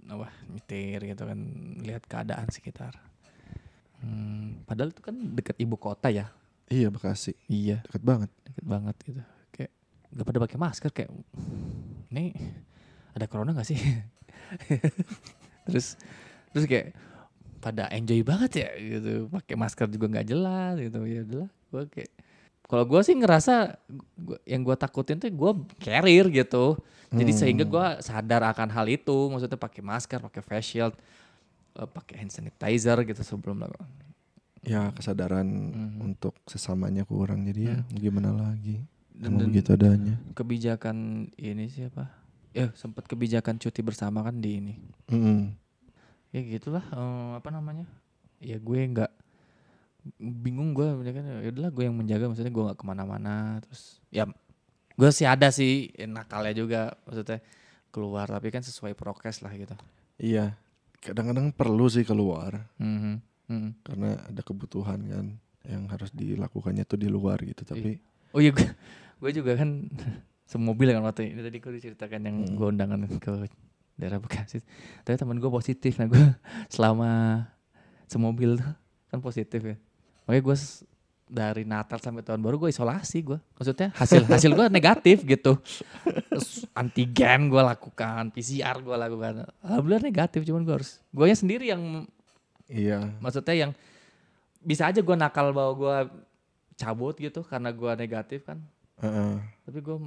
apa 0.09 0.33
nyetir 0.49 0.97
gitu 1.05 1.25
kan 1.25 1.37
lihat 1.81 2.05
keadaan 2.05 2.49
sekitar 2.49 2.93
hmm, 4.01 4.65
padahal 4.65 4.89
itu 4.89 5.01
kan 5.01 5.13
dekat 5.33 5.57
ibu 5.61 5.77
kota 5.77 6.09
ya 6.09 6.29
Iya 6.69 6.89
Bekasi. 6.89 7.37
Iya. 7.45 7.85
Deket 7.85 8.03
banget. 8.03 8.29
deket 8.45 8.65
banget 8.65 8.95
gitu. 9.05 9.21
Kayak 9.53 9.71
gak 10.15 10.25
pada 10.25 10.39
pakai 10.41 10.57
masker 10.57 10.89
kayak 10.91 11.09
ini 12.09 12.33
ada 13.13 13.25
corona 13.29 13.53
gak 13.53 13.67
sih? 13.69 13.77
Terus 15.65 15.97
terus 16.53 16.65
kayak 16.69 16.93
pada 17.57 17.89
enjoy 17.89 18.21
banget 18.21 18.51
ya 18.61 18.69
gitu. 18.77 19.25
Pakai 19.33 19.55
masker 19.57 19.89
juga 19.89 20.05
nggak 20.13 20.27
jelas 20.29 20.77
gitu. 20.77 20.99
Ya 21.09 21.25
udahlah 21.25 21.49
gue 21.73 21.83
kayak 21.89 22.11
kalau 22.65 22.85
gue 22.85 23.01
sih 23.05 23.13
ngerasa 23.17 23.77
gua, 24.17 24.37
yang 24.45 24.61
gue 24.61 24.75
takutin 24.77 25.17
tuh 25.17 25.29
gue 25.33 25.51
carrier 25.81 26.29
gitu. 26.29 26.77
Jadi 27.09 27.31
Hmm. 27.33 27.39
sehingga 27.41 27.65
gue 27.65 27.85
sadar 28.05 28.45
akan 28.45 28.69
hal 28.69 28.85
itu. 28.85 29.17
Maksudnya 29.33 29.57
pakai 29.57 29.81
masker 29.81 30.21
pakai 30.21 30.41
face 30.45 30.67
shield 30.77 30.93
eh, 31.75 31.89
pakai 31.89 32.21
hand 32.21 32.31
sanitizer 32.31 33.01
gitu 33.01 33.21
sebelum 33.25 33.65
Ya 34.65 34.89
kesadaran 34.91 35.45
Mhm. 35.45 36.01
untuk 36.01 36.33
sesamanya 36.45 37.05
kurang 37.05 37.45
jadi 37.45 37.61
ya 37.63 37.77
mau 37.81 37.95
gimana 37.95 38.29
lagi. 38.33 38.81
Dan- 39.13 39.37
dan- 39.37 39.47
begitu 39.47 39.71
adanya. 39.71 40.17
kebijakan 40.33 40.97
ini 41.37 41.69
siapa? 41.69 42.09
Ya 42.51 42.73
sempat 42.73 43.05
kebijakan 43.05 43.55
cuti 43.55 43.79
bersama 43.79 44.19
kan 44.19 44.41
di 44.41 44.57
ini. 44.57 44.73
Mm. 45.07 45.53
Ya 46.31 46.41
gitulah 46.41 46.83
eh, 46.83 47.31
apa 47.37 47.49
namanya? 47.49 47.85
Ya 48.41 48.57
gue 48.57 48.79
nggak 48.81 49.11
bingung 50.19 50.73
gue 50.73 50.85
ya 51.01 51.11
kan 51.11 51.23
ya 51.25 51.49
udahlah 51.49 51.71
gue 51.71 51.83
yang 51.83 51.95
menjaga 51.95 52.25
maksudnya 52.25 52.49
gue 52.49 52.63
nggak 52.63 52.77
ke 52.77 52.85
mana-mana 52.85 53.57
terus 53.59 53.97
ya 54.09 54.29
gue 54.93 55.09
sih 55.09 55.25
ada 55.25 55.49
sih 55.49 55.89
eh, 55.91 56.05
nakalnya 56.05 56.53
juga 56.53 56.81
maksudnya 57.03 57.41
keluar 57.89 58.27
tapi 58.27 58.49
kan 58.49 58.61
sesuai 58.61 58.93
prokes 58.93 59.39
lah 59.39 59.53
gitu. 59.53 59.73
Iya. 60.17 60.57
Kadang-kadang 60.99 61.53
perlu 61.53 61.85
sih 61.85 62.01
keluar 62.01 62.65
Mhm, 62.75 63.21
mhm. 63.47 63.69
karena 63.85 64.09
ada 64.25 64.41
kebutuhan 64.41 64.99
kan 65.05 65.25
yang 65.65 65.83
harus 65.89 66.13
dilakukannya 66.13 66.85
tuh 66.85 67.01
di 67.01 67.09
luar 67.09 67.41
gitu. 67.41 67.65
Tapi 67.65 67.97
Oh 68.35 68.43
iya 68.43 68.51
gue, 68.51 68.67
gue 69.23 69.31
juga 69.31 69.55
kan 69.55 69.87
semobil 70.51 70.91
kan 70.91 71.01
waktu 71.01 71.31
ini 71.31 71.41
tadi 71.41 71.57
gue 71.63 71.71
diceritakan 71.79 72.19
yang 72.21 72.37
Hmm. 72.45 72.55
gue 72.59 72.67
undangan 72.67 72.99
ke 73.17 73.31
daerah 73.95 74.19
Bekasi. 74.19 74.59
Tapi 75.07 75.15
teman 75.15 75.39
gue 75.39 75.47
positif, 75.47 75.95
nah 75.97 76.05
gue 76.11 76.19
selama 76.73 77.43
semobil 78.11 78.59
tuh 78.59 78.73
kan 79.07 79.19
positif 79.23 79.63
ya. 79.63 79.75
Makanya 80.27 80.43
gue 80.43 80.57
dari 81.25 81.65
Natal 81.65 81.97
sampai 81.97 82.21
tahun 82.21 82.43
baru 82.43 82.61
gue 82.61 82.69
isolasi 82.69 83.23
gue. 83.25 83.39
Maksudnya 83.57 83.89
hasil 83.97 84.29
hasil 84.29 84.51
gue 84.53 84.67
negatif 84.69 85.25
gitu. 85.25 85.57
Terus 86.03 86.69
antigen 86.77 87.49
gue 87.49 87.61
lakukan, 87.63 88.29
PCR 88.29 88.77
gue 88.83 88.93
lakukan. 88.93 89.49
Alhamdulillah 89.63 90.03
negatif, 90.05 90.45
cuman 90.45 90.61
gue 90.61 90.75
harus 90.75 91.01
gue 91.09 91.25
sendiri 91.33 91.71
yang 91.71 92.05
iya. 92.67 93.13
maksudnya 93.19 93.55
yang 93.55 93.71
bisa 94.61 94.89
aja 94.89 94.99
gue 94.99 95.15
nakal 95.15 95.53
bahwa 95.53 95.71
gue 95.77 95.97
cabut 96.75 97.15
gitu 97.15 97.45
karena 97.45 97.69
gue 97.69 97.91
negatif 97.95 98.43
kan 98.43 98.59
Heeh. 98.99 99.37
tapi 99.63 99.79
gue 99.79 99.97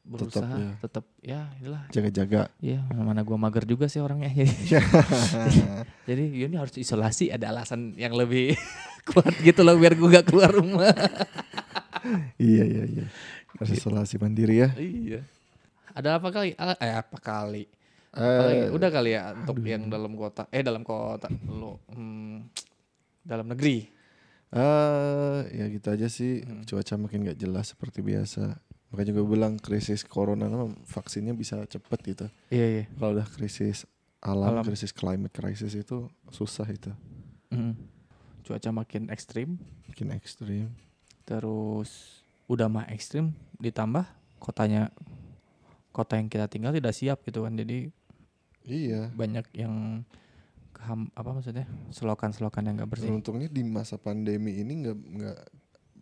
berusaha 0.00 0.56
ya. 0.56 0.72
tetap 0.80 1.04
ya 1.20 1.40
inilah 1.60 1.84
Jaga-jaga. 1.92 2.48
ya 2.58 2.80
mana 2.96 3.20
gua 3.20 3.36
mager 3.36 3.68
juga 3.68 3.84
sih 3.84 4.00
orangnya 4.00 4.32
jadi 4.32 4.48
Ya. 4.72 4.80
jadi 6.08 6.24
ya 6.24 6.46
ini 6.48 6.56
harus 6.56 6.72
isolasi 6.80 7.28
ada 7.28 7.52
alasan 7.52 7.92
yang 8.00 8.16
lebih 8.16 8.56
kuat 9.12 9.36
gitu 9.44 9.60
loh 9.60 9.76
biar 9.76 9.92
gua 10.00 10.08
gak 10.20 10.32
keluar 10.32 10.50
rumah 10.56 10.88
iya 12.40 12.64
iya 12.64 12.84
iya. 12.88 13.04
Harus 13.60 13.76
isolasi 13.76 14.16
mandiri 14.16 14.64
ya. 14.64 14.72
iya 14.80 15.20
ada 15.92 16.16
apa 16.16 16.32
kali 16.32 16.56
eh 16.56 16.94
apa 16.96 17.18
kali 17.20 17.68
Eh, 18.10 18.66
udah 18.74 18.90
kali 18.90 19.14
ya 19.14 19.30
untuk 19.32 19.62
yang 19.62 19.86
dalam 19.86 20.18
kota 20.18 20.50
eh 20.50 20.66
dalam 20.66 20.82
kota 20.82 21.30
lo 21.46 21.78
hmm, 21.94 22.50
dalam 23.22 23.46
negeri 23.46 23.86
eh, 24.50 25.38
ya 25.54 25.64
gitu 25.70 25.94
aja 25.94 26.10
sih. 26.10 26.42
Hmm. 26.42 26.66
Cuaca 26.66 26.98
makin 26.98 27.22
gak 27.24 27.38
jelas 27.38 27.70
seperti 27.70 28.02
biasa. 28.02 28.58
Makanya 28.90 29.14
gue 29.14 29.22
bilang 29.22 29.54
krisis 29.54 30.02
corona 30.02 30.50
mah 30.50 30.74
vaksinnya 30.82 31.30
bisa 31.30 31.62
cepet 31.62 31.98
gitu. 32.02 32.26
iya 32.50 32.66
iya 32.66 32.84
Kalau 32.98 33.14
udah 33.14 33.28
krisis 33.30 33.86
alam, 34.18 34.58
Alam. 34.58 34.64
krisis 34.66 34.90
climate 34.90 35.30
crisis 35.30 35.72
itu 35.72 36.10
susah 36.28 36.66
itu. 36.66 36.90
Mm. 37.50 37.74
cuaca 38.42 38.70
makin 38.70 39.06
ekstrim 39.10 39.58
Bikin 39.86 40.10
ekstrim. 40.10 40.70
terus 41.22 42.22
udah 42.46 42.66
mah 42.66 42.86
ekstrim 42.90 43.30
ditambah 43.58 44.02
kotanya 44.38 44.90
kota 45.90 46.18
yang 46.18 46.26
kita 46.26 46.46
tinggal 46.46 46.70
tidak 46.70 46.90
siap 46.90 47.22
gitu 47.22 47.42
kan 47.46 47.54
jadi 47.54 47.90
Iya. 48.62 49.08
banyak 49.10 49.46
yang 49.52 50.04
keham, 50.70 51.08
apa 51.12 51.30
maksudnya 51.32 51.66
selokan-selokan 51.90 52.64
yang 52.64 52.74
gak 52.78 52.90
bersih 52.90 53.10
Untungnya 53.10 53.48
di 53.48 53.60
masa 53.60 53.96
pandemi 53.96 54.56
ini 54.56 54.72
nggak 54.80 54.96
nggak 54.96 55.38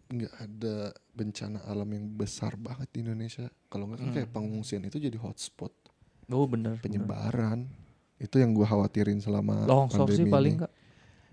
nggak 0.08 0.32
ada 0.40 0.76
bencana 1.12 1.58
alam 1.64 1.88
yang 1.92 2.06
besar 2.08 2.56
banget 2.56 2.88
di 2.90 3.04
Indonesia. 3.04 3.46
Kalau 3.66 3.84
nggak 3.86 3.98
kan 3.98 4.08
Hmm. 4.08 4.16
kayak 4.16 4.30
pengungsian 4.32 4.82
itu 4.82 4.96
jadi 4.96 5.16
hotspot 5.16 5.72
oh 6.28 6.46
bener, 6.46 6.76
bener. 6.76 6.82
penyebaran. 6.82 7.68
Itu 8.16 8.38
yang 8.38 8.50
gua 8.52 8.66
khawatirin 8.66 9.20
selama 9.20 9.62
longsor 9.64 10.08
sih 10.08 10.24
pandemi 10.24 10.30
paling 10.30 10.52
ini. 10.52 10.58
enggak 10.58 10.72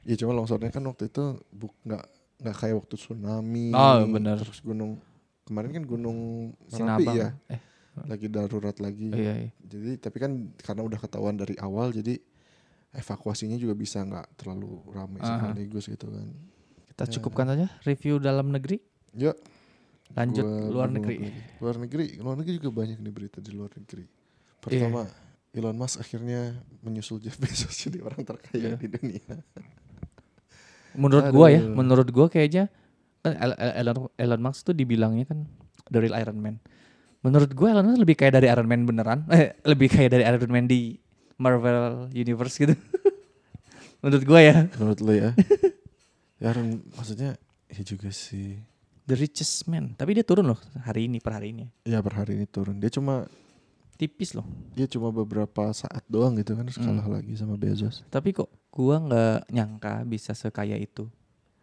Iya 0.06 0.16
cuma 0.22 0.32
longsornya 0.38 0.70
kan 0.70 0.86
waktu 0.86 1.10
itu 1.10 1.24
buk 1.50 1.74
nggak 1.82 2.06
nggak 2.36 2.56
kayak 2.56 2.76
waktu 2.78 2.94
tsunami. 2.94 3.74
Oh, 3.74 4.06
bener. 4.06 4.38
Terus 4.38 4.62
gunung 4.62 5.02
kemarin 5.42 5.72
kan 5.72 5.84
gunung 5.84 6.18
Merapi 6.70 6.74
Sinabang 6.78 7.16
ya 7.16 7.30
eh 7.50 7.60
lagi 8.04 8.28
darurat 8.28 8.76
lagi. 8.76 9.08
iya, 9.10 9.34
iya. 9.40 9.52
Jadi 9.62 9.96
tapi 9.98 10.18
kan 10.18 10.32
karena 10.58 10.84
udah 10.84 10.98
ketahuan 10.98 11.34
dari 11.34 11.56
awal 11.56 11.90
jadi 11.90 12.20
evakuasinya 12.92 13.56
juga 13.56 13.72
bisa 13.74 14.02
nggak 14.02 14.36
terlalu 14.36 14.84
ramai 14.90 15.20
Aha. 15.20 15.52
sekaligus 15.52 15.86
gitu 15.86 16.08
kan. 16.08 16.28
kita 16.86 17.04
Ya. 17.04 17.12
cukupkan 17.12 17.46
saja 17.46 17.68
review 17.84 18.16
dalam 18.18 18.48
negeri 18.50 18.80
Ya. 19.12 19.36
lanjut 20.12 20.44
gua 20.44 20.60
luar 20.66 20.88
bingung 20.88 20.96
negeri 20.98 21.16
lagi. 21.18 21.32
Luar 21.58 21.76
negeri, 21.78 22.06
luar 22.18 22.36
negeri 22.38 22.54
juga 22.56 22.72
banyak 22.74 22.98
nih 22.98 23.12
berita 23.12 23.38
di 23.40 23.52
luar 23.52 23.72
negeri. 23.74 24.04
Iya. 24.04 24.60
Pertama, 24.62 25.02
Elon 25.52 25.76
Musk 25.76 25.96
akhirnya 25.98 26.42
menyusul 26.80 27.20
Jeff 27.20 27.36
Bezos 27.36 27.76
jadi 27.84 28.00
orang 28.00 28.24
terkaya 28.24 28.60
Iya. 28.66 28.76
di 28.76 28.88
dunia. 28.88 29.36
menurut 30.96 31.28
gua 31.30 31.48
ya 31.50 31.60
Aduh. 31.60 31.76
menurut 31.76 32.08
gua 32.08 32.28
kayaknya 32.30 32.72
kan 33.20 33.36
El- 33.36 33.58
El- 33.58 33.76
Elon, 33.82 33.98
Elon 34.16 34.42
Musk 34.42 34.64
tuh 34.64 34.72
dibilangnya 34.72 35.26
kan 35.26 35.44
the 35.90 36.00
real 36.00 36.16
Iron 36.16 36.40
Man 36.40 36.64
menurut 37.26 37.50
gua 37.52 37.74
Elon 37.74 37.86
Musk 37.88 37.98
lebih 37.98 38.16
kayak 38.16 38.34
dari 38.36 38.48
Iron 38.48 38.70
Man 38.70 38.86
beneran 38.86 39.26
eh 39.34 39.58
lebih 39.64 39.90
kayak 39.90 40.14
dari 40.14 40.24
Iron 40.24 40.46
Man 40.48 40.66
di 40.66 40.94
Marvel 41.36 42.08
Universe 42.14 42.56
gitu 42.56 42.78
menurut 44.06 44.24
gua 44.24 44.40
ya 44.40 44.58
Menurut 44.78 45.00
lo 45.02 45.12
ya? 45.12 45.30
ya 46.38 46.46
Aaron, 46.46 46.86
maksudnya 46.94 47.34
ya 47.66 47.82
juga 47.82 48.14
sih. 48.14 48.62
the 49.04 49.14
richest 49.14 49.66
man 49.66 49.94
tapi 49.94 50.14
dia 50.14 50.22
turun 50.22 50.46
loh 50.46 50.60
hari 50.80 51.06
ini 51.06 51.18
per 51.18 51.34
hari 51.34 51.52
ini 51.52 51.66
Ya 51.84 52.00
per 52.00 52.14
hari 52.16 52.34
ini 52.34 52.46
turun. 52.46 52.78
Dia 52.78 52.90
cuma 52.90 53.26
tipis 53.96 54.32
loh 54.32 54.44
dia 54.72 54.86
cuma 54.86 55.08
beberapa 55.08 55.72
saat 55.72 56.04
doang 56.06 56.36
gitu 56.36 56.52
kan 56.52 56.64
terus 56.64 56.78
Hmm. 56.78 56.94
kalah 56.94 57.18
lagi 57.18 57.32
sama 57.34 57.56
Bezos. 57.56 58.04
tapi 58.06 58.32
kok 58.32 58.46
gua 58.68 59.00
nggak 59.00 59.50
nyangka 59.50 60.04
bisa 60.04 60.32
sekaya 60.32 60.76
itu 60.76 61.08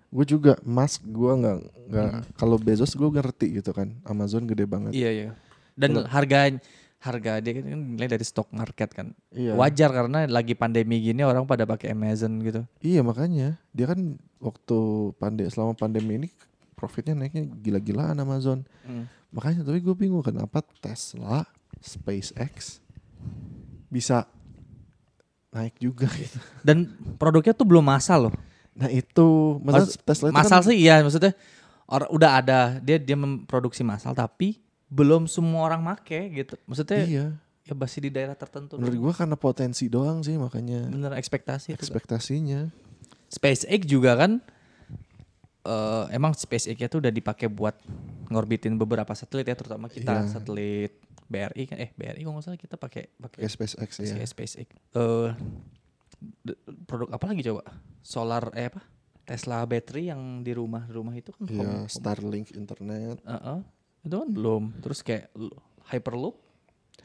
Gue 0.09 0.29
juga 0.29 0.61
Musk 0.61 1.01
gue 1.03 1.33
nggak 1.33 1.59
nggak 1.89 2.09
Hmm. 2.11 2.21
kalau 2.35 2.57
Bezos 2.57 2.93
gue 2.93 3.09
ngerti 3.11 3.57
gitu 3.57 3.73
kan. 3.73 3.97
Amazon 4.03 4.45
gede 4.45 4.65
banget. 4.65 4.93
iya 4.93 5.09
iya 5.09 5.29
dan 5.75 5.91
Kalau- 5.97 6.09
harga 6.09 6.39
harga 7.03 7.43
dia 7.43 7.59
kan 7.59 7.67
nilai 7.67 8.07
dari 8.07 8.23
stock 8.23 8.47
market 8.55 8.95
kan. 8.95 9.11
Iya. 9.35 9.59
wajar 9.59 9.91
karena 9.91 10.23
lagi 10.31 10.55
pandemi 10.55 11.03
gini 11.03 11.27
orang 11.27 11.43
pada 11.45 11.67
pakai 11.67 11.91
Amazon 11.91 12.39
gitu. 12.41 12.63
Iya 12.79 13.03
makanya. 13.03 13.59
Dia 13.75 13.91
kan 13.91 14.15
waktu 14.39 14.79
pandemi 15.19 15.51
selama 15.51 15.75
pandemi 15.75 16.15
ini 16.23 16.29
profitnya 16.79 17.19
naiknya 17.19 17.51
gila-gilaan 17.59 18.15
Amazon. 18.17 18.63
Makanya 19.35 19.67
tapi 19.67 19.83
gue 19.83 19.95
bingung 19.99 20.23
kenapa 20.23 20.63
Tesla, 20.79 21.43
SpaceX 21.83 22.79
bisa 23.91 24.25
naik 25.53 25.77
juga 25.77 26.09
gitu. 26.17 26.39
dan 26.65 26.89
produknya 27.21 27.53
tuh 27.53 27.67
belum 27.67 27.85
masal 27.85 28.31
loh. 28.31 28.35
Nah 28.73 28.89
itu. 28.89 29.59
Mas- 29.61 29.99
Tesla 30.01 30.31
itu 30.31 30.37
masal 30.39 30.61
kan, 30.63 30.67
sih 30.71 30.77
iya 30.81 31.03
maksudnya 31.03 31.35
or, 31.85 32.09
udah 32.09 32.31
ada 32.41 32.59
dia 32.81 32.97
dia 32.97 33.19
memproduksi 33.19 33.85
masal 33.85 34.17
tapi 34.17 34.57
belum 34.93 35.25
semua 35.25 35.65
orang 35.65 35.81
make 35.83 36.21
gitu 36.31 36.53
maksudnya 36.69 37.01
iya. 37.03 37.27
ya 37.65 37.73
masih 37.73 38.05
di 38.05 38.11
daerah 38.13 38.37
tertentu 38.37 38.77
Menurut 38.77 38.99
gue 39.01 39.13
karena 39.17 39.35
potensi 39.35 39.89
doang 39.89 40.21
sih 40.21 40.37
makanya 40.37 40.85
bener 40.87 41.17
ekspektasi 41.17 41.73
itu 41.73 41.81
ekspektasinya. 41.81 42.69
SpaceX 43.27 43.89
juga 43.89 44.13
kan 44.15 44.45
eh 45.63 46.05
emang 46.11 46.35
SpaceX 46.35 46.77
itu 46.77 46.97
udah 46.99 47.09
dipakai 47.09 47.47
buat 47.47 47.79
ngorbitin 48.29 48.75
beberapa 48.75 49.15
satelit 49.15 49.47
ya 49.47 49.55
terutama 49.55 49.87
kita 49.87 50.13
Iya. 50.19 50.29
satelit 50.29 50.93
BRI 51.25 51.65
kan 51.65 51.79
eh 51.79 51.91
BRI 51.95 52.21
kalau 52.21 52.37
nggak 52.37 52.45
salah 52.45 52.61
kita 52.61 52.77
pakai 52.77 53.09
pakai 53.15 53.47
SpaceX 53.47 53.91
ya. 53.97 54.13
SpaceX 54.13 54.29
SpaceX 54.29 54.69
eh 54.93 55.31
d- 56.45 56.59
produk 56.85 57.15
apa 57.15 57.25
lagi 57.25 57.41
coba 57.43 57.63
solar 58.01 58.51
eh 58.53 58.69
apa 58.69 58.83
Tesla 59.23 59.63
battery 59.63 60.11
yang 60.11 60.43
di 60.43 60.51
rumah 60.51 60.85
rumah 60.85 61.15
itu 61.15 61.31
kan 61.31 61.47
Iya, 61.47 61.87
Starlink 61.87 62.53
internet. 62.53 63.23
Heeh. 63.23 63.59
Itu 64.03 64.15
kan 64.15 64.29
belum 64.29 64.63
terus 64.79 65.01
kayak 65.01 65.31
Hyperloop 65.85 66.37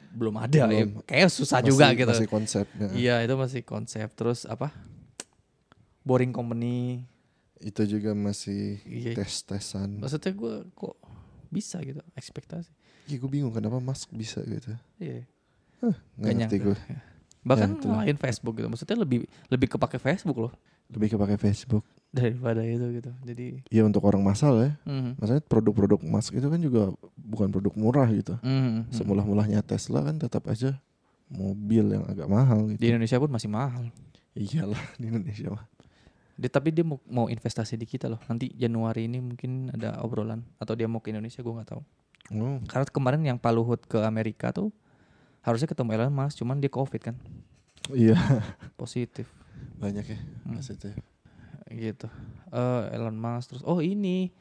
belum 0.10 0.36
ada 0.36 0.66
ya 0.66 0.86
Belum. 0.88 1.04
kayak 1.04 1.30
susah 1.30 1.60
Masih- 1.60 1.70
juga 1.70 1.86
gitu 1.94 2.10
Masih 2.10 2.28
konsepnya. 2.28 2.88
iya 2.92 3.16
itu 3.20 3.34
masih 3.34 3.62
konsep 3.62 4.08
terus 4.12 4.44
apa 4.44 4.74
boring 6.02 6.32
company 6.32 7.04
Itu 7.58 7.84
juga 7.84 8.14
masih 8.14 8.78
Iya. 8.84 9.14
tes-tesan. 9.16 9.98
maksudnya 9.98 10.30
gue 10.32 10.56
kok 10.72 10.94
bisa 11.48 11.82
gitu 11.82 12.00
ekspektasi 12.14 12.70
Iya 13.06 13.18
gue 13.18 13.30
bingung 13.30 13.50
kenapa 13.50 13.78
Musk 13.78 14.12
bisa 14.12 14.42
gitu. 14.42 14.74
iya 14.98 15.26
Nggak 15.80 15.94
Gak 16.18 16.34
ngerti 16.36 16.58
nyangka. 16.58 16.68
gue. 16.68 16.78
bahkan 17.42 17.70
Ya, 17.72 17.82
ngalahin 17.84 18.18
Facebook 18.18 18.54
gitu 18.56 18.68
maksudnya 18.68 18.98
lebih 18.98 19.20
lebih 19.48 19.68
kepake 19.70 19.98
Facebook 19.98 20.38
loh 20.40 20.54
Lebih 20.88 21.14
kepake 21.14 21.36
Facebook. 21.38 21.84
Daripada 22.18 22.62
itu 22.62 22.86
gitu 22.94 23.12
jadi 23.22 23.46
Iya 23.68 23.84
untuk 23.84 24.02
orang 24.04 24.22
masal 24.22 24.54
ya. 24.58 24.72
mhm. 24.84 25.16
Maksudnya 25.16 25.44
produk-produk 25.44 26.00
Musk 26.02 26.34
itu 26.34 26.46
kan 26.46 26.58
juga 26.58 26.90
bukan 27.16 27.48
produk 27.48 27.74
murah 27.74 28.08
gitu. 28.10 28.36
Mhm. 28.40 28.90
Semulah-mulahnya 28.90 29.62
Tesla 29.62 30.02
kan 30.02 30.16
tetap 30.16 30.46
aja 30.46 30.76
mobil 31.28 31.84
yang 31.90 32.04
agak 32.04 32.26
mahal 32.26 32.68
gitu. 32.70 32.80
di 32.80 32.88
Indonesia 32.88 33.18
pun 33.18 33.28
masih 33.28 33.48
mahal 33.48 33.92
Iyalah 34.32 34.80
di 35.00 35.06
Indonesia 35.06 35.52
mah. 35.52 35.68
dia 36.34 36.48
tapi 36.48 36.70
dia 36.70 36.82
mau, 36.82 37.02
mau 37.04 37.28
investasi 37.28 37.76
di 37.76 37.84
kita 37.84 38.08
loh 38.08 38.22
nanti 38.24 38.48
Januari 38.50 39.06
ini 39.06 39.20
mungkin 39.20 39.68
ada 39.70 40.00
obrolan 40.00 40.46
atau 40.56 40.72
dia 40.72 40.86
mau 40.86 40.98
ke 40.98 41.10
Indonesia 41.10 41.42
gue 41.42 41.52
nggak 41.52 41.70
tahu 41.70 41.84
Oh, 42.30 42.60
karena 42.64 42.84
kemarin 42.86 43.22
yang 43.24 43.36
Pak 43.36 43.52
Luhut 43.52 43.82
ke 43.82 44.00
Amerika 44.00 44.52
tuh 44.52 44.70
harusnya 45.42 45.66
ketemu 45.66 45.96
Elon 45.98 46.14
Musk 46.14 46.38
cuman 46.38 46.60
dia 46.60 46.70
covid 46.70 47.02
kan 47.02 47.16
iya 47.90 48.16
positif 48.76 49.28
banyak 49.76 50.06
ya 50.06 50.20
Hmm. 50.44 50.56
maksudnya. 50.56 50.96
Gitu 51.72 52.08
Eh 52.48 52.84
Elon 52.96 53.18
Musk 53.20 53.56
terus 53.56 53.64
oh 53.68 53.84
ini 53.84 54.32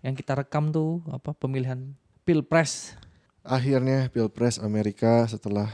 yang 0.00 0.16
kita 0.16 0.32
rekam 0.32 0.72
tuh 0.72 1.04
apa 1.12 1.36
pemilihan 1.36 1.92
pilpres 2.24 2.96
Akhirnya 3.40 4.12
Pilpres 4.12 4.60
Amerika 4.60 5.24
setelah 5.24 5.72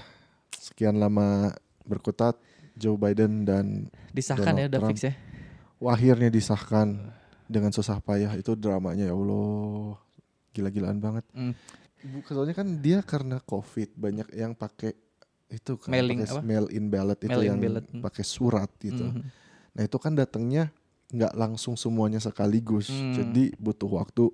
sekian 0.54 1.02
lama 1.02 1.50
berkutat 1.82 2.38
Joe 2.78 2.94
Biden 2.94 3.42
dan 3.42 3.90
disahkan 4.14 4.54
Donald 4.54 4.62
ya 4.62 4.66
udah 4.70 4.80
Trump. 4.82 4.90
fix 4.94 4.98
ya 5.02 5.14
wah, 5.80 5.94
akhirnya 5.96 6.28
disahkan 6.32 7.12
dengan 7.46 7.70
susah 7.70 8.02
payah 8.02 8.34
itu 8.34 8.59
dramanya 8.59 9.07
ya 9.07 9.14
Allah 9.14 10.00
gila-gilaan 10.50 10.98
banget. 10.98 11.24
Hmm. 11.36 11.52
Bu, 12.07 12.22
soalnya 12.26 12.54
kan 12.57 12.68
dia 12.80 13.02
karena 13.02 13.42
COVID 13.42 13.98
banyak 13.98 14.28
yang 14.34 14.54
pakai 14.57 14.94
itu 15.46 15.78
kan 15.78 15.94
Mailing 15.94 16.26
pakai 16.26 16.42
mail 16.42 16.66
in 16.74 16.90
ballot 16.90 17.18
itu 17.22 17.38
in 17.42 17.46
yang 17.46 17.59
hmm. 17.59 18.02
pakai 18.02 18.24
surat 18.26 18.70
gitu. 18.82 19.11
Mhm. 19.11 19.22
Nah 19.78 19.82
itu 19.84 19.96
kan 20.00 20.16
datangnya 20.16 20.72
nggak 21.09 21.34
langsung 21.34 21.74
semuanya 21.74 22.18
sekaligus, 22.18 22.90
Hmm. 22.90 23.14
jadi 23.14 23.54
butuh 23.57 23.90
waktu 23.92 24.30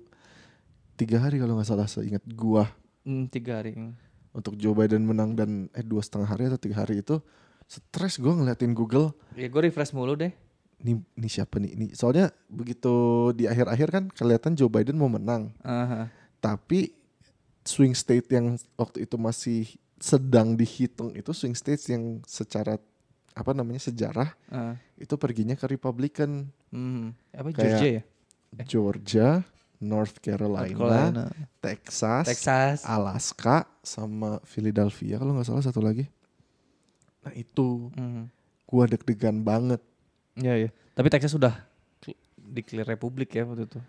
tiga 0.93 1.17
hari 1.17 1.37
kalau 1.37 1.53
nggak 1.53 1.67
salah 1.67 1.85
seingat 1.85 2.23
gua. 2.27 2.69
Hmm, 3.03 3.27
tiga 3.27 3.59
hari. 3.59 3.75
Untuk 4.31 4.57
Joe 4.57 4.73
Biden 4.73 5.05
menang 5.05 5.33
dan 5.33 5.69
eh 5.71 5.81
dua 5.81 6.01
setengah 6.01 6.25
hari 6.25 6.49
atau 6.49 6.57
tiga 6.57 6.81
hari 6.81 6.99
itu 6.99 7.21
stres 7.65 8.17
gua 8.17 8.33
ngeliatin 8.33 8.73
Google. 8.73 9.13
Ya 9.33 9.45
gue 9.45 9.61
refresh 9.63 9.93
mulu 9.93 10.13
deh. 10.13 10.33
Nih 10.81 10.97
nih 11.13 11.31
siapa 11.31 11.57
nih? 11.57 11.71
Nih 11.73 11.89
soalnya 11.93 12.33
begitu 12.47 12.91
di 13.31 13.45
akhir-akhir 13.45 13.87
kan 13.89 14.03
kelihatan 14.09 14.53
Joe 14.53 14.67
Biden 14.67 14.97
mau 14.97 15.07
menang. 15.07 15.53
Aha. 15.61 16.09
tapi 16.39 16.91
swing 17.63 17.95
state 17.95 18.27
yang 18.27 18.59
waktu 18.75 19.07
itu 19.07 19.15
masih 19.15 19.63
sedang 19.95 20.59
dihitung 20.59 21.15
itu 21.15 21.31
swing 21.31 21.55
states 21.55 21.87
yang 21.87 22.19
secara 22.27 22.75
apa 23.33 23.51
namanya 23.51 23.81
sejarah 23.81 24.29
Ah. 24.47 24.77
itu 24.95 25.13
perginya 25.15 25.53
ke 25.53 25.65
Republican 25.65 26.49
Hmm. 26.69 27.13
Apa 27.29 27.49
Kayak- 27.49 27.57
Georgia 27.59 27.89
ya? 27.91 28.03
Georgia, 28.63 29.27
North 29.79 30.17
Carolina, 30.17 30.65
North 30.65 30.73
Carolina. 30.73 31.25
Texas, 31.59 32.25
Texas. 32.27 32.77
Alaska, 32.83 33.69
sama 33.79 34.41
Philadelphia 34.43 35.17
kalau 35.17 35.33
nggak 35.33 35.47
salah 35.47 35.61
satu 35.61 35.79
lagi. 35.79 36.09
Nah 37.21 37.33
itu 37.33 37.89
Hmm. 37.91 38.25
gua 38.63 38.85
deg-degan 38.85 39.41
banget. 39.41 39.81
Iya, 40.33 40.53
iya. 40.57 40.69
Tapi 40.91 41.07
Texas 41.07 41.29
sudah 41.31 41.53
cl- 41.99 42.17
declare 42.35 42.89
republik 42.89 43.29
ya 43.31 43.45
waktu 43.45 43.65
itu. 43.65 43.79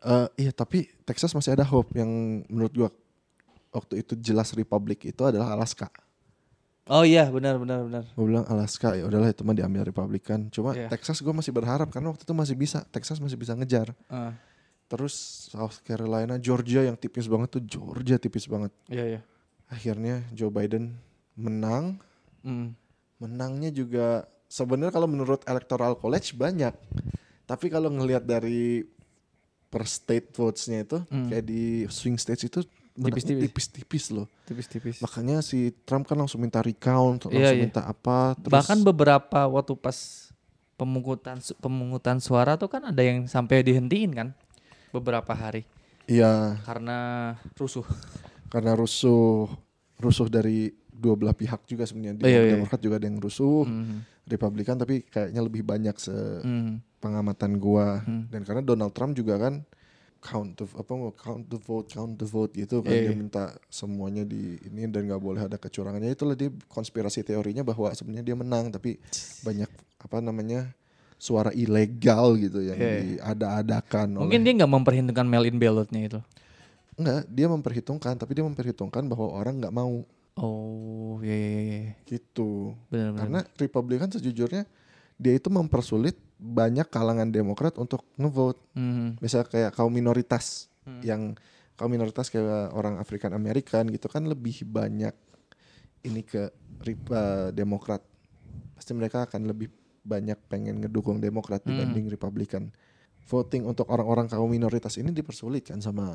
Eh, 0.00 0.28
iya 0.38 0.52
tapi 0.52 0.84
Texas 1.02 1.32
masih 1.32 1.52
ada 1.52 1.64
hope 1.64 1.96
yang 1.96 2.08
menurut 2.46 2.72
gua 2.74 2.90
waktu 3.70 4.00
itu 4.00 4.14
jelas 4.14 4.52
Republik 4.52 5.00
itu 5.02 5.22
adalah 5.24 5.50
Alaska. 5.50 5.88
Oh 6.84 7.00
iya, 7.00 7.24
benar 7.32 7.56
benar 7.56 7.80
benar. 7.80 8.04
Gue 8.12 8.26
bilang 8.28 8.44
Alaska 8.44 8.92
ya 8.92 9.08
udahlah 9.08 9.32
itu 9.32 9.40
mah 9.40 9.56
diambil 9.56 9.88
Republikan. 9.88 10.52
Cuma 10.52 10.76
Iya. 10.76 10.92
Texas 10.92 11.24
gue 11.24 11.32
masih 11.32 11.48
berharap 11.48 11.88
karena 11.88 12.12
waktu 12.12 12.22
itu 12.22 12.34
masih 12.36 12.52
bisa 12.54 12.84
Texas 12.92 13.16
masih 13.16 13.40
bisa 13.40 13.56
ngejar. 13.56 13.96
Ah. 14.06 14.36
Terus 14.84 15.16
South 15.48 15.80
Carolina, 15.80 16.36
Georgia 16.36 16.84
yang 16.84 16.92
tipis 16.94 17.24
banget 17.24 17.56
tuh 17.56 17.62
Georgia 17.64 18.20
tipis 18.20 18.44
banget. 18.44 18.68
Iya, 18.86 19.16
iya. 19.16 19.20
Akhirnya 19.66 20.20
Joe 20.30 20.52
Biden 20.52 20.92
menang. 21.34 21.96
Hmm. 22.44 22.76
Menangnya 23.16 23.72
juga 23.72 24.28
sebenarnya 24.44 24.92
kalau 24.92 25.08
menurut 25.08 25.40
Electoral 25.48 25.96
College 25.96 26.36
banyak. 26.36 26.76
Tapi 27.44 27.66
kalau 27.72 27.88
ngelihat 27.88 28.28
dari 28.28 28.84
per 29.66 29.88
state 29.88 30.30
votesnya 30.30 30.84
itu 30.84 31.00
Hmm. 31.08 31.32
kayak 31.32 31.44
di 31.48 31.88
swing 31.88 32.20
states 32.20 32.44
itu 32.44 32.60
Tipis-tipis. 32.94 34.04
loh. 34.10 34.30
Tipis-tipis. 34.44 35.02
Makanya 35.02 35.42
si 35.42 35.74
Trump 35.82 36.06
kan 36.06 36.14
langsung 36.14 36.38
minta 36.38 36.62
recount, 36.62 37.26
langsung 37.26 37.34
Iya, 37.34 37.50
iya. 37.52 37.62
minta 37.66 37.82
apa. 37.82 38.38
Terus 38.38 38.54
Bahkan 38.54 38.78
beberapa 38.82 39.46
waktu 39.46 39.74
pas 39.74 40.30
pemungutan 40.74 41.38
pemungutan 41.58 42.18
suara 42.18 42.54
tuh 42.54 42.66
kan 42.66 42.82
ada 42.84 42.98
yang 42.98 43.26
sampai 43.26 43.62
dihentiin 43.62 44.10
kan 44.10 44.28
beberapa 44.90 45.30
hari 45.30 45.62
iya 46.04 46.58
karena 46.66 46.98
rusuh. 47.54 47.86
karena 48.50 48.74
rusuh 48.74 49.46
rusuh 49.96 50.26
dari 50.26 50.74
dua 50.90 51.14
belah 51.14 51.30
pihak 51.30 51.62
juga 51.64 51.86
sebenarnya 51.86 52.18
di 52.18 52.22
Oh, 52.22 52.28
iya, 52.28 52.40
iya. 52.42 52.52
Demokrat 52.54 52.82
juga 52.82 52.98
ada 52.98 53.06
yang 53.06 53.18
rusuh, 53.18 53.62
Hmm. 53.62 54.02
Republikan 54.24 54.74
tapi 54.74 55.02
kayaknya 55.04 55.40
lebih 55.40 55.62
banyak 55.62 55.94
se 55.94 56.14
Hmm. 56.42 56.82
pengamatan 56.98 57.54
gua 57.54 58.02
Hmm. 58.02 58.26
dan 58.26 58.42
karena 58.42 58.62
Donald 58.62 58.90
Trump 58.90 59.14
juga 59.14 59.38
kan 59.38 59.62
count 60.24 60.56
the 60.56 60.64
apa 60.72 60.88
mau 60.90 61.12
count 61.12 61.44
the 61.46 61.60
vote 61.60 61.92
count 61.92 62.16
the 62.16 62.24
vote 62.24 62.48
gitu 62.50 62.80
kan 62.80 62.88
Iya, 62.90 63.00
dia 63.02 63.12
iya. 63.12 63.20
minta 63.20 63.44
semuanya 63.68 64.24
di 64.24 64.56
ini 64.64 64.88
dan 64.88 65.04
nggak 65.04 65.20
boleh 65.20 65.44
ada 65.44 65.60
kecurangannya 65.60 66.08
itulah 66.10 66.32
dia 66.32 66.48
konspirasi 66.66 67.20
teorinya 67.20 67.60
bahwa 67.60 67.92
sebenarnya 67.92 68.24
dia 68.24 68.36
menang 68.36 68.72
tapi 68.72 68.96
banyak 69.40 69.68
apa 70.00 70.16
namanya 70.18 70.72
suara 71.14 71.52
ilegal 71.52 72.40
gitu 72.40 72.64
yang 72.64 72.76
Iya, 72.76 72.88
iya. 72.88 73.00
diada-adakan 73.20 74.16
Mungkin 74.16 74.40
oleh 74.40 74.44
dia 74.44 74.52
nggak 74.56 74.72
memperhitungkan 74.72 75.24
mail 75.24 75.44
in 75.44 75.56
ballotnya 75.56 76.00
itu. 76.02 76.20
enggak 76.94 77.26
dia 77.28 77.46
memperhitungkan 77.46 78.14
tapi 78.14 78.32
dia 78.32 78.44
memperhitungkan 78.44 79.04
bahwa 79.04 79.28
orang 79.30 79.60
nggak 79.60 79.72
mau 79.72 80.08
Oh, 80.34 81.22
iya 81.22 81.30
iya 81.30 81.52
iya. 81.62 81.82
gitu 82.10 82.74
Benar 82.90 83.14
benar. 83.14 83.20
Karena 83.22 83.40
Republikan 83.54 84.10
sejujurnya 84.10 84.66
dia 85.18 85.34
itu 85.38 85.48
mempersulit 85.50 86.18
banyak 86.36 86.90
kalangan 86.90 87.30
Demokrat 87.30 87.78
untuk 87.78 88.02
ngevote. 88.18 88.60
Hmm. 88.74 89.16
Misalnya 89.22 89.48
kayak 89.48 89.70
kaum 89.74 89.92
minoritas 89.94 90.68
Hmm. 90.84 91.00
yang 91.00 91.22
kaum 91.80 91.88
minoritas 91.88 92.28
kayak 92.28 92.76
orang 92.76 93.00
Afrikan 93.00 93.32
Amerikan 93.32 93.88
gitu 93.88 94.04
kan 94.12 94.28
lebih 94.28 94.68
banyak 94.68 95.16
ini 96.04 96.20
ke 96.20 96.52
eh, 96.84 97.48
Demokrat. 97.56 98.04
Pasti 98.76 98.92
mereka 98.92 99.24
akan 99.24 99.48
lebih 99.48 99.72
banyak 100.04 100.36
pengen 100.52 100.84
ngedukung 100.84 101.24
Demokrat 101.24 101.64
Hmm. 101.64 101.72
dibanding 101.72 102.12
Republikan. 102.12 102.68
Voting 103.24 103.64
untuk 103.64 103.88
orang-orang 103.88 104.28
kaum 104.28 104.52
minoritas 104.52 105.00
ini 105.00 105.08
dipersulit 105.08 105.72
kan 105.72 105.80
sama 105.80 106.12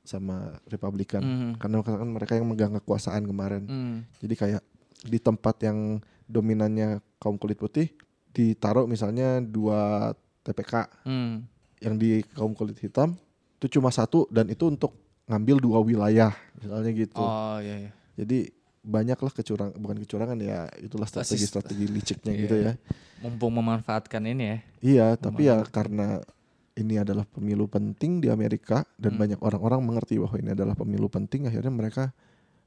sama 0.00 0.56
Republikan. 0.72 1.20
Hmm. 1.20 1.52
Karena 1.60 1.84
kan 1.84 2.08
mereka 2.08 2.32
yang 2.40 2.48
megang 2.48 2.72
kekuasaan 2.80 3.28
kemarin. 3.28 3.68
Hmm. 3.68 3.96
Jadi 4.24 4.34
kayak 4.40 4.62
di 5.04 5.20
tempat 5.20 5.60
yang 5.68 6.00
dominannya 6.24 7.04
kaum 7.20 7.36
kulit 7.36 7.60
putih 7.60 7.92
ditaruh 8.30 8.84
misalnya 8.84 9.40
dua 9.40 10.12
TPK 10.42 10.88
Hmm. 11.04 11.44
yang 11.78 11.94
di 11.94 12.22
kaum 12.32 12.52
kulit 12.52 12.78
hitam 12.78 13.14
itu 13.56 13.78
cuma 13.78 13.90
satu 13.90 14.26
dan 14.28 14.46
itu 14.46 14.64
untuk 14.64 14.94
ngambil 15.26 15.56
dua 15.58 15.78
wilayah 15.78 16.32
misalnya 16.56 16.90
gitu. 16.90 17.18
Oh 17.18 17.58
iya 17.58 17.86
iya. 17.86 17.90
Jadi 18.16 18.48
banyaklah 18.80 19.30
kecurang 19.30 19.74
bukan 19.74 20.00
kecurangan 20.00 20.38
ya 20.38 20.64
itulah 20.78 21.04
strategi-strategi 21.04 21.84
liciknya 21.86 22.32
Iya, 22.32 22.40
gitu 22.40 22.54
ya. 22.56 22.72
Mumpung 23.20 23.52
memanfaatkan 23.52 24.22
ini 24.24 24.44
ya. 24.44 24.58
Iya, 24.80 25.06
tapi 25.14 25.50
ya 25.50 25.60
karena 25.66 26.22
ini 26.72 26.94
adalah 26.94 27.26
pemilu 27.26 27.66
penting 27.66 28.22
di 28.22 28.30
Amerika 28.30 28.86
dan 28.96 29.18
Hmm. 29.18 29.20
banyak 29.20 29.40
orang-orang 29.42 29.82
mengerti 29.82 30.16
bahwa 30.16 30.38
ini 30.38 30.54
adalah 30.54 30.72
pemilu 30.72 31.10
penting 31.10 31.44
akhirnya 31.44 31.74
mereka 31.74 32.14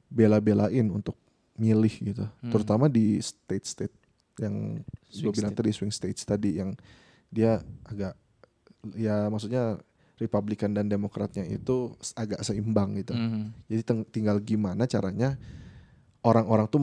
bela-belain 0.07 0.87
untuk 0.87 1.15
milih 1.55 1.93
gitu. 2.03 2.25
Hmm. 2.27 2.51
Terutama 2.51 2.85
di 2.87 3.17
state-state 3.17 3.95
yang 4.39 4.79
gue 5.11 5.31
bilang 5.33 5.51
tadi 5.51 5.75
swing 5.75 5.91
states 5.91 6.23
tadi 6.23 6.61
yang 6.61 6.71
dia 7.27 7.59
agak 7.83 8.15
ya 8.95 9.27
maksudnya 9.27 9.77
Republikan 10.17 10.71
dan 10.77 10.85
Demokratnya 10.85 11.49
itu 11.49 11.97
agak 12.13 12.45
seimbang 12.45 12.93
gitu. 13.01 13.17
Hmm. 13.17 13.49
Jadi 13.65 14.05
tinggal 14.13 14.37
gimana 14.37 14.85
caranya 14.85 15.33
orang-orang 16.21 16.69
tuh 16.69 16.81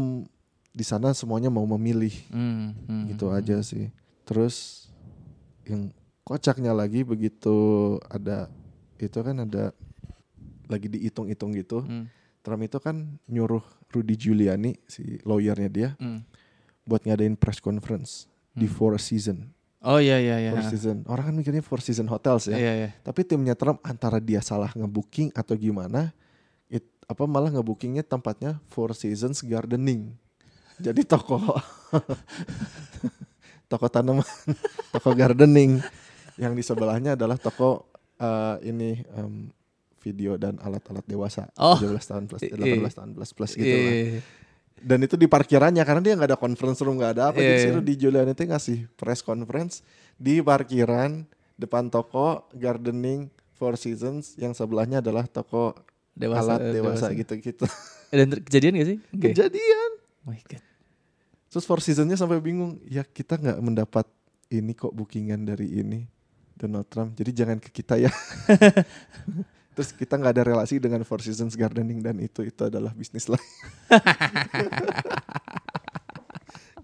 di 0.75 0.83
sana 0.83 1.15
semuanya 1.15 1.47
mau 1.47 1.63
memilih 1.79 2.11
Hmm. 2.35 2.75
Hmm. 2.91 3.07
gitu 3.07 3.31
Hmm. 3.31 3.39
aja 3.39 3.63
sih. 3.63 3.95
Terus 4.27 4.87
yang 5.65 5.95
kocaknya 6.27 6.75
lagi 6.75 7.07
begitu 7.07 7.55
ada 8.11 8.51
itu 8.99 9.19
kan 9.23 9.39
ada 9.47 9.71
lagi 10.67 10.91
dihitung-hitung 10.91 11.55
gitu. 11.55 11.87
Hmm. 11.87 12.11
Trump 12.43 12.63
itu 12.67 12.79
kan 12.83 13.19
nyuruh 13.31 13.63
Rudy 13.95 14.15
Giuliani 14.19 14.77
si 14.91 15.23
lawyernya 15.23 15.71
dia 15.71 15.91
Hmm. 16.03 16.27
Buat 16.89 17.05
ngadain 17.05 17.37
press 17.37 17.61
conference 17.61 18.25
di 18.51 18.65
Hmm. 18.65 18.73
Four 18.73 18.97
Season. 18.97 19.53
Oh 19.79 20.01
iya 20.01 20.17
iya 20.17 20.41
iya. 20.41 20.51
Four 20.51 20.65
Season. 20.67 20.97
Orang 21.05 21.29
kan 21.29 21.35
mikirnya 21.37 21.61
Four 21.61 21.79
Season 21.79 22.09
Hotels 22.09 22.49
ya. 22.49 22.57
Iya 22.57 22.73
iya. 22.75 22.89
Tapi 22.99 23.21
timnya 23.23 23.53
Trump 23.53 23.79
antara 23.85 24.17
dia 24.19 24.41
salah 24.41 24.73
ngebooking 24.73 25.31
atau 25.31 25.55
gimana, 25.55 26.11
it, 26.67 26.83
apa 27.05 27.23
malah 27.25 27.49
ngebookingnya 27.49 28.03
tempatnya 28.03 28.59
Four 28.67 28.93
Seasons 28.93 29.41
Gardening. 29.41 30.13
Jadi 30.79 31.03
toko 31.05 31.39
toko 33.71 33.87
tanaman, 33.87 34.25
toko 34.95 35.13
gardening. 35.13 35.79
Yang 36.39 36.53
di 36.55 36.63
sebelahnya 36.65 37.19
adalah 37.19 37.35
toko 37.35 37.91
eh, 38.15 38.57
ini 38.65 39.03
em, 39.13 39.51
video 39.99 40.39
dan 40.39 40.55
alat-alat 40.59 41.03
dewasa 41.05 41.51
Oh. 41.55 41.75
17 41.75 41.99
tahun 42.01 42.25
plus 42.27 42.43
I- 42.43 42.55
18 42.55 42.95
tahun 42.95 43.11
plus 43.13 43.31
plus 43.35 43.53
gitu 43.55 43.67
lah. 43.67 43.95
Iya. 44.79 44.87
Dan 44.87 44.99
itu 45.03 45.15
di 45.19 45.27
parkirannya 45.27 45.83
karena 45.83 46.03
dia 46.03 46.15
nggak 46.15 46.31
ada 46.35 46.39
conference 46.39 46.79
room 46.81 47.03
nggak 47.03 47.13
ada 47.19 47.23
apa. 47.35 47.39
Iya, 47.43 47.47
Jadi 47.51 47.59
si 47.59 47.69
iya. 47.69 47.75
Rudy 47.75 47.93
Giuliani 47.99 48.33
itu 48.33 48.43
ngasih 48.47 48.79
press 48.95 49.21
conference 49.21 49.83
di 50.15 50.39
parkiran 50.39 51.27
depan 51.59 51.91
toko 51.91 52.47
gardening 52.55 53.27
Four 53.59 53.75
Seasons 53.75 54.39
yang 54.39 54.55
sebelahnya 54.55 55.03
adalah 55.03 55.27
toko 55.27 55.75
Dewasa, 56.15 56.59
alat 56.59 56.61
eh, 56.71 56.73
dewasa 56.79 57.07
gitu-gitu. 57.15 57.67
Dan 58.15 58.39
kejadian 58.43 58.79
gak 58.79 58.89
sih? 58.95 58.99
Oke. 59.15 59.27
Kejadian. 59.35 59.91
Oh 60.27 60.31
my 60.31 60.41
god. 60.47 60.63
Terus 61.51 61.65
Four 61.67 61.83
Seasonsnya 61.83 62.15
sampai 62.15 62.39
bingung. 62.39 62.79
Ya 62.87 63.03
kita 63.03 63.35
nggak 63.39 63.59
mendapat 63.59 64.07
ini 64.51 64.73
kok 64.79 64.95
bookingan 64.95 65.43
dari 65.43 65.83
ini 65.83 66.07
Donald 66.55 66.87
Trump. 66.87 67.19
Jadi 67.19 67.31
jangan 67.35 67.59
ke 67.59 67.71
kita 67.71 67.99
ya. 67.99 68.11
Terus 69.79 69.95
kita 69.95 70.19
nggak 70.19 70.35
ada 70.35 70.43
relasi 70.43 70.83
dengan 70.83 71.07
Four 71.07 71.23
Seasons 71.23 71.55
Gardening 71.55 72.03
dan 72.03 72.19
itu 72.19 72.43
itu 72.43 72.67
adalah 72.67 72.91
bisnis 72.99 73.31
lain. 73.31 73.39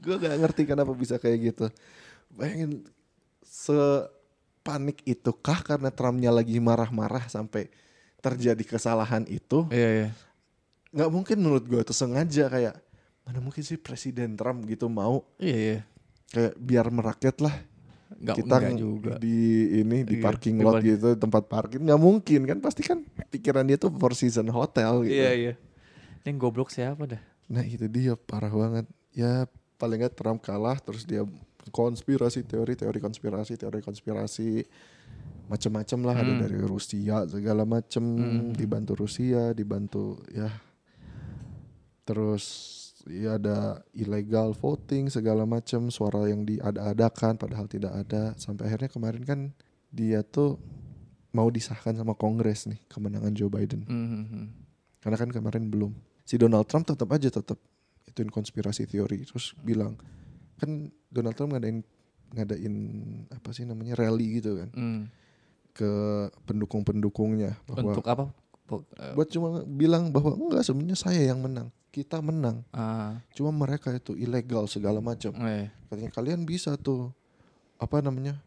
Gue 0.05 0.15
gak 0.21 0.39
ngerti 0.39 0.63
kenapa 0.63 0.95
bisa 0.95 1.19
kayak 1.19 1.39
gitu. 1.43 1.67
Bayangin 2.31 2.87
sepanik 3.43 5.03
itu 5.03 5.35
kah 5.35 5.59
karena 5.67 5.91
Trumpnya 5.91 6.31
lagi 6.31 6.55
marah-marah 6.63 7.27
sampai 7.27 7.67
terjadi 8.23 8.63
kesalahan 8.63 9.27
itu? 9.27 9.67
Iya 9.75 9.91
iya. 9.91 10.09
Nggak 10.95 11.11
mungkin 11.11 11.37
menurut 11.43 11.67
gue 11.67 11.83
itu 11.83 11.91
sengaja 11.91 12.47
kayak 12.47 12.79
mana 13.27 13.43
mungkin 13.43 13.67
sih 13.67 13.75
Presiden 13.75 14.39
Trump 14.39 14.63
gitu 14.71 14.87
mau 14.87 15.27
Iya 15.43 15.59
iya. 15.59 15.79
kayak 16.31 16.55
biar 16.63 16.87
merakyat 16.95 17.43
lah 17.43 17.59
Enggak 18.25 18.37
kita 18.41 18.57
juga. 18.75 19.13
di 19.17 19.37
ini 19.79 19.99
di 20.01 20.17
Iya, 20.17 20.25
parking 20.25 20.55
di 20.57 20.65
lot 20.65 20.75
parking. 20.75 20.91
gitu 20.91 21.09
tempat 21.15 21.43
parkir 21.45 21.79
nggak 21.79 22.01
mungkin 22.01 22.41
kan 22.45 22.59
pasti 22.59 22.81
kan 22.81 23.05
pikiran 23.29 23.63
dia 23.63 23.77
tuh 23.77 23.93
Four 23.93 24.13
Season 24.13 24.49
Hotel 24.49 25.05
gitu. 25.05 25.15
Iya 25.15 25.31
iya. 25.31 25.53
Ini 26.21 26.27
yang 26.27 26.39
goblok 26.39 26.69
siapa 26.69 27.05
dah? 27.05 27.21
Nah 27.47 27.61
itu 27.63 27.85
dia 27.87 28.17
parah 28.17 28.49
banget. 28.49 28.89
Ya 29.13 29.45
paling 29.77 30.01
nggak 30.01 30.15
Trump 30.15 30.41
kalah 30.41 30.79
terus 30.79 31.05
dia 31.05 31.23
konspirasi 31.67 32.41
teori 32.43 32.73
teori 32.73 32.97
konspirasi 32.97 33.55
teori 33.55 33.81
konspirasi 33.81 34.65
macam-macam 35.45 35.99
lah 36.03 36.17
ada 36.19 36.29
Hmm. 36.31 36.41
dari 36.41 36.57
Rusia 36.59 37.25
segala 37.25 37.63
macam 37.63 38.01
Hmm. 38.01 38.53
dibantu 38.53 38.97
Rusia 38.99 39.53
dibantu 39.53 40.17
ya 40.31 40.49
terus 42.03 42.45
ya 43.05 43.37
ada 43.37 43.57
illegal 43.93 44.53
voting 44.53 45.09
segala 45.09 45.45
macam 45.45 45.89
suara 45.89 46.25
yang 46.25 46.43
diada-adakan 46.43 47.37
padahal 47.37 47.69
tidak 47.69 47.93
ada 47.93 48.33
sampai 48.35 48.67
akhirnya 48.67 48.89
kemarin 48.89 49.23
kan 49.23 49.41
dia 49.89 50.25
tuh 50.25 50.57
mau 51.31 51.51
disahkan 51.51 51.95
sama 51.95 52.15
Kongres 52.15 52.65
nih 52.65 52.81
kemenangan 52.89 53.35
Joe 53.35 53.49
Biden 53.49 53.85
Mhm. 53.85 54.45
karena 55.01 55.17
kan 55.19 55.31
kemarin 55.31 55.69
belum 55.69 55.93
si 56.25 56.41
Donald 56.41 56.65
Trump 56.65 56.89
tetap 56.89 57.13
aja 57.13 57.29
tetap 57.29 57.61
ituin 58.05 58.33
konspirasi 58.33 58.89
teori 58.89 59.25
terus 59.25 59.53
bilang 59.61 60.01
kan 60.57 60.89
Donald 61.11 61.37
Trump 61.37 61.53
ngadain 61.53 61.85
ngadain 62.33 62.75
apa 63.29 63.53
sih 63.53 63.69
namanya 63.69 63.95
rally 63.95 64.41
gitu 64.41 64.57
kan 64.57 64.71
Hmm. 64.73 65.03
ke 65.75 65.91
pendukung-pendukungnya 66.47 67.59
bahwa 67.67 67.93
Untuk 67.93 68.07
apa? 68.07 68.25
Eh, 68.97 69.13
buat 69.13 69.29
cuma 69.29 69.61
bilang 69.67 70.09
bahwa 70.09 70.33
enggak 70.33 70.65
sebenarnya 70.65 70.97
saya 70.97 71.21
yang 71.21 71.43
menang 71.43 71.69
kita 71.95 72.19
menang. 72.19 72.67
Ah, 72.75 73.23
cuma 73.31 73.55
mereka 73.55 73.95
itu 73.95 74.19
ilegal 74.19 74.67
segala 74.67 74.99
macam. 74.99 75.31
Eh. 75.47 75.71
katanya 75.87 76.11
kalian 76.11 76.43
bisa 76.43 76.75
tuh 76.75 77.15
apa 77.79 78.03
namanya 78.03 78.43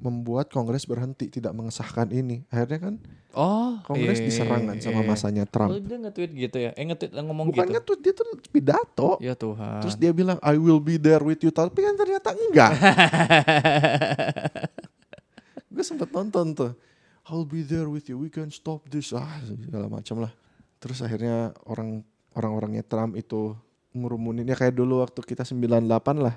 membuat 0.00 0.48
Kongres 0.48 0.88
berhenti 0.88 1.28
tidak 1.28 1.52
mengesahkan 1.52 2.08
ini. 2.08 2.48
Akhirnya 2.48 2.80
kan 2.80 2.94
Oh, 3.30 3.78
Kongres 3.86 4.18
iya, 4.18 4.26
diserang 4.26 4.66
kan 4.66 4.80
sama 4.82 5.04
iya. 5.04 5.08
masanya 5.12 5.44
Oh, 5.46 5.50
Trump 5.52 5.70
dia 5.76 5.98
nge-tweet 6.02 6.30
gitu 6.34 6.56
ya? 6.58 6.74
Eh 6.74 6.82
nge-tweet 6.82 7.12
ngomong 7.14 7.52
bukannya 7.52 7.78
gitu. 7.78 7.94
tuh 7.94 7.96
dia 8.00 8.12
tuh 8.16 8.26
pidato. 8.48 9.10
Ya 9.22 9.36
Tuhan. 9.36 9.84
terus 9.84 9.94
dia 9.94 10.10
bilang 10.10 10.40
I 10.42 10.56
will 10.56 10.80
be 10.80 10.96
there 10.96 11.20
with 11.22 11.38
you. 11.44 11.52
Tapi 11.52 11.78
kan 11.84 11.94
ternyata 11.94 12.32
enggak. 12.32 12.72
Gue 15.70 15.84
sempet 15.86 16.10
nonton 16.10 16.56
tuh. 16.56 16.72
I'll 17.30 17.46
be 17.46 17.62
there 17.62 17.86
with 17.86 18.10
you 18.10 18.18
we 18.18 18.26
can 18.32 18.50
stop 18.50 18.82
this. 18.90 19.14
Ah 19.14 19.38
segala 19.46 19.86
macam 19.86 20.26
lah. 20.26 20.32
Terus 20.82 20.98
akhirnya 20.98 21.54
orang 21.68 22.02
orang-orangnya 22.32 22.82
Trump 22.82 23.14
itu 23.14 23.54
ngurumunin 23.90 24.44
ya 24.44 24.54
kayak 24.54 24.72
dulu 24.72 25.00
waktu 25.00 25.20
kita 25.20 25.42
98 25.42 25.82
lah 26.16 26.36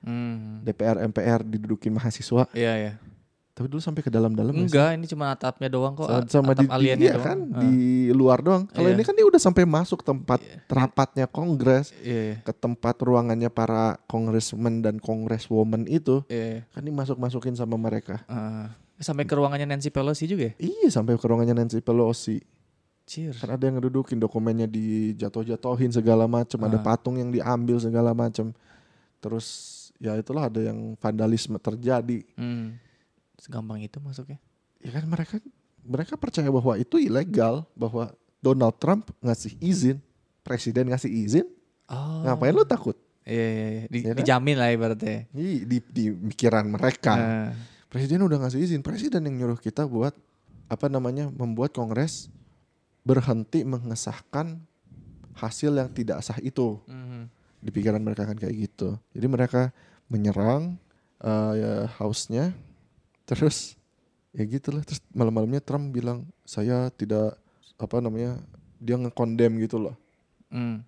Hmm. 0.00 0.60
DPR 0.60 1.00
MPR 1.02 1.40
didudukin 1.42 1.88
mahasiswa 1.90 2.44
Iya 2.52 2.72
ya. 2.76 2.92
tapi 3.50 3.70
dulu 3.70 3.78
sampai 3.78 4.02
ke 4.02 4.10
dalam-dalam? 4.10 4.52
Enggak, 4.52 4.92
ini 4.92 5.06
cuma 5.06 5.30
atapnya 5.30 5.70
doang 5.70 5.94
kok. 5.94 6.10
sama, 6.10 6.28
sama 6.28 6.52
atap 6.52 6.60
di, 6.60 6.68
aliennya 6.68 7.00
iya 7.00 7.14
doang. 7.14 7.24
kan 7.24 7.38
Ah. 7.48 7.60
di 7.62 7.74
luar 8.10 8.38
doang 8.40 8.62
kalau 8.66 8.84
Iya. 8.84 8.96
ini 8.96 9.02
kan 9.02 9.14
dia 9.14 9.24
udah 9.24 9.38
sampai 9.38 9.64
masuk 9.64 10.02
tempat 10.02 10.44
rapatnya 10.66 11.24
Kongres 11.24 11.96
Iya, 11.96 12.36
ke 12.38 12.52
tempat 12.52 13.00
ruangannya 13.00 13.48
para 13.48 13.96
congressman 14.04 14.80
dan 14.80 14.98
congresswoman 14.98 15.86
itu 15.86 16.20
iya. 16.26 16.68
kan 16.68 16.82
dimasuk-masukin 16.82 17.54
sama 17.54 17.78
mereka 17.78 18.20
Ah. 18.26 18.76
sampai 18.96 19.22
ke 19.22 19.32
ruangannya 19.32 19.64
Nancy 19.66 19.88
Pelosi 19.88 20.26
juga 20.26 20.50
ya? 20.50 20.54
Iya 20.58 20.92
sampai 20.92 21.14
ke 21.14 21.24
ruangannya 21.24 21.56
Nancy 21.56 21.80
Pelosi. 21.80 22.44
Cheer. 23.04 23.36
Kan 23.36 23.52
ada 23.52 23.64
yang 23.64 23.76
ngedudukin 23.76 24.16
dokumennya 24.16 24.64
dijatuh-jatuhin 24.64 25.92
segala 25.92 26.24
macam, 26.24 26.56
ada 26.64 26.80
Ah. 26.80 26.84
patung 26.84 27.20
yang 27.20 27.28
diambil 27.28 27.76
segala 27.76 28.16
macam. 28.16 28.50
Terus 29.20 29.46
ya 29.96 30.16
itulah 30.16 30.48
ada 30.48 30.60
yang 30.60 30.96
vandalisme 30.96 31.56
terjadi. 31.56 32.24
Hmm. 32.34 32.80
Segampang 33.36 33.80
itu 33.80 34.00
masuknya. 34.00 34.40
Ya 34.80 34.90
kan 34.90 35.04
mereka 35.04 35.36
mereka 35.84 36.16
percaya 36.16 36.48
bahwa 36.48 36.74
itu 36.74 36.96
ilegal, 36.96 37.68
bahwa 37.76 38.08
Donald 38.40 38.76
Trump 38.76 39.12
ngasih 39.20 39.56
izin, 39.58 40.00
presiden 40.40 40.88
ngasih 40.88 41.08
izin, 41.08 41.46
Oh. 41.84 42.24
ngapain 42.24 42.52
lu 42.52 42.64
takut? 42.64 42.96
Iya, 43.24 43.36
iya, 43.36 43.68
iya. 43.70 43.82
Di- 43.88 44.00
Iya 44.00 44.08
kan? 44.10 44.16
Dijamin 44.20 44.56
lah 44.56 44.68
ibaratnya. 44.68 45.28
Di, 45.28 45.64
di, 45.64 45.76
di 45.82 46.04
pikiran 46.32 46.64
mereka. 46.66 47.12
Ah. 47.12 47.48
Presiden 47.88 48.20
udah 48.20 48.36
ngasih 48.38 48.60
izin, 48.60 48.80
presiden 48.80 49.24
yang 49.24 49.36
nyuruh 49.38 49.56
kita 49.56 49.84
buat 49.84 50.16
apa 50.66 50.88
namanya 50.88 51.28
membuat 51.30 51.70
Kongres 51.70 52.32
berhenti 53.04 53.62
mengesahkan 53.62 54.64
hasil 55.36 55.76
yang 55.76 55.92
tidak 55.92 56.24
sah 56.24 56.40
itu. 56.40 56.80
Mhm. 56.88 57.28
Di 57.60 57.70
pikiran 57.72 58.00
mereka 58.00 58.24
kan 58.24 58.36
kayak 58.36 58.56
gitu. 58.56 58.96
Jadi 59.12 59.26
mereka 59.28 59.72
menyerang 60.08 60.76
eh, 61.20 61.52
ya, 61.56 61.72
house-nya, 61.96 62.52
terus 63.24 63.76
ya 64.32 64.44
gitulah. 64.44 64.84
Terus 64.84 65.00
malam-malamnya 65.12 65.60
Trump 65.60 65.92
bilang 65.92 66.28
saya 66.44 66.88
tidak 66.92 67.36
apa 67.76 68.00
namanya 68.00 68.40
dia 68.76 68.96
ngekondem 69.00 69.56
gitu 69.64 69.80
loh. 69.80 69.96
Hmm. 70.52 70.84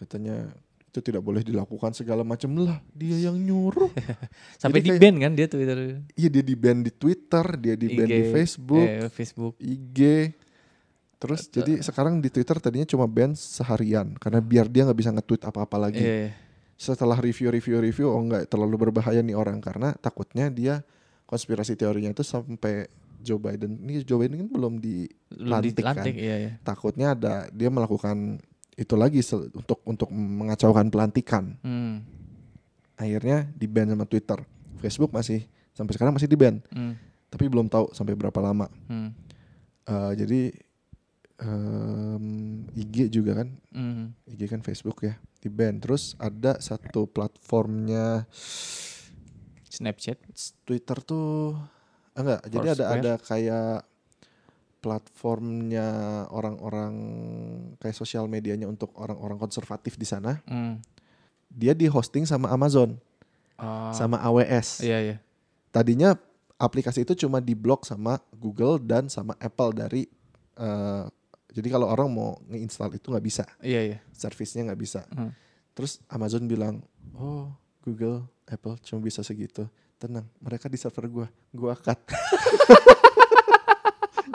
Katanya 0.00 0.48
itu 0.88 1.04
tidak 1.04 1.20
boleh 1.20 1.44
dilakukan 1.44 1.92
segala 1.92 2.24
macam 2.24 2.56
lah. 2.56 2.80
Dia 2.96 3.28
yang 3.28 3.36
nyuruh. 3.36 3.92
Sampai 4.62 4.80
Jadi 4.80 4.84
di 4.84 4.90
kayak- 4.96 5.02
ban 5.04 5.14
kan 5.20 5.32
dia 5.36 5.46
Twitter. 5.46 5.78
Iya 6.16 6.28
dia 6.32 6.44
di 6.44 6.54
ban 6.56 6.78
di 6.80 6.90
Twitter, 6.90 7.46
dia 7.60 7.74
di 7.76 7.86
ban 7.92 8.08
di 8.08 8.22
Facebook. 8.32 8.88
Eh, 8.88 9.08
Facebook. 9.12 9.54
IG 9.60 9.98
terus 11.18 11.50
jadi 11.50 11.82
sekarang 11.82 12.22
di 12.22 12.30
Twitter 12.30 12.56
tadinya 12.62 12.86
cuma 12.86 13.04
ban 13.10 13.34
seharian 13.34 14.14
karena 14.16 14.38
biar 14.38 14.70
dia 14.70 14.86
nggak 14.86 14.98
bisa 14.98 15.10
nge-tweet 15.10 15.42
apa-apa 15.44 15.76
lagi. 15.90 16.02
Iya. 16.02 16.30
Setelah 16.78 17.18
review-review-review 17.18 18.06
oh 18.06 18.22
nggak 18.22 18.46
terlalu 18.46 18.88
berbahaya 18.88 19.18
nih 19.18 19.34
orang 19.34 19.58
karena 19.58 19.98
takutnya 19.98 20.46
dia 20.46 20.86
konspirasi 21.26 21.74
teorinya 21.74 22.14
itu 22.14 22.22
sampai 22.22 22.86
Joe 23.18 23.36
Biden 23.36 23.82
ini 23.82 24.06
Joe 24.06 24.22
Biden 24.22 24.46
kan 24.46 24.48
belum 24.48 24.78
di 24.78 25.10
Belum 25.26 25.58
Lantik 25.58 25.74
kan? 25.82 25.98
dilantik, 25.98 26.14
iya, 26.14 26.36
iya. 26.38 26.50
takutnya 26.62 27.18
ada 27.18 27.50
dia 27.50 27.66
melakukan 27.66 28.38
itu 28.78 28.94
lagi 28.94 29.18
untuk 29.50 29.82
untuk 29.82 30.08
mengacaukan 30.14 30.86
pelantikan. 30.86 31.58
Hmm. 31.66 32.06
Akhirnya 32.94 33.50
di 33.54 33.66
ban 33.66 33.90
sama 33.90 34.06
Twitter. 34.06 34.38
Facebook 34.78 35.10
masih 35.10 35.42
sampai 35.74 35.98
sekarang 35.98 36.14
masih 36.14 36.30
di 36.30 36.38
ban, 36.38 36.62
Hmm. 36.70 36.94
tapi 37.26 37.50
belum 37.50 37.66
tahu 37.66 37.90
sampai 37.90 38.14
berapa 38.14 38.38
lama. 38.38 38.70
Hmm. 38.86 39.10
Eh, 39.82 40.12
jadi 40.14 40.40
em, 41.38 42.24
IG 42.74 43.08
juga 43.08 43.42
kan, 43.42 43.48
Hmm. 43.70 44.10
IG 44.26 44.46
kan 44.46 44.60
Facebook 44.60 45.02
ya 45.02 45.14
di 45.38 45.46
ban. 45.46 45.78
Terus 45.78 46.18
ada 46.18 46.58
satu 46.58 47.06
platformnya 47.06 48.26
Snapchat. 49.68 50.18
Twitter 50.64 50.98
tuh 51.00 51.54
ah, 52.14 52.20
enggak. 52.20 52.40
Jadi 52.48 52.66
ada 52.72 52.84
ada 52.90 53.12
kayak 53.16 53.86
platformnya 54.78 55.88
orang-orang 56.30 56.94
kayak 57.76 57.94
sosial 57.94 58.30
medianya 58.30 58.64
untuk 58.64 58.94
orang-orang 58.94 59.36
konservatif 59.36 59.98
di 59.98 60.06
sana. 60.06 60.38
Hmm. 60.46 60.78
Dia 61.50 61.74
di 61.74 61.86
hosting 61.86 62.24
sama 62.24 62.48
Amazon, 62.48 62.94
Oh. 63.58 63.90
sama 63.90 64.22
AWS. 64.22 64.86
Iya, 64.86 64.98
iya. 65.02 65.16
Tadinya 65.74 66.14
aplikasi 66.56 67.02
itu 67.02 67.18
cuma 67.18 67.42
diblok 67.42 67.82
sama 67.82 68.22
Google 68.30 68.78
dan 68.78 69.10
sama 69.10 69.34
Apple 69.38 69.74
dari 69.74 70.06
eh, 70.54 71.04
jadi 71.48 71.68
kalau 71.72 71.88
orang 71.88 72.08
mau 72.12 72.36
ngeinstall 72.46 72.92
itu 72.92 73.08
nggak 73.08 73.24
bisa. 73.24 73.44
Iya, 73.64 73.80
iya. 73.94 73.98
servisnya 74.12 74.68
nggak 74.68 74.80
bisa. 74.80 75.00
Hmm. 75.10 75.32
Terus 75.72 76.02
Amazon 76.12 76.44
bilang, 76.44 76.84
oh 77.16 77.48
Google, 77.80 78.28
Apple 78.44 78.76
cuma 78.84 79.00
bisa 79.00 79.24
segitu. 79.24 79.64
Tenang, 79.98 80.28
mereka 80.38 80.70
di 80.70 80.78
server 80.78 81.08
gua, 81.08 81.26
gua 81.50 81.74
cut. 81.74 81.98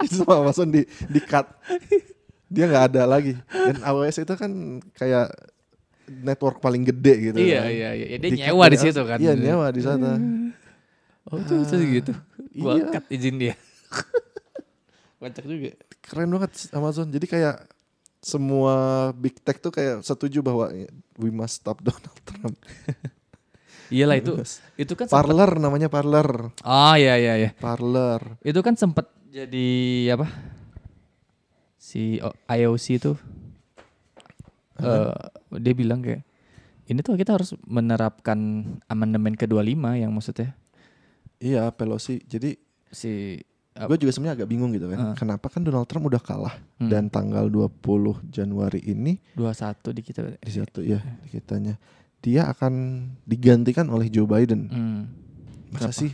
Itu 0.04 0.26
sama 0.26 0.44
Amazon 0.44 0.74
di 0.74 0.84
di 1.08 1.20
cut. 1.24 1.48
Dia 2.52 2.68
nggak 2.68 2.86
ada 2.92 3.02
lagi. 3.08 3.40
Dan 3.48 3.80
AWS 3.82 4.28
itu 4.28 4.34
kan 4.36 4.52
kayak 4.94 5.32
network 6.06 6.60
paling 6.60 6.84
gede 6.84 7.32
gitu. 7.32 7.38
Iya, 7.40 7.62
kan. 7.64 7.72
iya, 7.72 7.90
iya. 7.96 8.06
Ya, 8.12 8.18
Dia 8.20 8.30
Di 8.30 8.40
nyewa 8.44 8.66
di 8.68 8.78
situ 8.78 9.02
kan. 9.08 9.18
Iya 9.18 9.34
nyewa 9.40 9.68
di 9.72 9.82
sana. 9.82 10.20
Oh, 11.32 11.40
itu 11.40 11.54
bisa 11.64 11.76
gitu. 11.80 12.14
Gua 12.60 12.76
Iya. 12.78 12.86
cut 13.00 13.06
izin 13.08 13.40
dia. 13.40 13.56
Kocak 15.24 15.48
juga. 15.48 15.72
Keren 16.04 16.30
banget 16.30 16.70
Amazon. 16.72 17.08
Jadi 17.10 17.26
kayak 17.26 17.68
semua 18.24 18.76
big 19.12 19.36
tech 19.44 19.60
tuh 19.60 19.68
kayak 19.68 20.00
setuju 20.00 20.40
bahwa 20.40 20.72
we 21.20 21.28
must 21.28 21.60
stop 21.60 21.80
Donald 21.86 22.20
Trump. 22.24 22.56
Iyalah 23.92 24.18
itu 24.18 24.34
itu 24.80 24.94
kan 24.96 25.06
sempet, 25.06 25.18
Parler 25.20 25.52
namanya 25.60 25.88
Parler. 25.92 26.50
Oh 26.64 26.96
iya 26.96 27.20
iya 27.20 27.34
iya. 27.38 27.50
Parler. 27.54 28.40
Itu 28.42 28.64
kan 28.64 28.74
sempat 28.74 29.12
jadi 29.28 29.70
apa? 30.16 30.28
Si 31.78 32.18
O- 32.20 32.38
IOC 32.48 32.86
itu 32.96 33.12
eh 34.80 35.14
dia 35.60 35.74
bilang 35.76 36.02
kayak 36.02 36.26
ini 36.90 37.00
tuh 37.00 37.16
kita 37.16 37.38
harus 37.38 37.54
menerapkan 37.64 38.40
amandemen 38.88 39.38
ke-25 39.38 39.84
yang 39.96 40.12
maksudnya 40.12 40.52
Iya, 41.44 41.76
Pelosi. 41.76 42.24
Jadi 42.24 42.56
si 42.88 43.36
gue 43.74 43.98
juga 43.98 44.12
sebenarnya 44.12 44.38
agak 44.38 44.50
bingung 44.50 44.70
gitu 44.70 44.86
kan. 44.86 44.98
Ah. 45.02 45.16
Kenapa 45.16 45.50
kan 45.50 45.62
Donald 45.62 45.86
Trump 45.86 46.06
udah 46.06 46.20
kalah 46.20 46.56
Hmm. 46.78 46.88
dan 46.88 47.08
tanggal 47.08 47.48
20 47.48 47.74
Januari 48.26 48.80
ini 48.84 49.18
21 49.34 49.90
di 49.90 50.02
kita. 50.02 50.22
di 50.32 50.52
satu 50.52 50.80
ya 50.80 51.02
di 51.20 51.30
kitanya 51.32 51.76
dia 52.20 52.48
akan 52.48 52.74
digantikan 53.24 53.88
oleh 53.88 54.08
Joe 54.08 54.24
Biden. 54.24 54.70
Hmm. 54.70 55.02
Masa 55.70 55.90
Kenapa? 55.90 56.00
sih 56.00 56.12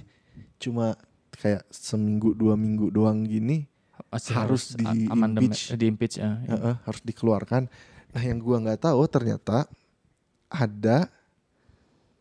cuma 0.57 0.86
kayak 1.32 1.68
seminggu 1.70 2.32
dua 2.32 2.55
minggu 2.55 2.89
doang 2.89 3.24
gini 3.24 3.68
Masih 4.07 4.34
Harus 4.34 4.74
di 4.74 5.05
impeach. 5.05 5.70
di 5.72 5.86
impeach 5.86 6.16
ya. 6.18 6.39
Heeh, 6.41 6.76
harus 6.82 7.01
dikeluarkan. 7.03 7.70
Nah, 8.10 8.24
yang 8.24 8.39
gua 8.39 8.57
nggak 8.57 8.82
tahu 8.82 9.05
ternyata 9.05 9.70
ada 10.47 11.12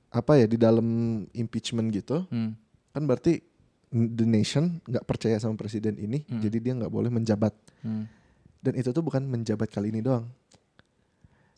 apa 0.09 0.33
ya 0.37 0.45
di 0.45 0.57
dalam 0.57 0.85
impeachment 1.33 1.89
gitu 1.91 2.29
Hmm. 2.29 2.53
kan 2.91 3.03
berarti 3.05 3.41
the 3.89 4.25
nation 4.25 4.81
nggak 4.85 5.05
percaya 5.05 5.37
sama 5.37 5.57
presiden 5.57 5.97
ini, 5.97 6.25
Hmm. 6.25 6.41
jadi 6.41 6.59
dia 6.61 6.73
nggak 6.77 6.93
boleh 6.93 7.09
menjabat. 7.09 7.53
Hmm. 7.81 8.05
Dan 8.59 8.75
itu 8.75 8.91
tuh 8.91 9.01
bukan 9.01 9.23
menjabat 9.23 9.71
kali 9.71 9.89
ini 9.89 10.03
doang. 10.03 10.27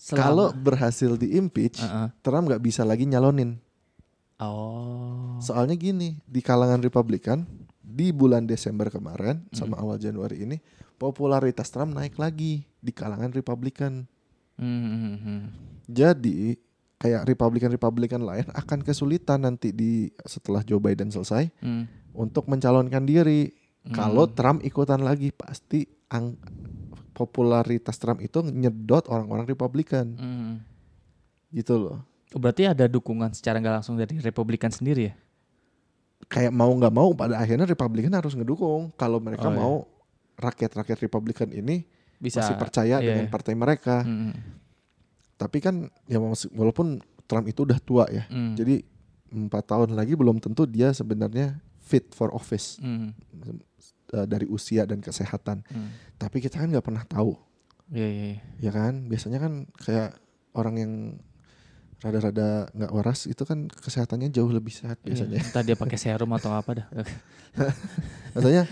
Kalau 0.01 0.49
berhasil 0.57 1.13
di 1.15 1.37
impeach, 1.37 1.85
Uh-uh. 1.85 2.09
Trump 2.25 2.49
nggak 2.49 2.63
bisa 2.65 2.89
lagi 2.89 3.05
nyalonin. 3.05 3.61
Oh. 4.41 5.37
Soalnya 5.45 5.77
gini, 5.77 6.17
di 6.25 6.41
kalangan 6.41 6.81
Republikan 6.81 7.45
di 7.81 8.09
bulan 8.09 8.49
Desember 8.49 8.89
kemarin 8.89 9.45
sama 9.53 9.77
Hmm. 9.77 9.83
awal 9.85 9.97
Januari 10.01 10.49
ini 10.49 10.57
popularitas 10.97 11.69
Trump 11.69 11.93
naik 11.93 12.17
lagi 12.17 12.65
di 12.81 12.93
kalangan 12.95 13.29
Republikan. 13.35 14.09
Hmm, 14.57 14.81
hmm, 14.89 15.17
hmm. 15.21 15.43
Jadi 15.91 16.57
kayak 16.97 17.29
Republikan-Republikan 17.29 18.21
lain 18.21 18.49
akan 18.53 18.81
kesulitan 18.81 19.45
nanti 19.45 19.73
di 19.73 20.09
setelah 20.25 20.65
Joe 20.65 20.81
Biden 20.81 21.13
selesai 21.13 21.53
Hmm. 21.61 21.85
Untuk 22.21 22.45
mencalonkan 22.47 23.03
diri. 23.03 23.49
Hmm. 23.81 23.97
Kalau 23.97 24.29
Trump 24.29 24.61
ikutan 24.61 25.01
lagi 25.01 25.33
pasti 25.33 25.89
ang- 26.13 26.37
popularitas 27.11 27.97
Trump 27.97 28.21
itu 28.21 28.41
nyedot 28.41 29.05
orang-orang 29.09 29.45
Republikan 29.45 30.07
Hmm. 30.17 30.55
gitu 31.51 31.77
loh. 31.77 31.99
Oh, 32.31 32.39
berarti 32.39 32.65
ada 32.65 32.87
dukungan 32.87 33.35
secara 33.35 33.59
nggak 33.59 33.83
langsung 33.83 33.99
dari 33.99 34.17
Republikan 34.21 34.71
sendiri 34.71 35.11
ya? 35.11 35.15
Kayak 36.31 36.53
mau 36.55 36.71
nggak 36.71 36.95
mau 36.95 37.11
pada 37.13 37.37
akhirnya 37.37 37.67
Republikan 37.67 38.15
harus 38.15 38.33
ngedukung 38.33 38.95
kalau 38.95 39.19
mereka 39.19 39.49
Oh, 39.49 39.53
iya. 39.53 39.59
mau 39.59 39.75
rakyat-rakyat 40.39 40.99
Republikan 41.03 41.51
ini 41.51 41.85
Bisa 42.17 42.41
masih 42.41 42.57
percaya 42.57 42.97
iya, 43.01 43.05
dengan 43.05 43.27
iya. 43.27 43.33
partai 43.33 43.53
mereka. 43.53 44.01
Hmm, 44.01 44.33
Tapi 45.37 45.59
kan 45.59 45.89
ya 46.05 46.21
walaupun 46.53 47.01
Trump 47.25 47.49
itu 47.49 47.65
udah 47.65 47.81
tua 47.81 48.05
ya, 48.13 48.29
hmm. 48.29 48.55
jadi 48.61 48.85
empat 49.31 49.73
tahun 49.73 49.97
lagi 49.97 50.13
belum 50.13 50.37
tentu 50.37 50.67
dia 50.67 50.93
sebenarnya 50.93 51.57
fit 51.91 52.07
for 52.11 52.31
office 52.31 52.79
Hmm, 52.79 53.11
eh, 54.09 54.25
dari 54.25 54.47
usia 54.47 54.87
dan 54.87 54.99
kesehatan. 54.99 55.67
hmm. 55.67 55.91
Tapi 56.17 56.39
kita 56.39 56.57
kan 56.57 56.69
nggak 56.69 56.85
pernah 56.85 57.03
tahu, 57.05 57.35
Iya, 57.91 58.07
iya, 58.07 58.25
iya. 58.29 58.39
ya 58.61 58.71
kan? 58.71 59.05
Biasanya 59.05 59.39
kan 59.39 59.53
kayak 59.77 60.15
orang 60.53 60.75
yang 60.77 60.93
rada-rada 62.01 62.65
nggak 62.73 62.93
waras 62.93 63.27
itu 63.27 63.43
kan 63.43 63.69
kesehatannya 63.69 64.31
jauh 64.31 64.49
lebih 64.49 64.71
sehat 64.71 64.97
biasanya. 65.03 65.37
Iya, 65.37 65.45
Entah 65.45 65.63
dia 65.63 65.77
pakai 65.77 65.99
serum 65.99 66.31
atau 66.33 66.49
apa 66.51 66.71
dah. 66.81 66.87
Maksudnya 68.33 68.65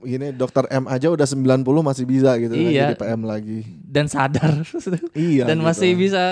gini 0.00 0.30
dokter 0.32 0.64
M 0.70 0.86
aja 0.86 1.10
udah 1.10 1.26
90 1.26 1.60
masih 1.82 2.04
bisa 2.06 2.38
gitu 2.38 2.54
kan 2.54 2.64
Iya. 2.64 2.82
jadi 2.88 2.96
PM 2.96 3.20
lagi. 3.26 3.60
Dan 3.84 4.06
sadar. 4.06 4.62
Iya. 5.12 5.44
Dan 5.44 5.60
gitu. 5.60 5.66
masih 5.66 5.90
bisa 5.92 6.22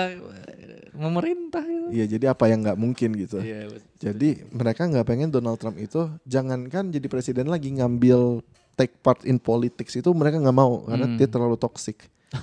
memerintah. 0.93 1.61
gitu. 1.61 1.87
Iya, 1.89 2.05
jadi 2.07 2.25
apa 2.29 2.45
yang 2.45 2.61
nggak 2.61 2.75
mungkin 2.75 3.09
gitu. 3.15 3.37
Iya, 3.37 3.67
betul. 3.67 3.89
Jadi 3.99 4.29
mereka 4.49 4.81
nggak 4.83 5.03
pengen 5.03 5.29
Donald 5.29 5.57
Trump 5.57 5.75
itu 5.75 5.97
jangankan 6.23 6.89
jadi 6.89 7.05
presiden 7.05 7.47
lagi 7.47 7.69
ngambil 7.69 8.41
take 8.73 8.97
part 8.99 9.21
in 9.21 9.37
politics 9.37 9.93
itu 9.93 10.09
mereka 10.11 10.37
nggak 10.37 10.53
mau 10.55 10.81
karena 10.83 11.05
Hmm. 11.05 11.15
dia 11.15 11.25
terlalu 11.25 11.55
toxic. 11.55 12.09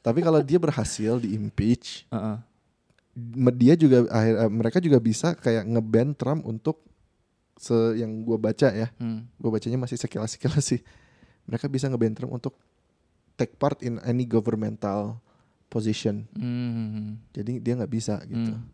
Tapi 0.00 0.18
kalau 0.20 0.38
dia 0.40 0.56
berhasil 0.56 1.18
di 1.18 1.34
impeach, 1.34 2.06
Heeh. 2.08 2.36
me- 3.16 3.50
dia 3.52 3.74
juga 3.74 4.06
akhir 4.08 4.34
eh, 4.36 4.50
mereka 4.50 4.78
juga 4.78 4.98
bisa 4.98 5.34
kayak 5.34 5.66
ngeban 5.66 6.10
Trump 6.12 6.42
untuk 6.42 6.78
se 7.54 7.74
yang 7.96 8.20
gua 8.20 8.36
baca 8.36 8.68
ya, 8.68 8.92
Hmm. 8.94 9.26
gua 9.36 9.50
bacanya 9.52 9.76
masih 9.76 9.96
sekilas-sekilas 9.96 10.62
sih. 10.62 10.80
Mereka 11.44 11.66
bisa 11.66 11.86
ngeban 11.86 12.12
Trump 12.12 12.32
untuk 12.32 12.54
take 13.34 13.54
part 13.54 13.80
in 13.80 13.98
any 14.02 14.22
governmental 14.22 15.18
position. 15.66 16.24
Hmm. 16.34 17.18
Jadi 17.34 17.58
dia 17.58 17.74
nggak 17.76 17.92
bisa 17.92 18.22
gitu. 18.24 18.54
Hmm. 18.54 18.66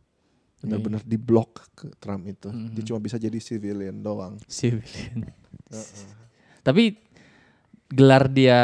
Benar-benar 0.62 1.02
di 1.02 1.18
block 1.18 1.74
ke 1.74 1.90
Trump 1.98 2.22
itu. 2.24 2.46
Mhm. 2.46 2.78
Dia 2.78 2.82
cuma 2.86 3.02
bisa 3.02 3.18
jadi 3.18 3.34
civilian 3.42 3.98
doang. 3.98 4.38
Civilian. 4.46 5.26
Tapi 6.66 6.94
gelar 7.90 8.30
dia 8.30 8.60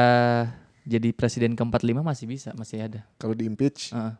jadi 0.89 1.13
presiden 1.13 1.53
ke-45 1.53 1.99
masih 2.01 2.27
bisa, 2.31 2.51
masih 2.57 2.87
ada. 2.87 3.01
Kalau 3.21 3.35
di 3.37 3.45
impeach, 3.45 3.93
Heeh. 3.93 4.15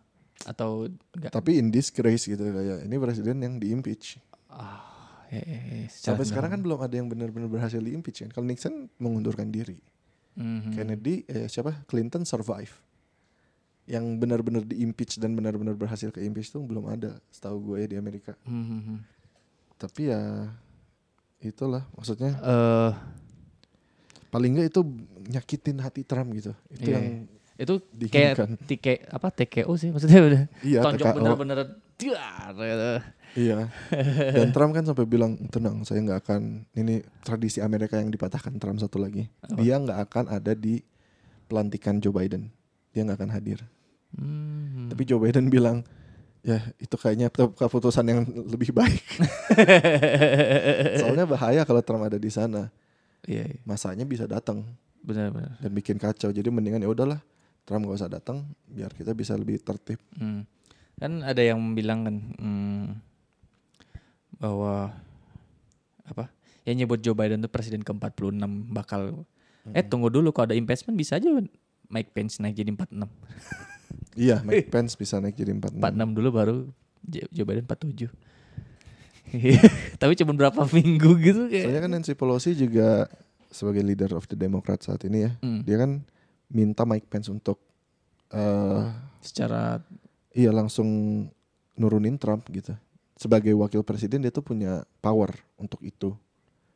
Atau 0.47 0.87
enggak? 1.17 1.35
tapi 1.35 1.59
in 1.59 1.67
disgrace 1.73 2.31
gitu 2.31 2.39
kayak 2.39 2.87
ini 2.87 2.95
presiden 2.99 3.43
yang 3.43 3.59
di 3.59 3.75
impeach. 3.75 4.23
Ah, 4.47 5.27
eh, 5.31 5.43
eh, 5.43 5.63
eh, 5.83 5.87
secara 5.91 6.15
Sampai 6.15 6.25
sekarang 6.31 6.51
kan 6.55 6.61
belum 6.63 6.79
ada 6.79 6.95
yang 6.95 7.11
benar-benar 7.11 7.51
berhasil 7.51 7.83
di 7.83 7.91
impeach 7.91 8.23
kan. 8.23 8.31
Kalau 8.31 8.47
Nixon 8.47 8.87
mengundurkan 9.03 9.51
diri, 9.51 9.79
Mhm. 10.39 10.79
Kennedy 10.79 11.27
eh 11.27 11.51
siapa? 11.51 11.83
Clinton 11.91 12.23
survive. 12.23 12.71
Yang 13.89 14.05
benar-benar 14.21 14.63
di 14.63 14.85
impeach 14.85 15.17
dan 15.17 15.33
benar-benar 15.33 15.73
berhasil 15.73 16.13
ke 16.13 16.21
impeach 16.21 16.53
itu 16.53 16.61
belum 16.61 16.85
ada, 16.87 17.17
setahu 17.33 17.73
gue 17.73 17.77
ya 17.83 17.89
di 17.89 17.97
Amerika. 17.97 18.37
Mhm. 18.45 19.01
Tapi 19.81 20.13
ya 20.13 20.53
itulah 21.41 21.87
maksudnya 21.95 22.35
Eh, 22.37 22.91
paling 24.29 24.51
nggak 24.53 24.69
itu 24.69 24.81
nyakitin 25.33 25.81
hati 25.81 26.05
Trump 26.05 26.29
gitu. 26.37 26.53
Itu 26.69 26.85
Iya, 26.85 26.97
yang 27.01 27.07
itu 27.59 27.75
diinginkan. 27.91 28.49
kayak 28.55 28.69
TK 28.69 28.87
apa 29.09 29.29
TKO 29.33 29.73
sih 29.75 29.89
maksudnya 29.89 30.21
udah 30.21 30.43
Iya, 30.61 30.81
tonjok 30.85 31.07
dar 31.07 31.17
gitu. 32.61 32.93
Iya. 33.39 33.59
Dan 34.37 34.51
Trump 34.53 34.73
kan 34.73 34.85
sampai 34.85 35.05
bilang 35.05 35.37
tenang, 35.49 35.85
saya 35.85 36.01
nggak 36.01 36.21
akan 36.25 36.43
ini 36.75 37.01
tradisi 37.23 37.61
Amerika 37.61 37.97
yang 37.97 38.09
dipatahkan 38.09 38.57
Trump 38.57 38.81
satu 38.81 38.99
lagi. 38.99 39.29
Apa? 39.43 39.59
Dia 39.59 39.77
nggak 39.79 40.01
akan 40.11 40.25
ada 40.29 40.53
di 40.53 40.81
pelantikan 41.47 42.01
Joe 42.01 42.13
Biden. 42.13 42.49
Dia 42.93 43.05
nggak 43.05 43.19
akan 43.21 43.33
hadir. 43.33 43.59
Hmm. 44.17 44.89
Tapi 44.89 45.03
Joe 45.05 45.21
Biden 45.21 45.53
bilang 45.53 45.85
ya 46.41 46.63
itu 46.81 46.95
kayaknya 46.97 47.29
ke- 47.29 47.53
keputusan 47.53 48.05
yang 48.09 48.25
lebih 48.25 48.73
baik. 48.73 49.05
Soalnya 51.03 51.27
bahaya 51.29 51.63
kalau 51.69 51.83
Trump 51.85 52.07
ada 52.09 52.17
di 52.17 52.31
sana. 52.33 52.73
iya, 53.29 53.45
iya. 53.45 53.61
Masanya 53.69 54.09
bisa 54.09 54.25
datang 54.25 54.65
benar-benar. 55.05 55.59
dan 55.61 55.71
bikin 55.75 56.01
kacau. 56.01 56.33
Jadi 56.33 56.49
mendingan 56.49 56.81
ya 56.81 56.89
udahlah 56.89 57.21
Trump 57.69 57.85
gak 57.85 58.01
usah 58.01 58.09
datang 58.09 58.49
biar 58.65 58.95
kita 58.97 59.13
bisa 59.13 59.37
lebih 59.37 59.61
tertib. 59.61 60.01
Hmm. 60.17 60.49
Kan 60.97 61.21
ada 61.23 61.43
yang 61.45 61.61
bilang 61.77 62.09
kan 62.09 62.17
hmm, 62.41 62.87
bahwa 64.41 64.97
apa? 66.09 66.33
Yang 66.65 66.77
nyebut 66.85 66.99
Joe 67.05 67.17
Biden 67.17 67.45
tuh 67.45 67.53
presiden 67.53 67.85
ke-46 67.85 68.41
bakal 68.73 69.25
eh 69.77 69.85
tunggu 69.85 70.09
dulu 70.09 70.33
kalau 70.33 70.49
ada 70.49 70.57
impeachment 70.57 70.97
bisa 70.97 71.21
aja 71.21 71.29
Mike 71.93 72.13
Pence 72.17 72.41
naik 72.41 72.57
jadi 72.57 72.73
46. 72.73 73.05
Iya, 74.15 74.43
Mike 74.47 74.69
Pence 74.69 74.95
bisa 74.95 75.19
naik 75.19 75.35
jadi 75.35 75.53
46. 75.53 75.79
46 75.79 76.17
dulu 76.17 76.29
baru 76.31 76.57
Jo- 77.03 77.31
Joe 77.31 77.45
Biden 77.45 77.65
47. 77.65 78.09
Tapi 80.01 80.13
cuma 80.15 80.33
berapa 80.33 80.61
minggu 80.67 81.11
gitu 81.19 81.43
kayak. 81.47 81.65
Soalnya 81.65 81.83
kan 81.83 81.93
Nancy 81.93 82.13
Pelosi 82.13 82.51
juga 82.53 83.07
sebagai 83.49 83.81
leader 83.81 84.13
of 84.13 84.25
the 84.25 84.35
Democrat 84.35 84.81
saat 84.81 85.05
ini 85.05 85.23
ya, 85.23 85.33
Hmm. 85.39 85.61
dia 85.63 85.77
kan 85.77 86.01
minta 86.47 86.83
Mike 86.83 87.07
Pence 87.07 87.29
untuk 87.29 87.61
eh 88.29 88.85
secara 89.19 89.81
iya 90.31 90.49
langsung 90.49 90.89
nurunin 91.75 92.17
Trump 92.17 92.49
gitu. 92.49 92.77
Sebagai 93.15 93.51
wakil 93.53 93.83
presiden 93.83 94.21
dia 94.21 94.31
tuh 94.31 94.43
punya 94.43 94.81
power 94.99 95.33
untuk 95.57 95.81
itu. 95.83 96.13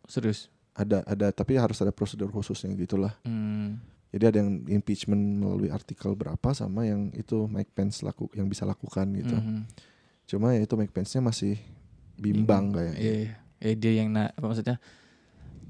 serius. 0.05 0.51
Ada 0.73 1.05
ada 1.07 1.29
tapi 1.31 1.55
harus 1.55 1.77
ada 1.79 1.89
prosedur 1.89 2.29
khususnya 2.29 2.73
gitulah. 2.75 3.17
Hmm. 3.23 3.77
Jadi 4.13 4.25
ada 4.29 4.37
yang 4.45 4.61
impeachment 4.69 5.41
melalui 5.41 5.73
artikel 5.73 6.13
berapa 6.13 6.53
sama 6.53 6.85
yang 6.85 7.09
itu 7.17 7.49
Mike 7.49 7.73
Pence 7.73 8.05
laku 8.05 8.29
yang 8.37 8.45
bisa 8.45 8.69
lakukan 8.69 9.09
gitu. 9.17 9.33
Mhm. 9.33 9.65
Cuma 10.29 10.53
ya 10.53 10.61
itu 10.61 10.77
Mike 10.77 10.93
Pence-nya 10.93 11.25
masih 11.25 11.57
bimbang 12.21 12.77
kayaknya. 12.77 12.97
Iya, 13.01 13.15
iya. 13.17 13.33
Eh, 13.63 13.75
dia 13.79 13.93
yang 14.05 14.13
na 14.13 14.29
apa 14.29 14.45
maksudnya 14.45 14.77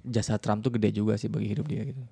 jasa 0.02 0.34
Trump 0.42 0.66
tuh 0.66 0.74
gede 0.74 0.90
juga 0.90 1.14
sih 1.14 1.30
bagi 1.30 1.54
hidup 1.54 1.70
dia 1.70 1.86
gitu. 1.86 2.02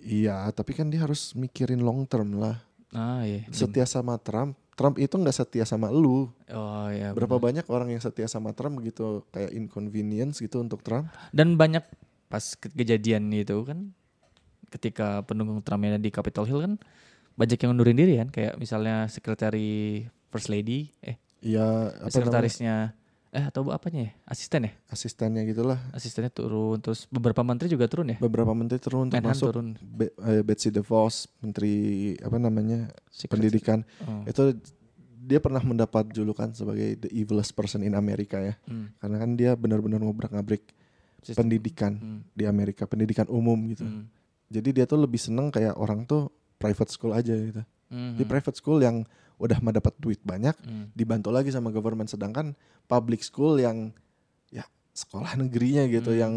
Iya, 0.00 0.48
tapi 0.52 0.72
kan 0.72 0.88
dia 0.88 1.04
harus 1.04 1.36
mikirin 1.36 1.80
long 1.80 2.08
term 2.08 2.36
lah. 2.36 2.60
Ah 2.92 3.24
iya. 3.24 3.44
Setia 3.52 3.84
sama 3.84 4.16
Trump, 4.16 4.56
Trump 4.76 4.96
itu 4.96 5.12
nggak 5.16 5.36
setia 5.36 5.64
sama 5.68 5.92
lu. 5.92 6.32
Oh 6.48 6.88
iya. 6.88 7.12
Berapa 7.12 7.36
benar. 7.36 7.44
banyak 7.60 7.66
orang 7.68 7.88
yang 7.92 8.00
setia 8.00 8.28
sama 8.28 8.56
Trump 8.56 8.80
begitu 8.80 9.20
kayak 9.32 9.52
inconvenience 9.52 10.40
gitu 10.40 10.60
untuk 10.64 10.80
Trump? 10.80 11.12
Dan 11.34 11.60
banyak 11.60 11.84
pas 12.28 12.56
ke- 12.56 12.72
kejadian 12.72 13.28
itu 13.32 13.64
kan 13.68 13.92
ketika 14.74 15.22
pendukung 15.22 15.60
Trumpnya 15.60 15.96
di 15.96 16.10
Capitol 16.10 16.44
Hill 16.44 16.60
kan 16.60 16.72
banyak 17.32 17.56
yang 17.56 17.70
ngundurin 17.70 17.94
diri 17.94 18.14
kan 18.16 18.28
kayak 18.28 18.54
misalnya 18.56 19.06
sekretari 19.06 20.02
First 20.28 20.48
Lady 20.48 20.90
eh 21.00 21.14
Iya, 21.40 21.60
apa 21.92 22.00
namanya? 22.00 22.10
sekretarisnya 22.10 22.74
eh 23.30 23.44
atau 23.44 23.66
apanya 23.68 24.00
ya 24.00 24.12
asisten 24.24 24.64
ya 24.64 24.72
Asistennya 24.86 25.42
gitulah. 25.42 25.76
asistennya 25.90 26.30
turun 26.30 26.78
terus 26.78 27.04
beberapa 27.08 27.42
menteri 27.42 27.66
juga 27.66 27.84
turun 27.84 28.08
ya 28.08 28.16
Beberapa 28.16 28.50
menteri 28.50 28.78
turun 28.78 29.06
termasuk 29.08 29.50
turun 29.50 29.74
Be- 29.76 30.14
eh, 30.16 30.40
Betsy 30.40 30.70
DeVos, 30.70 31.26
menteri 31.38 31.74
apa 32.16 32.38
namanya 32.38 32.88
Secret- 33.08 33.34
pendidikan. 33.34 33.82
Oh. 34.00 34.22
Itu 34.24 34.54
dia 35.18 35.36
pernah 35.38 35.58
mendapat 35.60 36.10
julukan 36.10 36.52
sebagai 36.52 36.94
the 36.96 37.10
evilest 37.10 37.52
person 37.52 37.80
in 37.80 37.92
Amerika 37.92 38.38
ya. 38.38 38.54
Hmm. 38.64 38.94
Karena 38.96 39.16
kan 39.18 39.30
dia 39.34 39.52
benar-benar 39.54 39.98
ngobrak-ngabrik 39.98 40.62
pendidikan 41.26 41.92
Hmm. 41.94 42.20
di 42.30 42.44
Amerika, 42.44 42.84
pendidikan 42.84 43.26
umum 43.26 43.56
gitu. 43.66 43.82
Hmm. 43.82 44.06
Jadi 44.54 44.70
dia 44.70 44.86
tuh 44.86 45.02
lebih 45.02 45.18
seneng 45.18 45.50
kayak 45.50 45.74
orang 45.74 46.06
tuh 46.06 46.30
private 46.56 46.88
school 46.88 47.10
aja 47.10 47.34
gitu. 47.34 47.62
Hmm. 47.90 48.14
Di 48.14 48.22
private 48.22 48.54
school 48.54 48.78
yang 48.78 49.02
udah 49.34 49.58
mendapat 49.58 49.90
duit 49.98 50.22
banyak 50.22 50.54
Hmm. 50.62 50.94
dibantu 50.94 51.28
lagi 51.28 51.50
sama 51.50 51.68
government 51.68 52.06
sedangkan 52.06 52.54
public 52.86 53.18
school 53.20 53.58
yang 53.58 53.90
ya 54.48 54.62
sekolah 54.92 55.34
negerinya 55.36 55.90
gitu 55.90 56.14
Hmm. 56.14 56.20
yang 56.20 56.34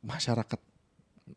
masyarakat 0.00 0.56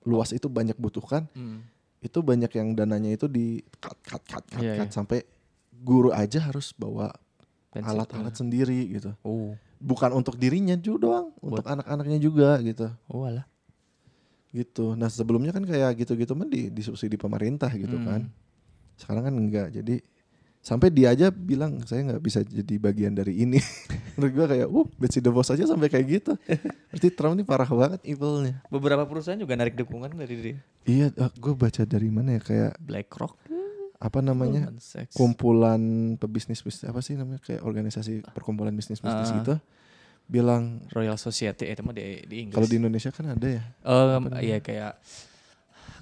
luas 0.05 0.31
itu 0.31 0.47
banyak 0.47 0.79
butuhkan 0.79 1.27
Hmm. 1.35 1.67
itu 1.99 2.23
banyak 2.23 2.47
yang 2.53 2.71
dananya 2.73 3.11
itu 3.11 3.27
di 3.27 3.59
cut 3.77 3.99
cut 3.99 4.23
cut 4.23 4.45
cut, 4.47 4.63
Iya, 4.63 4.79
cut 4.79 4.87
iya. 4.87 4.95
sampai 4.95 5.19
guru 5.75 6.15
aja 6.15 6.39
harus 6.41 6.71
bawa 6.71 7.11
alat-alat 7.75 8.33
sendiri 8.33 8.87
gitu 8.89 9.11
Oh, 9.21 9.53
bukan 9.77 10.15
untuk 10.15 10.39
dirinya 10.39 10.73
juga 10.73 10.99
doang 11.03 11.27
untuk 11.39 11.65
anak-anaknya 11.65 12.17
juga 12.17 12.55
gitu 12.61 12.87
oh 13.07 13.27
alah. 13.27 13.43
Gitu. 14.51 14.93
Nah 14.93 15.07
sebelumnya 15.07 15.49
kan 15.49 15.61
kayak 15.61 15.93
gitu-gitu 15.97 16.33
mah 16.33 16.45
di 16.45 16.67
disubsidi 16.67 17.15
pemerintah 17.15 17.69
gitu 17.71 17.93
Hmm. 17.93 18.05
kan. 18.05 18.21
Sekarang 18.95 19.23
kan 19.23 19.33
enggak. 19.33 19.69
Jadi 19.71 20.01
sampai 20.59 20.89
dia 20.89 21.09
aja 21.09 21.29
bilang 21.29 21.79
saya 21.83 22.03
nggak 22.05 22.19
bisa 22.19 22.41
jadi 22.41 22.75
bagian 22.77 23.13
dari 23.13 23.39
ini. 23.39 23.57
Menurut 24.17 24.33
gua 24.33 24.45
kayak 24.47 24.67
uh 24.67 24.87
Betsy 24.95 25.19
DeVos 25.19 25.47
aja 25.47 25.63
sampai 25.63 25.87
kayak 25.87 26.05
gitu. 26.09 26.31
Berarti 26.89 27.07
Trump 27.09 27.33
ini 27.33 27.43
parah 27.43 27.65
banget 27.65 28.01
evilnya. 28.03 28.59
Beberapa 28.67 29.05
perusahaan 29.05 29.37
juga 29.37 29.55
narik 29.55 29.73
dukungan 29.75 30.11
dari 30.11 30.35
dia. 30.35 30.57
iya 30.83 31.07
gue 31.13 31.53
baca 31.53 31.83
dari 31.83 32.09
mana 32.09 32.35
ya 32.35 32.41
kayak 32.41 32.71
BlackRock. 32.79 33.37
apa 33.99 34.19
namanya? 34.19 34.71
Kumpulan 35.13 35.79
pebisnis 36.15 36.59
bisnis 36.59 36.87
apa 36.87 36.99
sih 36.99 37.13
namanya 37.13 37.37
kayak 37.39 37.61
organisasi 37.61 38.23
perkumpulan 38.25 38.71
bisnis 38.71 38.97
bisnis 38.97 39.27
Ah. 39.27 39.37
gitu 39.37 39.55
bilang 40.29 40.85
Royal 40.89 41.17
Society 41.17 41.65
eh, 41.65 41.73
itu 41.73 41.81
mah 41.81 41.91
di, 41.91 42.21
di 42.23 42.35
Inggris. 42.39 42.53
kalau 42.53 42.67
di 42.67 42.77
Indonesia 42.77 43.09
kan 43.09 43.25
ada 43.27 43.47
ya 43.49 43.63
Em, 43.81 44.23
iya 44.39 44.57
kayak 44.59 45.01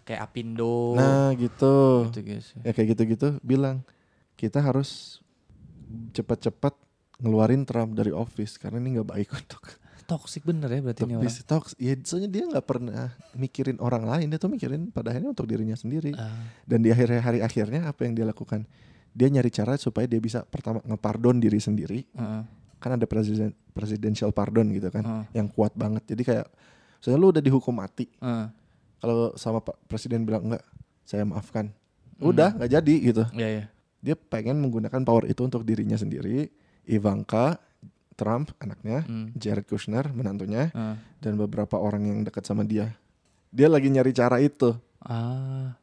kayak 0.03 0.21
Apindo. 0.21 0.93
nah 0.93 1.31
gitu 1.33 2.07
gitu 2.11 2.21
guys. 2.21 2.51
ya 2.59 2.71
kayak 2.71 2.87
gitu-gitu 2.93 3.39
bilang 3.41 3.87
kita 4.35 4.59
harus 4.59 5.19
cepat-cepat 6.11 6.75
ngeluarin 7.17 7.63
Trump 7.63 7.91
dari 7.91 8.11
office 8.11 8.55
karena 8.55 8.77
ini 8.77 8.95
nggak 8.95 9.09
baik 9.09 9.29
untuk 9.39 9.63
Toxic 10.05 10.39
bener 10.41 10.69
ya 10.69 10.79
berarti 10.81 11.03
ini 11.03 11.19
untuk 11.19 11.27
orang. 11.27 11.43
talks. 11.43 11.75
Ya 11.75 11.91
soalnya 11.99 12.29
dia 12.29 12.43
nggak 12.45 12.63
pernah 12.63 13.11
mikirin 13.33 13.75
orang 13.77 14.07
lain, 14.07 14.31
dia 14.31 14.39
tuh 14.39 14.47
mikirin 14.47 14.87
pada 14.87 15.11
akhirnya 15.11 15.35
untuk 15.35 15.43
dirinya 15.43 15.75
sendiri. 15.75 16.15
Ah, 16.15 16.47
Dan 16.63 16.79
di 16.79 16.95
akhir 16.95 17.11
hari 17.19 17.43
akhirnya 17.43 17.83
apa 17.83 18.07
yang 18.07 18.15
dia 18.15 18.23
lakukan? 18.23 18.63
Dia 19.11 19.27
nyari 19.27 19.51
cara 19.51 19.75
supaya 19.75 20.07
dia 20.07 20.23
bisa 20.23 20.47
pertama 20.47 20.79
ngepardon 20.81 21.43
diri 21.43 21.59
sendiri. 21.59 22.07
heeh, 22.07 22.41
Kan 22.77 22.93
ada 22.93 23.03
presiden 23.03 23.51
presidential 23.71 24.29
pardon 24.29 24.69
gitu 24.69 24.87
kan, 24.87 25.01
heeh, 25.01 25.23
yang 25.33 25.47
kuat 25.47 25.73
banget. 25.73 26.05
Jadi 26.07 26.21
kayak 26.23 26.47
soalnya 26.97 27.19
lu 27.19 27.29
udah 27.29 27.39
dihukum 27.39 27.73
mati. 27.73 28.09
heeh. 28.15 28.47
Kalau 28.97 29.29
sama 29.33 29.59
Pak 29.59 29.85
Presiden 29.85 30.23
bilang 30.23 30.41
enggak, 30.43 30.65
saya 31.03 31.21
maafkan. 31.21 31.69
Hmm. 32.17 32.27
Udah 32.27 32.49
nggak 32.51 32.71
jadi 32.71 32.95
gitu. 33.03 33.23
Iya 33.31 33.49
iya. 33.51 33.65
dia 33.97 34.13
pengen 34.13 34.57
menggunakan 34.57 35.01
power 35.01 35.25
itu 35.25 35.41
untuk 35.41 35.61
dirinya 35.61 35.93
sendiri, 35.93 36.49
Ivanka, 36.83 37.57
Trump 38.13 38.53
anaknya, 38.57 39.01
Hmm. 39.03 39.29
Jared 39.33 39.65
Kushner 39.65 40.09
menantunya, 40.09 40.69
heeh. 40.69 40.95
dan 41.19 41.33
beberapa 41.35 41.75
orang 41.75 42.05
yang 42.05 42.19
dekat 42.21 42.41
sama 42.41 42.61
dia. 42.61 42.93
Dia 43.49 43.67
lagi 43.67 43.87
nyari 43.87 44.09
cara 44.11 44.37
itu. 44.37 44.73
Ah. 44.99 45.77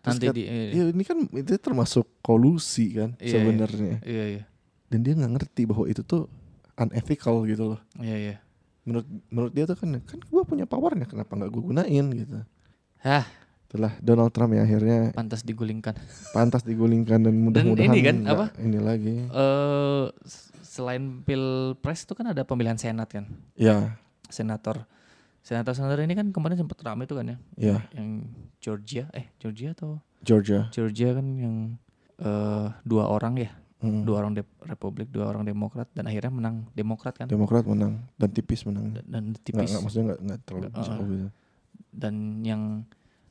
Terus 0.00 0.16
Nanti 0.16 0.26
kat- 0.26 0.36
di 0.36 0.42
iya, 0.42 0.72
Ya 0.74 0.84
ini 0.88 1.04
kan 1.04 1.18
itu 1.30 1.52
termasuk 1.56 2.08
kolusi 2.20 2.92
kan 2.94 3.12
Iya, 3.16 3.32
sebenarnya. 3.34 3.96
iya 4.02 4.24
iya. 4.30 4.42
Dan 4.90 5.00
dia 5.00 5.14
nggak 5.14 5.32
ngerti 5.38 5.62
bahwa 5.64 5.86
itu 5.86 6.02
tuh 6.02 6.26
unethical 6.74 7.46
gitu 7.46 7.76
loh. 7.76 7.80
Iya 7.96 8.16
iya. 8.18 8.36
Menurut 8.82 9.06
menurut 9.30 9.52
dia 9.54 9.64
tuh 9.64 9.76
kan 9.76 9.94
kan 10.02 10.18
gue 10.18 10.42
punya 10.42 10.66
powernya 10.66 11.06
kenapa 11.06 11.30
nggak 11.30 11.50
gue 11.50 11.62
gunain 11.64 12.06
gitu. 12.10 12.42
Hah, 13.00 13.24
Itulah 13.64 13.94
Donald 14.02 14.34
Trump 14.34 14.50
ya 14.50 14.66
akhirnya 14.66 15.14
pantas 15.14 15.40
digulingkan. 15.40 15.94
pantas 16.34 16.66
digulingkan 16.66 17.22
dan 17.22 17.34
mudah-mudahan 17.38 17.94
ini 17.94 18.02
kan, 18.02 18.16
apa? 18.26 18.46
ini 18.58 18.78
lagi. 18.82 19.14
Eh 19.24 20.04
s- 20.26 20.50
selain 20.66 21.22
pilpres 21.22 22.02
itu 22.02 22.12
kan 22.12 22.26
ada 22.26 22.42
pemilihan 22.42 22.74
senat 22.74 23.06
kan. 23.08 23.30
Ya, 23.54 23.94
Senator 24.26 24.90
Senator-senator 25.40 26.02
ini 26.02 26.12
kan 26.12 26.28
kemarin 26.30 26.58
sempat 26.58 26.82
ramai 26.82 27.06
tuh 27.06 27.22
kan 27.22 27.30
ya. 27.30 27.36
ya 27.56 27.76
Yang 27.94 28.10
Georgia, 28.58 29.04
eh 29.12 29.30
Georgia 29.38 29.70
atau 29.70 30.02
Georgia. 30.20 30.66
Georgia 30.68 31.14
kan 31.14 31.26
yang 31.32 31.56
eh 32.18 32.68
dua 32.82 33.06
orang 33.06 33.38
ya, 33.38 33.54
Hmm. 33.80 34.04
dua 34.04 34.20
orang 34.20 34.36
Dep- 34.36 34.60
Republik, 34.60 35.08
dua 35.08 35.32
orang 35.32 35.40
Demokrat 35.42 35.88
dan 35.90 36.04
akhirnya 36.04 36.28
menang 36.28 36.68
Demokrat 36.72 37.16
kan. 37.16 37.24
Demokrat 37.26 37.64
menang 37.64 38.04
dan 38.14 38.28
tipis 38.28 38.68
menang. 38.68 38.92
Dan, 38.92 39.04
dan 39.08 39.22
Nggak, 39.32 39.40
tipis. 39.40 39.68
nggak, 39.72 39.82
maksudnya 39.82 40.04
nggak, 40.06 40.20
nggak 40.20 40.40
terlalu 40.44 40.62
Nggak, 40.62 40.84
jauh 40.84 41.06
gitu. 41.08 41.28
Dan 41.90 42.14
yang 42.44 42.62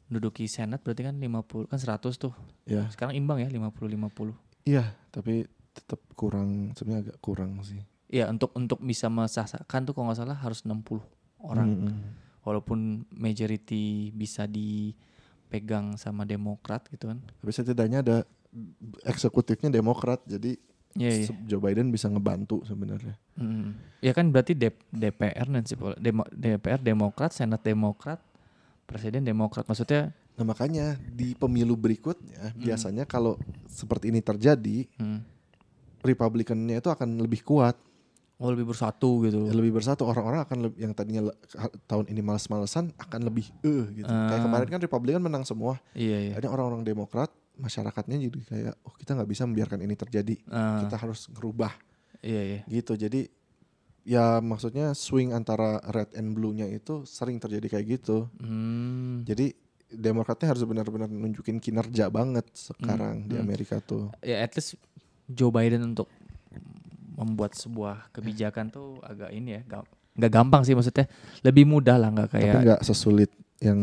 menduduki 0.09 0.49
Senat 0.49 0.81
berarti 0.81 1.05
kan 1.05 1.15
50 1.15 1.69
kan 1.69 1.77
100 1.77 2.17
tuh. 2.17 2.33
Ya, 2.65 2.89
Sekarang 2.89 3.13
imbang 3.13 3.37
ya 3.37 3.47
50 3.47 3.85
50. 3.85 4.33
iya, 4.65 4.89
tapi 5.09 5.45
tetap 5.69 6.01
kurang 6.13 6.73
sebenarnya 6.73 7.13
agak 7.13 7.17
kurang 7.21 7.61
sih. 7.61 7.79
Iya, 8.09 8.25
untuk 8.25 8.49
untuk 8.53 8.81
bisa 8.81 9.05
mensahkan 9.05 9.61
tuh 9.85 9.93
kalau 9.93 10.09
nggak 10.09 10.17
salah 10.17 10.33
harus 10.35 10.65
60 10.65 10.97
orang. 11.39 11.69
Mm-mm. 11.69 11.93
Walaupun 12.41 13.05
majority 13.13 14.09
bisa 14.09 14.49
dipegang 14.49 15.93
sama 15.95 16.25
Demokrat 16.25 16.89
gitu 16.89 17.05
kan. 17.05 17.21
Tapi 17.21 17.51
setidaknya 17.53 18.01
ada 18.01 18.17
eksekutifnya 19.03 19.69
Demokrat, 19.69 20.21
jadi 20.25 20.57
Iya, 20.91 21.11
iya. 21.15 21.25
se- 21.25 21.37
Joe 21.45 21.61
Biden 21.61 21.89
bisa 21.89 22.07
ngebantu 22.07 22.65
sebenarnya. 22.65 23.13
Hmm. 23.35 23.77
Ya 23.99 24.09
kan 24.09 24.29
berarti 24.29 24.53
D- 24.53 24.73
DPR 24.89 25.45
nanti 25.47 25.77
Demo, 25.95 26.25
DPR 26.27 26.81
Demokrat, 26.81 27.29
Senat 27.29 27.61
Demokrat, 27.61 28.17
Presiden 28.83 29.21
Demokrat. 29.21 29.63
Maksudnya 29.63 30.11
Nah 30.33 30.47
makanya 30.47 30.95
di 30.95 31.35
pemilu 31.35 31.75
berikutnya 31.75 32.55
biasanya 32.57 33.03
kalau 33.03 33.35
seperti 33.67 34.07
ini 34.07 34.19
terjadi, 34.19 34.87
hmm, 34.95 35.19
Republikannya 35.99 36.79
itu 36.79 36.87
akan 36.87 37.19
lebih 37.19 37.43
kuat, 37.43 37.75
oh 38.39 38.47
lebih 38.47 38.65
bersatu 38.65 39.27
gitu. 39.27 39.51
lebih 39.51 39.75
bersatu. 39.75 40.07
Orang-orang 40.07 40.41
akan 40.41 40.57
lebih, 40.63 40.77
yang 40.79 40.93
tadinya 40.95 41.27
tahun 41.85 42.07
ini 42.07 42.23
males-malesan 42.23 42.95
akan 42.95 43.19
lebih 43.21 43.51
eh 43.61 43.83
gitu. 43.93 44.07
Kayak 44.07 44.39
Ah. 44.39 44.43
kemarin 44.47 44.67
kan 44.69 44.79
Republikan 44.79 45.19
menang 45.19 45.43
semua. 45.43 45.75
Iya, 45.91 46.17
iya. 46.23 46.33
Ada 46.39 46.47
orang-orang 46.47 46.87
Demokrat, 46.87 47.35
masyarakatnya 47.59 48.17
jadi 48.31 48.39
kayak, 48.47 48.75
oh 48.87 48.95
kita 48.95 49.19
nggak 49.19 49.29
bisa 49.29 49.43
membiarkan 49.45 49.79
ini 49.83 49.95
terjadi. 49.99 50.35
Ah, 50.49 50.83
Kita 50.87 50.95
harus 50.95 51.27
ngerubah 51.29 51.75
iya, 52.23 52.41
iya. 52.41 52.61
gitu. 52.71 52.95
Jadi 52.95 53.27
ya 54.07 54.39
maksudnya 54.39 54.95
swing 54.95 55.35
antara 55.35 55.83
red 55.91 56.09
and 56.15 56.33
blue-nya 56.33 56.65
itu 56.71 57.03
sering 57.03 57.37
terjadi 57.37 57.77
kayak 57.77 57.99
gitu. 57.99 58.31
Hmm. 58.39 59.27
Jadi 59.27 59.69
Demokratnya 59.89 60.53
harus 60.53 60.61
benar-benar 60.69 61.09
nunjukin 61.09 61.57
kinerja 61.57 62.13
banget 62.13 62.45
sekarang 62.53 63.25
di 63.25 63.33
hmm. 63.33 63.41
Amerika 63.41 63.81
tuh. 63.81 64.13
Ya 64.21 64.45
at 64.45 64.53
least 64.53 64.77
Joe 65.25 65.49
Biden 65.49 65.81
untuk 65.81 66.05
membuat 67.17 67.57
sebuah 67.57 68.13
kebijakan 68.13 68.69
tuh 68.69 69.01
agak 69.01 69.33
ini 69.33 69.57
ya, 69.57 69.61
nggak 70.13 70.29
gampang 70.29 70.61
sih 70.61 70.77
maksudnya. 70.77 71.09
Lebih 71.41 71.65
mudah 71.65 71.97
lah 71.97 72.13
nggak 72.13 72.29
Tapi 72.29 72.37
kayak 72.37 72.61
nggak 72.61 72.81
sesulit 72.85 73.33
yang 73.65 73.81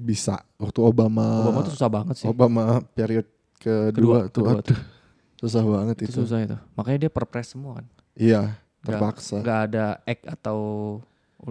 bisa 0.00 0.40
waktu 0.56 0.80
Obama. 0.80 1.44
Obama 1.44 1.60
tuh 1.62 1.72
susah 1.76 1.90
banget 1.92 2.14
sih. 2.16 2.26
Obama 2.26 2.80
period 2.90 3.28
kedua, 3.60 4.26
tuh, 4.26 4.42
kedua 4.48 4.50
aduh, 4.64 4.80
susah 5.36 5.62
banget 5.62 5.96
Itu 6.00 6.04
itu. 6.08 6.18
susah 6.24 6.38
itu. 6.40 6.56
Makanya 6.74 6.98
dia 7.06 7.12
perpres 7.12 7.52
semua 7.52 7.78
kan. 7.78 7.86
Iya, 8.16 8.40
Nggak- 8.80 8.84
terpaksa. 8.84 9.36
nggak 9.40 9.60
ada 9.68 9.84
act 10.02 10.24
atau 10.26 10.58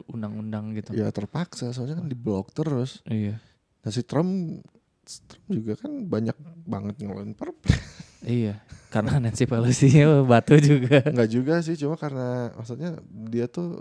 undang-undang 0.07 0.73
gitu. 0.73 0.93
Iya 0.93 1.09
terpaksa, 1.09 1.69
soalnya 1.69 1.97
kan 1.97 2.05
diblok 2.05 2.49
terus. 2.51 3.01
Iya. 3.05 3.41
Nah 3.81 3.89
si 3.89 4.01
Trump, 4.01 4.61
Trump 5.05 5.45
juga 5.47 5.73
kan 5.77 5.91
banyak 6.05 6.35
banget 6.65 6.95
ngeluarin 6.99 7.33
perpres. 7.33 7.77
Iya, 8.19 8.59
karena 8.91 9.15
Nancy 9.15 9.47
Pelosi 9.47 9.95
batu 10.27 10.59
juga. 10.59 10.99
Enggak 11.07 11.31
juga 11.31 11.63
sih, 11.63 11.79
cuma 11.79 11.95
karena 11.95 12.51
maksudnya 12.51 12.99
dia 13.31 13.47
tuh 13.47 13.79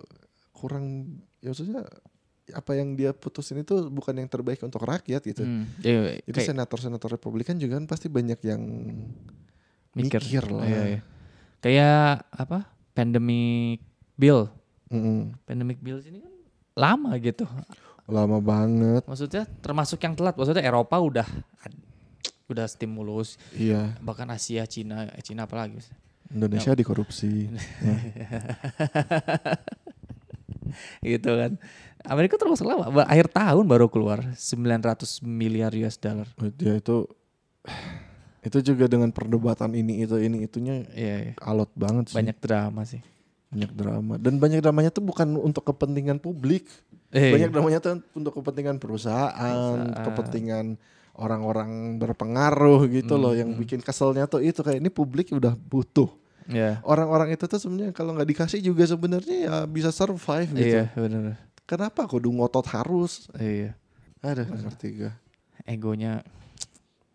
kurang, 0.54 1.10
ya 1.42 1.50
maksudnya 1.50 1.82
apa 2.54 2.72
yang 2.76 2.96
dia 2.96 3.10
putusin 3.12 3.60
itu 3.60 3.88
bukan 3.92 4.16
yang 4.16 4.28
terbaik 4.28 4.60
untuk 4.64 4.80
rakyat 4.84 5.20
gitu. 5.24 5.42
Hmm, 5.44 5.68
iya, 5.84 6.20
Jadi 6.24 6.36
kayak 6.36 6.48
senator-senator 6.54 7.08
Republikan 7.18 7.56
juga 7.60 7.76
kan 7.76 7.86
pasti 7.88 8.08
banyak 8.08 8.40
yang 8.44 8.62
mikir, 9.92 10.20
mikir 10.22 10.44
lah. 10.48 10.64
Iya, 10.64 10.82
iya. 10.84 11.00
Kayak 11.58 12.28
apa? 12.32 12.58
Pandemic 12.94 13.82
bill. 14.16 14.48
Mm-mm. 14.88 15.36
Pandemic 15.44 15.78
bill 15.82 16.00
ini 16.04 16.24
kan 16.24 16.34
lama 16.78 17.12
gitu. 17.20 17.44
Lama 18.08 18.40
banget. 18.40 19.04
Maksudnya 19.04 19.44
termasuk 19.60 20.00
yang 20.00 20.16
telat. 20.16 20.32
Maksudnya 20.38 20.64
Eropa 20.64 20.96
udah 20.96 21.28
udah 22.48 22.64
stimulus, 22.64 23.36
Iya, 23.52 23.92
bahkan 24.00 24.24
Asia, 24.32 24.64
Cina, 24.64 25.04
eh, 25.12 25.20
Cina 25.20 25.44
apalagi. 25.44 25.84
Indonesia 26.32 26.72
dikorupsi. 26.72 27.48
Ya. 31.02 31.16
gitu 31.16 31.32
kan. 31.32 31.56
Amerika 32.04 32.36
termasuk 32.36 32.64
lama. 32.64 33.02
Akhir 33.04 33.26
tahun 33.26 33.64
baru 33.64 33.86
keluar 33.86 34.22
900 34.32 35.18
miliar 35.20 35.74
US 35.76 35.96
dollar. 35.96 36.28
Dia 36.54 36.76
itu 36.76 37.08
itu 38.46 38.58
juga 38.64 38.86
dengan 38.86 39.10
perdebatan 39.10 39.74
ini 39.74 40.00
itu 40.00 40.14
ini 40.16 40.42
itunya 40.42 40.86
Iya, 40.90 41.16
iya. 41.20 41.32
alot 41.38 41.68
banget 41.74 42.10
sih. 42.10 42.16
banyak 42.16 42.38
drama 42.38 42.82
sih. 42.82 43.02
banyak 43.48 43.72
drama 43.72 44.14
dan 44.16 44.36
banyak 44.36 44.60
dramanya 44.60 44.90
tuh 44.90 45.00
bukan 45.00 45.32
untuk 45.34 45.64
kepentingan 45.64 46.20
publik. 46.20 46.68
Eh, 47.08 47.32
Banyak 47.32 47.48
dramanya 47.48 47.80
tuh 47.80 47.96
untuk 48.12 48.36
kepentingan 48.36 48.76
perusahaan, 48.76 49.32
Perusahaan. 49.32 50.04
kepentingan 50.04 50.66
orang-orang 51.14 51.96
berpengaruh 51.96 52.84
gitu 52.92 53.16
loh 53.16 53.32
yang 53.32 53.56
bikin 53.56 53.80
keselnya 53.80 54.28
tuh 54.28 54.38
itu 54.38 54.60
kayak 54.60 54.78
ini 54.78 54.92
publik 54.92 55.32
udah 55.32 55.56
butuh 55.56 56.12
Iya. 56.44 56.80
Orang-orang 56.80 57.32
itu 57.32 57.44
tuh 57.44 57.56
sebenarnya 57.56 57.92
kalau 57.92 58.12
nggak 58.12 58.24
dikasih 58.26 58.60
juga 58.60 58.84
sebenarnya 58.84 59.36
ya 59.42 59.54
bisa 59.64 59.88
survive 59.88 60.48
gitu. 60.50 60.68
Iya, 60.80 60.84
benar. 60.94 61.36
Kenapa 61.68 62.08
kudu 62.08 62.32
ngotot 62.32 62.64
harus? 62.72 63.28
Iya. 63.36 63.76
Ada 64.24 64.48
ngerti 64.48 65.04
gue. 65.04 65.12
Egonya 65.68 66.24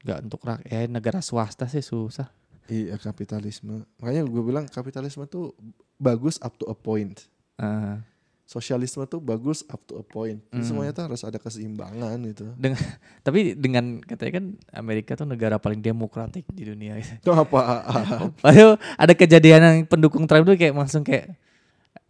nggak 0.06 0.20
untuk 0.30 0.42
rakyat. 0.46 0.70
Eh, 0.70 0.86
negara 0.86 1.26
swasta 1.26 1.66
sih 1.66 1.82
susah. 1.82 2.30
Iya 2.70 2.96
kapitalisme. 3.02 3.82
Makanya 3.98 4.24
gue 4.30 4.44
bilang 4.46 4.70
kapitalisme 4.70 5.26
tuh 5.26 5.58
bagus 5.98 6.38
up 6.38 6.54
to 6.62 6.70
a 6.70 6.78
point. 6.78 7.26
Ah. 7.58 8.06
Sosialisme 8.46 9.02
tuh 9.10 9.18
bagus 9.18 9.66
up 9.74 9.82
to 9.90 9.98
a 9.98 10.06
point. 10.06 10.38
Hmm. 10.54 10.62
Semuanya 10.62 10.94
tuh 10.94 11.10
harus 11.10 11.26
ada 11.26 11.42
keseimbangan 11.42 12.22
gitu. 12.30 12.54
dengan 12.54 12.78
tapi 13.26 13.58
dengan 13.58 14.06
katanya 14.06 14.38
kan 14.38 14.46
Amerika 14.70 15.18
tuh 15.18 15.26
negara 15.26 15.58
paling 15.58 15.82
demokratik 15.82 16.46
di 16.54 16.70
dunia. 16.70 17.02
Itu 17.02 17.34
apa? 17.34 17.90
Padahal 18.44 18.78
ada 18.78 19.14
kejadian 19.18 19.62
yang 19.66 19.78
pendukung 19.90 20.30
Trump 20.30 20.46
tuh 20.46 20.56
kayak 20.56 20.78
langsung 20.78 21.02
kayak 21.02 21.34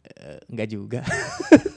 "Eh, 0.04 0.38
nggak 0.52 0.68
juga. 0.68 1.02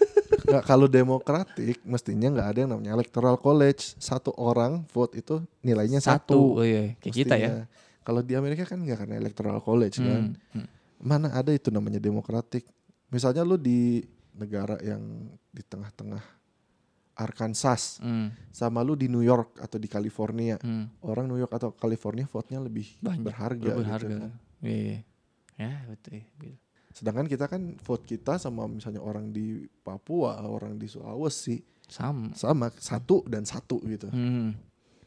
Nggak, 0.47 0.63
kalau 0.63 0.87
demokratik 0.87 1.83
mestinya 1.83 2.29
nggak 2.31 2.49
ada 2.49 2.59
yang 2.63 2.71
namanya 2.71 2.93
electoral 2.95 3.35
college. 3.37 3.99
Satu 3.99 4.31
orang 4.33 4.87
vote 4.89 5.19
itu 5.19 5.43
nilainya 5.61 5.99
satu. 5.99 6.57
Oh 6.57 6.65
iya, 6.65 6.95
kayak 6.99 7.15
kita 7.15 7.35
ya. 7.35 7.51
Mestinya. 7.51 7.65
Kalau 8.01 8.21
di 8.23 8.33
Amerika 8.33 8.63
kan 8.65 8.79
nggak 8.79 8.99
karena 9.03 9.15
electoral 9.19 9.59
college 9.59 9.99
kan. 9.99 10.39
Hmm, 10.39 10.63
hmm. 10.63 10.67
Mana 11.03 11.35
ada 11.35 11.51
itu 11.51 11.69
namanya 11.69 11.99
demokratik. 11.99 12.63
Misalnya 13.11 13.43
lu 13.43 13.59
di 13.59 14.07
negara 14.33 14.79
yang 14.81 15.03
di 15.51 15.63
tengah-tengah 15.63 16.23
Arkansas 17.17 17.97
Hmm, 17.99 18.29
sama 18.53 18.85
lu 18.85 18.93
di 18.93 19.09
New 19.09 19.25
York 19.25 19.57
atau 19.57 19.81
di 19.81 19.89
California. 19.89 20.61
hmm. 20.61 21.01
Orang 21.01 21.27
New 21.27 21.41
York 21.41 21.49
atau 21.51 21.73
California 21.73 22.29
vote-nya 22.29 22.61
lebih 22.61 22.85
Banyak, 23.01 23.25
berharga. 23.25 23.67
lebih 23.73 23.83
gitu 23.83 23.93
harga. 23.93 24.17
kan. 24.21 24.33
Iya. 24.61 24.99
Ya, 25.57 25.73
betul. 25.89 26.21
Gitu. 26.37 26.61
Sedangkan 26.97 27.29
kita 27.29 27.45
kan 27.45 27.77
vote 27.77 28.09
kita 28.09 28.41
sama 28.41 28.65
misalnya 28.65 29.05
orang 29.05 29.29
di 29.29 29.69
Papua, 29.85 30.41
orang 30.41 30.81
di 30.81 30.89
Sulawesi 30.89 31.61
Sama. 31.85 32.33
sama 32.33 32.73
satu 32.73 33.21
dan 33.29 33.45
satu 33.45 33.85
gitu. 33.85 34.09
Hmm, 34.09 34.57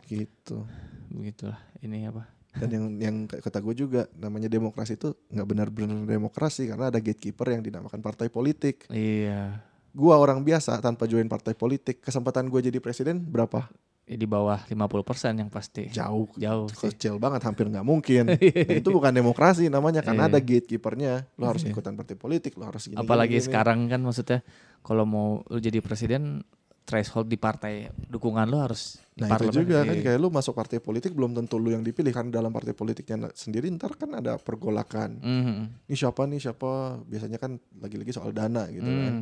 Gitu. 0.06 0.62
begitulah. 1.10 1.58
Ini 1.82 2.14
apa? 2.14 2.30
Dan 2.54 2.70
yang 2.70 2.86
yang 3.02 3.16
kata 3.26 3.58
gue 3.62 3.74
juga 3.74 4.06
namanya 4.14 4.46
demokrasi 4.46 5.02
itu 5.02 5.18
nggak 5.34 5.48
benar-benar 5.50 6.06
demokrasi 6.06 6.70
karena 6.70 6.94
ada 6.94 7.02
gatekeeper 7.02 7.58
yang 7.58 7.66
dinamakan 7.66 8.02
partai 8.02 8.30
politik. 8.30 8.86
Iya. 8.94 9.66
Gua 9.90 10.22
orang 10.22 10.46
biasa 10.46 10.78
tanpa 10.86 11.10
join 11.10 11.26
partai 11.26 11.58
politik, 11.58 12.06
kesempatan 12.06 12.54
gue 12.54 12.62
jadi 12.62 12.78
presiden 12.78 13.26
berapa? 13.26 13.66
Ya, 14.10 14.18
di 14.18 14.26
bawah 14.26 14.58
50% 14.66 15.38
yang 15.38 15.54
pasti. 15.54 15.86
Jauh. 15.94 16.26
Jauh 16.34 16.66
sih. 16.68 16.90
Kecil 16.90 17.22
banget, 17.22 17.46
hampir 17.46 17.70
nggak 17.70 17.86
mungkin. 17.86 18.26
Dan 18.66 18.76
itu 18.76 18.90
bukan 18.90 19.14
demokrasi 19.14 19.70
namanya 19.70 20.02
karena 20.02 20.26
Iya. 20.26 20.32
ada 20.34 20.40
gatekeepernya. 20.42 21.14
Lo 21.38 21.46
harus 21.46 21.62
Iya. 21.62 21.72
ikutan 21.72 21.94
partai 21.94 22.18
politik, 22.18 22.58
lo 22.58 22.66
harus 22.66 22.90
gini. 22.90 22.98
Apalagi 22.98 23.38
gini, 23.38 23.40
gini. 23.40 23.46
sekarang 23.46 23.80
kan 23.86 24.02
maksudnya 24.02 24.42
kalau 24.82 25.06
mau 25.06 25.46
lu 25.46 25.62
jadi 25.62 25.78
presiden 25.78 26.42
threshold 26.82 27.30
di 27.30 27.38
partai 27.38 27.86
dukungan 28.10 28.50
lu 28.50 28.58
harus 28.58 28.98
di 29.14 29.22
Nah 29.22 29.38
itu 29.38 29.62
juga 29.62 29.86
kan 29.86 29.94
Iya. 29.94 30.02
kayak 30.04 30.18
lu 30.18 30.34
masuk 30.34 30.58
partai 30.58 30.82
politik 30.82 31.14
belum 31.14 31.38
tentu 31.38 31.62
lu 31.62 31.70
yang 31.70 31.86
dipilih 31.86 32.10
kan 32.10 32.34
dalam 32.34 32.50
partai 32.50 32.74
politiknya 32.74 33.30
sendiri 33.32 33.70
ntar 33.70 33.94
kan 33.94 34.10
ada 34.12 34.42
pergolakan. 34.42 35.22
Mhm. 35.22 35.86
Ini 35.86 35.94
siapa 35.96 36.26
nih 36.26 36.42
siapa 36.42 36.98
biasanya 37.06 37.38
kan 37.38 37.62
lagi-lagi 37.78 38.10
soal 38.10 38.34
dana 38.34 38.66
gitu 38.68 38.90
kan. 38.90 39.14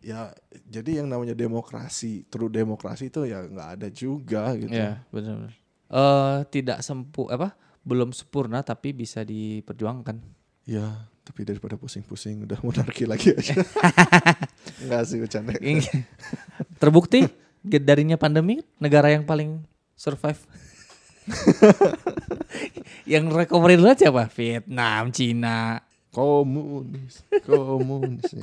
Ya 0.00 0.32
jadi 0.64 1.04
yang 1.04 1.08
namanya 1.12 1.36
demokrasi, 1.36 2.24
true 2.32 2.48
demokrasi 2.48 3.12
itu 3.12 3.28
ya 3.28 3.44
nggak 3.44 3.70
ada 3.80 3.88
juga 3.92 4.56
gitu. 4.56 4.72
Iya, 4.72 5.04
benar. 5.12 5.52
Eh 5.92 6.38
tidak 6.48 6.80
sempu 6.80 7.28
apa? 7.28 7.52
Belum 7.84 8.12
sempurna 8.12 8.64
tapi 8.64 8.96
bisa 8.96 9.20
diperjuangkan. 9.24 10.16
Ya 10.64 11.10
tapi 11.30 11.46
daripada 11.46 11.78
pusing-pusing 11.78 12.42
udah 12.48 12.58
monarki 12.64 13.06
lagi 13.06 13.30
aja. 13.30 13.54
Enggak 14.82 15.02
sih 15.06 15.22
bercanda. 15.22 15.54
Terbukti 16.80 17.28
darinya 17.62 18.18
pandemi 18.18 18.64
negara 18.80 19.12
yang 19.12 19.22
paling 19.22 19.62
survive. 19.94 20.40
yang 23.12 23.30
recovery 23.30 23.78
dulu 23.78 23.94
siapa? 23.94 24.26
Vietnam, 24.32 25.12
Cina. 25.14 25.84
Komunis, 26.10 27.22
komunis. 27.46 28.34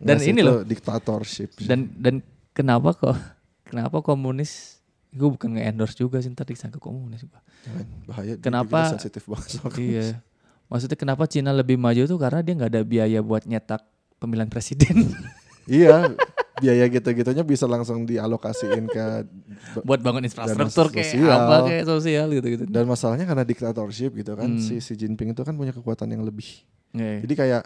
Dan 0.00 0.16
ini 0.20 0.40
loh. 0.40 0.62
diktatorship. 0.62 1.58
Dan 1.60 1.90
dan 1.94 2.14
kenapa 2.50 2.92
kok 2.92 3.16
kenapa 3.64 3.98
komunis 3.98 4.78
gue 5.08 5.24
bukan 5.26 5.54
nge-endorse 5.54 5.96
juga 5.96 6.18
sih 6.18 6.30
tadi 6.30 6.52
disangka 6.52 6.76
komunis. 6.76 7.24
Jangan, 7.60 7.86
bahaya. 8.04 8.34
Kenapa- 8.36 8.92
sensitif 8.92 9.24
banget 9.24 9.48
soal 9.52 9.70
komunis. 9.70 10.12
Iya. 10.12 10.22
Maksudnya 10.66 10.96
kenapa 10.96 11.24
Cina 11.24 11.50
lebih 11.50 11.74
maju 11.74 12.02
tuh 12.04 12.16
karena 12.16 12.40
dia 12.40 12.54
nggak 12.54 12.70
ada 12.70 12.82
biaya 12.82 13.18
buat 13.18 13.42
nyetak 13.42 13.80
pemilihan 14.16 14.46
presiden 14.46 15.08
Iya, 15.64 16.16
biaya 16.56 16.84
gitu-gitunya 16.86 17.40
bisa 17.42 17.64
langsung 17.64 18.02
dialokasiin 18.02 18.84
ke 18.84 19.04
buat 19.88 19.96
bangun 19.98 20.24
infrastruktur 20.24 20.88
kayak 20.88 21.08
sosial. 21.10 21.28
apa 21.28 21.56
kayak 21.66 21.84
sosial 21.84 22.26
gitu-gitu. 22.30 22.64
dan 22.64 22.84
masalahnya 22.84 23.24
karena 23.24 23.44
diktatorship 23.44 24.12
gitu 24.14 24.32
kan 24.32 24.48
Hmm. 24.48 24.56
si 24.58 24.76
Xi 24.76 24.92
Jinping 24.94 25.32
itu 25.32 25.40
kan 25.40 25.52
punya 25.52 25.70
kekuatan 25.70 26.08
yang 26.08 26.20
lebih. 26.22 26.64
Iya. 26.90 27.20
Jadi 27.20 27.34
kayak 27.34 27.62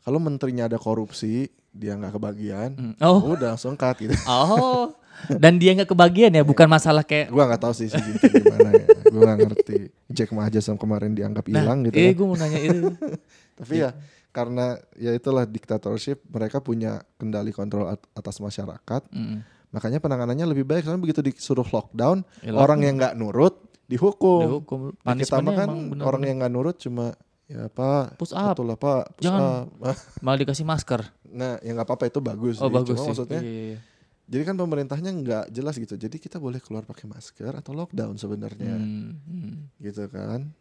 kalau 0.00 0.18
menterinya 0.18 0.66
ada 0.66 0.76
korupsi, 0.76 1.46
dia 1.74 1.92
nggak 1.92 2.14
kebagian, 2.14 2.70
Hmm. 2.72 2.94
Oh, 3.02 3.34
udah 3.34 3.52
langsung 3.52 3.74
cut 3.74 3.98
gitu. 3.98 4.14
oh. 4.30 4.94
Dan 5.30 5.58
dia 5.58 5.70
nggak 5.72 5.86
kebagian 5.88 6.30
ya, 6.30 6.42
bukan 6.42 6.66
masalah 6.66 7.02
kayak 7.02 7.30
gua 7.30 7.46
nggak 7.46 7.60
tahu 7.60 7.70
sih 7.72 7.86
Jinping 7.86 8.34
gimana 8.40 8.70
ya. 8.72 8.86
Gua 9.06 9.22
nggak 9.24 9.38
ngerti. 9.44 9.78
Jack 10.06 10.30
Ma 10.30 10.46
aja 10.46 10.58
sama 10.58 10.74
kemarin 10.76 11.12
dianggap 11.12 11.46
hilang 11.46 11.82
gitu 11.82 11.94
eh 11.94 12.10
kan. 12.10 12.14
gue 12.14 12.26
mau 12.26 12.36
nanya 12.36 12.58
itu. 12.60 12.88
Tapi 13.58 13.74
ya 13.76 13.90
karena 14.30 14.74
ya 14.94 15.10
itulah 15.10 15.42
diktatorship, 15.44 16.18
mereka 16.26 16.58
punya 16.58 16.98
kendali 17.14 17.50
kontrol 17.50 17.86
at- 17.88 18.02
atas 18.12 18.38
masyarakat. 18.38 19.02
Mm. 19.10 19.46
Makanya 19.70 19.98
penanganannya 19.98 20.46
lebih 20.48 20.62
baik 20.64 20.82
karena 20.82 20.98
begitu 20.98 21.18
disuruh 21.20 21.62
lockdown, 21.64 22.26
Ya, 22.40 22.50
orang 22.50 22.82
yang 22.82 22.94
nggak 22.96 23.14
nurut 23.14 23.54
dihukum. 23.86 24.42
Dihukum. 24.62 24.78
Di 24.90 24.94
kita 24.96 25.06
mah 25.06 25.14
Punishmentnya 25.14 25.54
kan 25.56 25.68
bener-bener. 25.70 26.04
orang 26.04 26.22
yang 26.24 26.36
nggak 26.38 26.52
nurut 26.52 26.76
cuma 26.76 27.14
ya 27.44 27.68
pak 27.68 28.16
Push 28.16 28.32
up. 28.32 28.56
pak 28.56 29.02
push 29.14 29.24
Jangan. 29.24 29.70
up. 29.70 29.94
malah 30.26 30.38
dikasih 30.40 30.66
masker. 30.66 31.06
Nah 31.34 31.58
ya 31.58 31.70
nggak 31.72 31.84
apa-apa 31.84 32.06
itu 32.06 32.20
bagus 32.20 32.56
Oh 32.56 32.66
sih. 32.66 32.74
bagus 32.74 32.94
cuma 32.94 33.02
sih. 33.02 33.08
maksudnya 33.10 33.40
Iya, 33.40 33.50
iya, 33.50 33.64
iya. 33.68 33.78
jadi 34.24 34.42
kan 34.44 34.56
pemerintahnya 34.56 35.10
nggak 35.12 35.44
jelas 35.50 35.74
gitu 35.74 35.94
jadi 35.96 36.16
kita 36.16 36.38
boleh 36.38 36.58
keluar 36.58 36.82
pakai 36.82 37.04
masker 37.04 37.50
atau 37.52 37.72
lockdown 37.72 38.14
sebenarnya 38.14 38.74
Hmm, 38.74 39.18
hmm. 39.20 39.54
gitu 39.80 40.06
kan 40.06 40.54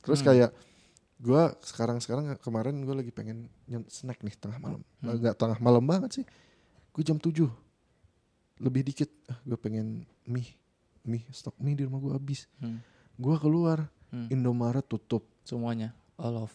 terus 0.00 0.18
Hmm. 0.18 0.28
kayak 0.28 0.50
gua 1.16 1.42
sekarang 1.60 1.98
sekarang 1.98 2.24
kemarin 2.38 2.78
gue 2.78 2.94
lagi 2.94 3.10
pengen 3.10 3.50
snack 3.86 4.20
nih 4.20 4.34
tengah 4.34 4.56
malam 4.56 4.80
Hmm. 4.98 5.16
nggak 5.16 5.34
tengah 5.34 5.58
malam 5.58 5.82
banget 5.82 6.10
sih 6.14 6.24
gue 6.90 7.02
jam 7.02 7.16
7 7.16 7.48
lebih 8.58 8.82
dikit 8.82 9.10
ah, 9.26 9.36
gue 9.42 9.56
pengen 9.56 10.06
mie 10.24 10.54
mie 11.02 11.26
stok 11.28 11.56
mie 11.56 11.74
di 11.74 11.82
rumah 11.82 11.98
gue 11.98 12.12
habis 12.12 12.46
Hmm. 12.56 12.78
gue 13.12 13.36
keluar 13.36 13.90
Hmm. 14.06 14.30
Indomaret 14.30 14.80
tutup 14.82 15.26
Semuanya. 15.42 15.90
All 16.16 16.38
of. 16.38 16.54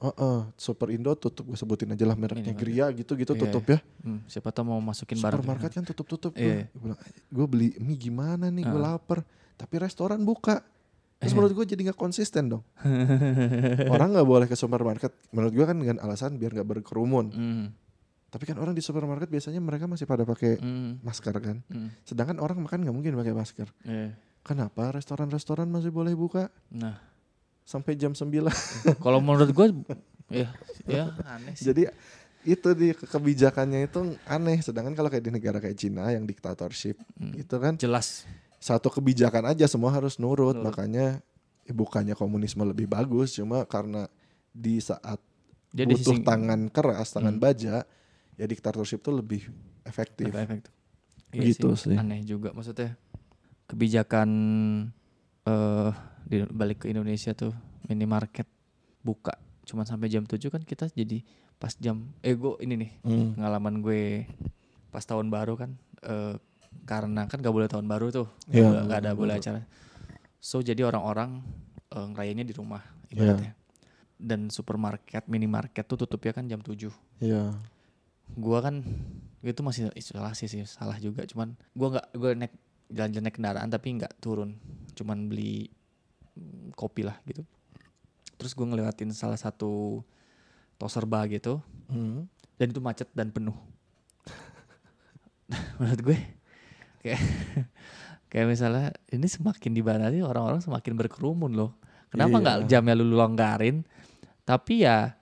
Heeh, 0.00 0.38
Super 0.56 0.88
Indo 0.88 1.12
tutup 1.12 1.44
gue 1.44 1.54
sebutin 1.54 1.92
aja 1.92 2.02
lah 2.02 2.16
mereknya 2.16 2.52
Gria 2.52 2.88
gitu-gitu 2.88 3.32
Iya, 3.32 3.40
tutup 3.44 3.64
ya. 3.68 3.78
Hmm, 4.00 4.24
siapa 4.24 4.48
tahu 4.48 4.64
mau 4.66 4.80
masukin 4.80 5.14
barang. 5.14 5.36
Supermarket 5.36 5.70
kan 5.70 5.84
tutup-tutup. 5.84 6.32
Iya. 6.34 6.72
Gue 6.72 6.80
bilang, 6.82 7.00
gue 7.28 7.46
beli 7.46 7.68
mie 7.76 7.94
gimana 7.94 8.48
nih? 8.48 8.64
Gue 8.64 8.74
Heeh. 8.74 8.88
lapar. 8.90 9.20
Tapi 9.54 9.74
restoran 9.76 10.24
buka. 10.24 10.64
Terus 11.20 11.30
Eh. 11.30 11.36
menurut 11.36 11.52
gue 11.52 11.66
jadi 11.68 11.80
nggak 11.86 12.00
konsisten 12.00 12.48
dong. 12.48 12.64
Orang 13.92 14.16
nggak 14.16 14.24
boleh 14.24 14.46
ke 14.46 14.56
supermarket. 14.56 15.12
Menurut 15.30 15.52
gue 15.52 15.64
kan 15.64 15.76
dengan 15.76 16.00
alasan 16.00 16.36
biar 16.36 16.52
nggak 16.52 16.64
berkerumun. 16.66 17.26
Hmm, 17.28 17.66
Tapi 18.30 18.46
kan 18.46 18.56
orang 18.56 18.72
di 18.72 18.80
supermarket 18.80 19.26
biasanya 19.26 19.58
mereka 19.58 19.84
masih 19.84 20.06
pada 20.06 20.22
pakai 20.22 20.56
hmm, 20.56 21.02
masker 21.02 21.34
kan. 21.36 21.60
hmm. 21.66 22.06
Sedangkan 22.06 22.38
orang 22.38 22.56
makan 22.56 22.80
nggak 22.80 22.94
mungkin 22.94 23.12
pakai 23.14 23.34
masker. 23.34 23.68
Iya. 23.82 24.14
Kenapa 24.40 24.88
restoran-restoran 24.90 25.68
masih 25.68 25.90
boleh 25.90 26.14
buka 26.14 26.48
Nah, 26.70 26.96
sampai 27.70 27.94
jam 27.94 28.10
9? 28.10 28.50
kalau 28.98 29.22
menurut 29.22 29.46
gue, 29.48 29.66
ya, 30.28 30.50
ya 30.84 31.14
aneh 31.24 31.54
sih. 31.54 31.70
Jadi 31.70 31.86
itu 32.42 32.68
di 32.72 32.90
ke- 32.90 33.06
kebijakannya 33.06 33.86
itu 33.86 34.00
aneh. 34.24 34.58
Sedangkan 34.58 34.92
kalau 34.92 35.06
kayak 35.06 35.22
di 35.22 35.30
negara 35.30 35.56
kayak 35.56 35.76
Cina 35.76 36.08
yang 36.08 36.24
diktatorship 36.24 36.98
Hmm. 37.14 37.30
itu 37.32 37.54
kan 37.54 37.76
Jelas. 37.76 38.26
satu 38.56 38.90
kebijakan 38.90 39.46
aja 39.46 39.64
semua 39.64 39.88
harus 39.90 40.16
nurut. 40.16 40.52
Nurut. 40.52 40.66
Makanya 40.66 41.22
ya 41.62 41.72
bukannya 41.72 42.12
komunisme 42.12 42.64
lebih 42.64 42.84
bagus, 42.84 43.32
cuma 43.32 43.62
karena 43.64 44.10
di 44.50 44.82
saat 44.82 45.22
Dia 45.70 45.86
butuh 45.86 46.18
tangan 46.20 46.66
keras, 46.66 47.14
tangan 47.14 47.38
Hmm. 47.38 47.44
baja, 47.44 47.86
ya 48.34 48.44
diktatorship 48.44 48.98
tuh 48.98 49.14
lebih 49.14 49.46
efektif. 49.84 50.26
efektif. 50.28 50.72
Gitu 51.30 51.70
sih. 51.78 51.94
Iya 51.94 52.02
Aneh 52.02 52.26
juga 52.26 52.50
maksudnya 52.50 52.98
kebijakan 53.66 54.30
eh 55.40 55.90
di 56.24 56.42
balik 56.46 56.82
ke 56.82 56.86
Indonesia 56.88 57.32
tuh 57.32 57.52
minimarket 57.84 58.46
buka 59.00 59.34
cuma 59.62 59.82
sampai 59.82 60.08
jam 60.08 60.22
7 60.22 60.40
kan 60.48 60.60
kita 60.60 60.90
jadi 60.90 61.22
pas 61.56 61.72
jam 61.74 62.10
eh 62.20 62.32
gue 62.32 62.56
ini 62.60 62.74
nih 62.76 62.90
Hmm. 63.02 63.28
pengalaman 63.34 63.80
gue 63.80 64.24
pas 64.88 65.00
tahun 65.00 65.28
baru 65.28 65.54
kan 65.54 65.70
eh 66.00 66.34
karena 66.82 67.26
kan 67.26 67.38
gak 67.38 67.50
boleh 67.50 67.66
tahun 67.66 67.84
baru 67.84 68.10
tuh 68.10 68.26
nggak 68.46 68.52
Iya, 68.52 68.66
boleh- 68.66 68.84
nggak 68.84 68.98
ada 69.00 69.10
boleh 69.12 69.34
acara 69.36 69.60
so 70.38 70.58
jadi 70.58 70.84
orang-orang 70.84 71.42
eh, 71.88 72.06
ngerayainnya 72.08 72.44
di 72.44 72.52
rumah 72.52 72.80
Iya. 73.06 73.34
ibaratnya 73.34 73.52
dan 74.16 74.46
supermarket, 74.46 75.24
minimarket 75.26 75.82
tuh 75.82 75.96
tutupnya 75.96 76.30
kan 76.30 76.44
jam 76.44 76.60
7. 76.60 76.92
Iya. 77.18 77.56
Gua 78.30 78.60
kan 78.60 78.84
itu 79.40 79.60
masih 79.60 79.88
isolasi 79.96 80.44
sih, 80.44 80.60
salah 80.62 80.94
juga. 80.96 81.24
Cuman 81.24 81.56
gua 81.72 81.96
nggak 81.96 82.06
gua 82.14 82.30
naik 82.36 82.52
jalan-jalan 82.86 83.24
naik 83.24 83.34
kendaraan 83.34 83.68
tapi 83.68 83.96
nggak 83.96 84.20
turun. 84.20 84.60
Cuman 84.92 85.24
beli 85.26 85.72
kopi 86.72 87.02
lah 87.02 87.16
gitu. 87.24 87.42
Terus 88.34 88.52
gua 88.52 88.66
ngelewatin 88.66 89.10
salah 89.10 89.36
satu 89.36 90.00
toser 90.76 91.04
bar 91.04 91.28
gitu 91.28 91.60
Hmm. 91.86 92.24
dan 92.56 92.70
itu 92.70 92.80
macet 92.80 93.10
dan 93.12 93.28
penuh. 93.28 93.52
Menurut 95.78 96.00
gue 96.02 96.18
kayak 97.00 97.20
kayak 98.28 98.46
misalnya 98.46 98.94
ini 99.08 99.26
semakin 99.26 99.72
dibatasi 99.72 100.22
orang-orang 100.22 100.62
semakin 100.62 100.94
berkerumun 100.94 101.52
loh. 101.52 101.74
Kenapa 102.08 102.30
Iya. 102.32 102.42
nggak 102.42 102.58
jamnya 102.66 102.94
lu 102.94 103.10
longgarin? 103.10 103.82
Tapi 104.42 104.82
ya 104.82 105.14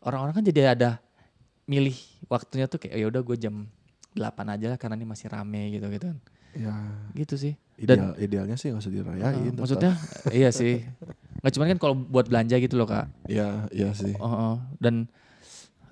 orang-orang 0.00 0.34
kan 0.34 0.44
jadi 0.44 0.74
ada 0.74 0.90
milih 1.64 1.94
waktunya 2.26 2.66
tuh 2.66 2.78
kayak 2.78 2.94
ya 2.94 3.06
udah 3.06 3.22
gue 3.22 3.36
jam 3.36 3.66
8 4.12 4.22
aja 4.50 4.66
lah 4.68 4.78
karena 4.78 4.94
ini 4.94 5.06
masih 5.06 5.26
rame 5.28 5.72
gitu 5.72 5.86
gitu 5.88 6.06
kan. 6.10 6.18
Ya, 6.52 6.74
Gitu 7.12 7.34
sih. 7.34 7.54
Ideal, 7.82 8.12
idealnya 8.16 8.56
sih 8.56 8.70
nggak 8.70 8.82
usah 8.82 8.94
dirayain. 8.94 9.52
Uh, 9.52 9.58
maksudnya 9.58 9.92
iya 10.30 10.54
sih. 10.54 10.86
Nggak 11.42 11.52
cuman 11.58 11.66
kan 11.74 11.78
kalau 11.82 11.94
buat 11.98 12.26
belanja 12.30 12.56
gitu 12.62 12.78
loh 12.78 12.86
kak. 12.86 13.10
Iya, 13.26 13.66
iya 13.74 13.90
sih. 13.92 14.14
Oh, 14.22 14.30
oh. 14.30 14.54
dan 14.78 15.10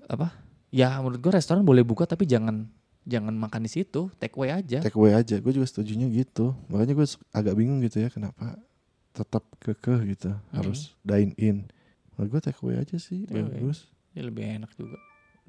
apa? 0.07 0.30
Ya 0.70 1.03
menurut 1.03 1.18
gue 1.18 1.32
restoran 1.34 1.66
boleh 1.66 1.82
buka 1.82 2.07
tapi 2.07 2.30
jangan 2.30 2.70
jangan 3.03 3.34
makan 3.34 3.66
di 3.66 3.70
situ, 3.70 4.07
take 4.22 4.38
away 4.38 4.55
aja. 4.55 4.78
Take 4.78 4.95
away 4.95 5.18
aja. 5.18 5.43
Gue 5.43 5.51
juga 5.51 5.66
setujunya 5.66 6.07
gitu. 6.14 6.55
Makanya 6.70 6.95
gue 6.95 7.07
agak 7.34 7.55
bingung 7.59 7.82
gitu 7.82 7.99
ya 7.99 8.09
kenapa 8.12 8.55
tetap 9.11 9.43
kekeh 9.59 10.14
gitu 10.14 10.30
harus 10.55 10.95
dine 11.03 11.34
in. 11.34 11.66
Menurut 12.14 12.38
gue 12.38 12.41
take 12.51 12.61
away 12.62 12.78
aja 12.78 12.97
sih 13.03 13.26
Take 13.26 13.43
away. 13.43 13.59
bagus. 13.59 13.91
Ya 14.14 14.22
lebih 14.22 14.47
enak 14.47 14.70
juga. 14.78 14.99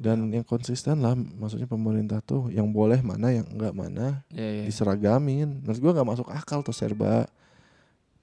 Dan 0.01 0.33
yang 0.33 0.41
konsisten 0.41 0.97
lah, 0.97 1.13
maksudnya 1.13 1.69
pemerintah 1.69 2.17
tuh 2.19 2.49
yang 2.49 2.73
boleh 2.73 3.05
mana, 3.05 3.29
yang 3.29 3.45
enggak 3.45 3.69
mana 3.71 4.25
Ya, 4.33 4.49
ya. 4.49 4.63
diseragamin. 4.65 5.61
Menurut 5.61 5.77
gue 5.77 5.91
nggak 5.93 6.09
masuk 6.09 6.27
akal 6.27 6.65
tuh 6.65 6.73
serba 6.73 7.29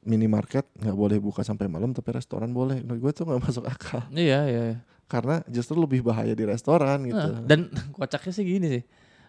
minimarket 0.02 0.64
nggak 0.74 0.96
boleh 0.96 1.18
buka 1.20 1.44
sampai 1.44 1.70
malam 1.70 1.94
tapi 1.94 2.10
restoran 2.10 2.50
boleh. 2.50 2.82
Menurut 2.82 3.00
gue 3.00 3.12
tuh 3.14 3.24
nggak 3.28 3.42
masuk 3.46 3.64
akal 3.64 4.02
Iya, 4.10 4.40
iya. 4.46 4.62
iya. 4.74 4.78
karena 5.08 5.40
justru 5.48 5.78
lebih 5.78 6.04
bahaya 6.04 6.34
di 6.34 6.44
restoran 6.44 7.06
gitu. 7.06 7.16
Nah, 7.16 7.40
dan 7.46 7.70
kocaknya 7.96 8.32
sih 8.34 8.44
gini 8.44 8.66
sih. 8.68 8.82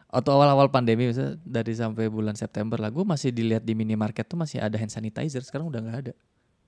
Atau 0.10 0.34
awal-awal 0.34 0.68
pandemi 0.68 1.06
misalnya 1.06 1.38
dari 1.40 1.70
sampai 1.72 2.10
bulan 2.10 2.34
September 2.34 2.76
lah, 2.76 2.90
gue 2.90 3.06
masih 3.06 3.30
dilihat 3.30 3.62
di 3.62 3.78
minimarket 3.78 4.26
tuh 4.26 4.36
masih 4.36 4.58
ada 4.58 4.74
hand 4.76 4.90
sanitizer. 4.90 5.40
Sekarang 5.40 5.70
udah 5.70 5.80
nggak 5.80 5.98
ada. 6.02 6.14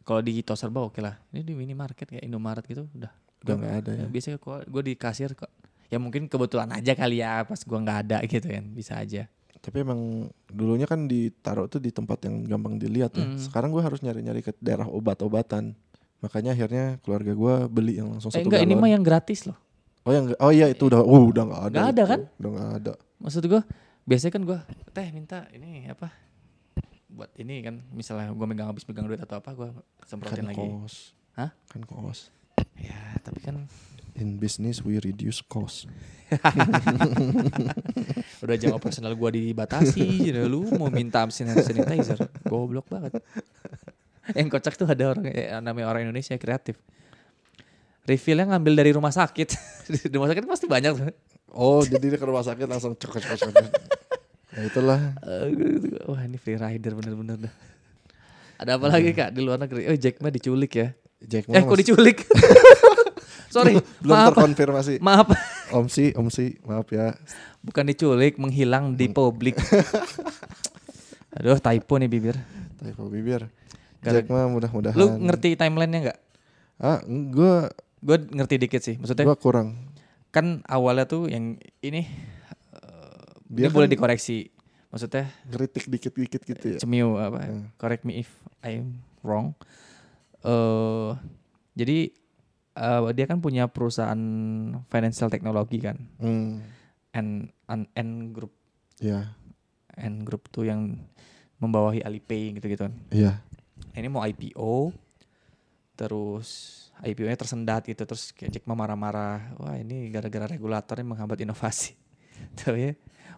Kalau 0.06 0.22
di 0.22 0.40
Toserba 0.40 0.86
oke 0.86 1.02
lah. 1.02 1.18
Ini 1.34 1.42
di 1.42 1.58
minimarket 1.58 2.06
kayak 2.08 2.22
Indomaret 2.22 2.62
gitu 2.64 2.86
udah. 2.94 3.10
Udah 3.42 3.56
nggak 3.58 3.74
ada 3.82 3.92
ya. 3.92 4.06
Ya, 4.06 4.08
biasanya 4.08 4.38
gue 4.46 4.82
di 4.86 4.94
kasir 4.94 5.34
kok. 5.34 5.50
Ya 5.92 6.00
mungkin 6.00 6.32
kebetulan 6.32 6.72
aja 6.72 6.96
kali 6.96 7.20
ya 7.20 7.44
pas 7.44 7.60
gue 7.60 7.78
nggak 7.78 8.00
ada 8.08 8.18
gitu 8.24 8.48
kan. 8.48 8.64
Bisa 8.72 8.96
aja. 8.96 9.28
Tapi 9.62 9.86
emang 9.86 10.26
dulunya 10.50 10.90
kan 10.90 11.06
ditaruh 11.06 11.70
tuh 11.70 11.78
di 11.78 11.94
tempat 11.94 12.26
yang 12.26 12.48
gampang 12.48 12.80
dilihat 12.80 13.14
ya. 13.14 13.28
Mm. 13.28 13.38
Sekarang 13.38 13.70
gue 13.70 13.84
harus 13.84 14.02
nyari-nyari 14.02 14.42
ke 14.42 14.56
daerah 14.58 14.90
obat-obatan. 14.90 15.76
Makanya 16.24 16.56
akhirnya 16.56 16.98
keluarga 17.04 17.34
gue 17.36 17.54
beli 17.70 18.00
yang 18.00 18.10
langsung 18.10 18.34
Eh 18.34 18.42
satu 18.42 18.48
enggak 18.50 18.64
ini 18.64 18.74
galon. 18.74 18.82
mah 18.82 18.90
yang 18.90 19.04
gratis 19.04 19.46
loh. 19.46 19.58
Oh 20.02 20.10
yang 20.10 20.34
oh 20.42 20.50
iya 20.50 20.66
itu 20.66 20.82
udah 20.90 21.06
uh, 21.06 21.24
udah 21.30 21.44
nggak 21.46 21.64
ada. 21.70 21.78
Nggak 21.78 21.92
ada 21.94 22.02
itu. 22.02 22.10
kan? 22.10 22.20
Udah 22.42 22.50
nggak 22.56 22.72
ada. 22.82 22.94
Maksud 23.22 23.44
gue 23.46 23.62
biasanya 24.02 24.34
kan 24.34 24.44
gue 24.50 24.60
teh 24.90 25.08
minta 25.14 25.46
ini 25.54 25.86
apa 25.86 26.10
buat 27.06 27.30
ini 27.38 27.62
kan 27.62 27.76
misalnya 27.94 28.34
gue 28.34 28.48
megang 28.50 28.66
habis 28.66 28.82
megang 28.90 29.06
duit 29.06 29.20
atau 29.20 29.38
apa 29.38 29.52
gue 29.54 29.70
semprotin 30.08 30.42
Kan 30.42 30.58
lagi. 30.58 30.64
kos. 30.64 30.96
Hah? 31.38 31.54
Kan 31.70 31.86
kos. 31.86 32.34
Ya 32.82 32.98
tapi 33.22 33.46
kan 33.46 33.70
In 34.20 34.36
business 34.36 34.84
we 34.84 35.00
reduce 35.00 35.40
cost. 35.46 35.88
udah 38.44 38.56
jam 38.56 38.72
operasional 38.76 39.16
gue 39.16 39.30
dibatasi 39.36 40.32
jadi 40.32 40.48
lu 40.48 40.68
mau 40.76 40.92
minta 40.92 41.24
hand 41.24 41.32
sanitizer? 41.36 42.20
Goblok 42.48 42.88
banget. 42.92 43.20
Yang 44.36 44.48
kocak 44.52 44.74
tuh 44.80 44.88
ada 44.88 45.16
orang 45.16 45.28
eh, 45.32 45.52
namanya 45.60 45.88
orang 45.92 46.08
Indonesia 46.08 46.36
kreatif. 46.36 46.80
Refillnya 48.08 48.50
ngambil 48.52 48.74
dari 48.84 48.92
rumah 48.92 49.14
sakit. 49.14 49.50
Di 50.12 50.16
rumah 50.16 50.32
sakit 50.32 50.44
pasti 50.48 50.68
banyak 50.68 50.92
tuh. 50.96 51.06
Oh 51.52 51.84
jadi 51.84 52.16
ke 52.16 52.26
rumah 52.26 52.44
sakit 52.44 52.68
langsung 52.68 52.96
cok 52.96 53.16
cok 53.20 53.38
cok. 53.38 53.54
Nah 54.52 54.64
itulah. 54.68 55.00
Eh, 55.24 56.08
wah 56.08 56.22
ini 56.24 56.36
free 56.40 56.60
rider 56.60 56.96
bener-bener 56.96 57.48
dah. 57.48 57.54
Ada 58.62 58.78
apa 58.78 58.94
lagi 58.94 59.10
kak 59.18 59.34
di 59.34 59.42
luar 59.42 59.58
negeri? 59.58 59.90
Oh 59.90 59.98
Jack 59.98 60.22
Ma 60.22 60.30
diculik 60.30 60.72
ya? 60.78 60.94
Jack 61.22 61.50
Ma 61.50 61.58
eh 61.58 61.66
kok 61.66 61.78
diculik 61.82 62.26
sorry 63.52 63.76
belum 64.02 64.16
maaf 64.16 64.32
terkonfirmasi. 64.32 64.94
maaf 64.98 65.28
Om 65.72 65.88
si, 65.88 66.12
Om 66.12 66.28
si, 66.28 66.60
maaf 66.62 66.88
ya. 66.88 67.16
bukan 67.62 67.84
diculik 67.86 68.36
menghilang 68.36 68.92
di 68.94 69.08
publik 69.08 69.56
aduh 71.34 71.58
typo 71.58 71.94
nih 71.96 72.08
bibir 72.08 72.36
Typo 72.76 73.06
bibir. 73.06 73.46
Jack 74.02 74.26
Ma 74.26 74.44
mudah-mudahan. 74.46 74.98
lu 74.98 75.06
ngerti 75.22 75.54
timelinenya 75.54 76.00
nggak 76.04 76.20
Ah, 76.76 76.98
gue 77.06 77.70
gue 78.02 78.18
ngerti 78.32 78.56
dikit 78.58 78.82
sih 78.82 78.96
maksudnya 78.98 79.22
gua 79.24 79.38
kurang. 79.38 79.78
kan 80.28 80.66
awalnya 80.66 81.06
tuh 81.06 81.30
yang 81.30 81.54
ini 81.80 82.10
eh, 82.74 83.22
Dia 83.46 83.68
ini 83.68 83.70
boleh 83.70 83.86
kan- 83.86 83.94
dikoreksi 83.94 84.50
maksudnya 84.90 85.30
Ngeritik 85.46 85.86
dikit-dikit 85.86 86.42
gitu 86.44 86.66
ya. 86.68 86.80
cemiu 86.80 87.16
apa 87.16 87.40
Hmm. 87.40 87.70
correct 87.76 88.02
me 88.02 88.18
if 88.18 88.30
I'm 88.60 88.98
wrong 89.22 89.54
eh 90.42 91.10
jadi 91.72 92.10
eh, 92.76 93.00
dia 93.16 93.26
kan 93.28 93.40
punya 93.44 93.68
perusahaan 93.68 94.22
financial 94.88 95.30
technology 95.30 95.80
kan. 95.82 95.98
Hmm. 96.22 96.64
N 97.12 97.52
N, 97.68 97.82
N 97.92 98.10
Group. 98.32 98.56
Ya, 99.02 99.36
N 99.98 100.24
Group 100.24 100.48
tuh 100.54 100.70
yang 100.70 101.00
membawahi 101.62 102.02
Alipay 102.02 102.58
gitu-gitu 102.58 102.90
kan. 102.90 102.96
Iya. 103.14 103.42
ini 103.92 104.08
mau 104.08 104.24
IPO 104.24 104.94
terus 105.98 106.80
IPO-nya 107.02 107.38
tersendat 107.38 107.86
gitu 107.86 108.06
terus 108.06 108.34
kayak 108.34 108.58
Jack 108.58 108.66
Ma 108.66 108.78
marah-marah. 108.78 109.58
Wah 109.58 109.78
ini 109.78 110.10
gara-gara 110.14 110.50
regulatornya 110.50 111.06
menghambat 111.06 111.42
inovasi. 111.42 111.98
Tapi 112.58 112.80
ya 112.82 112.94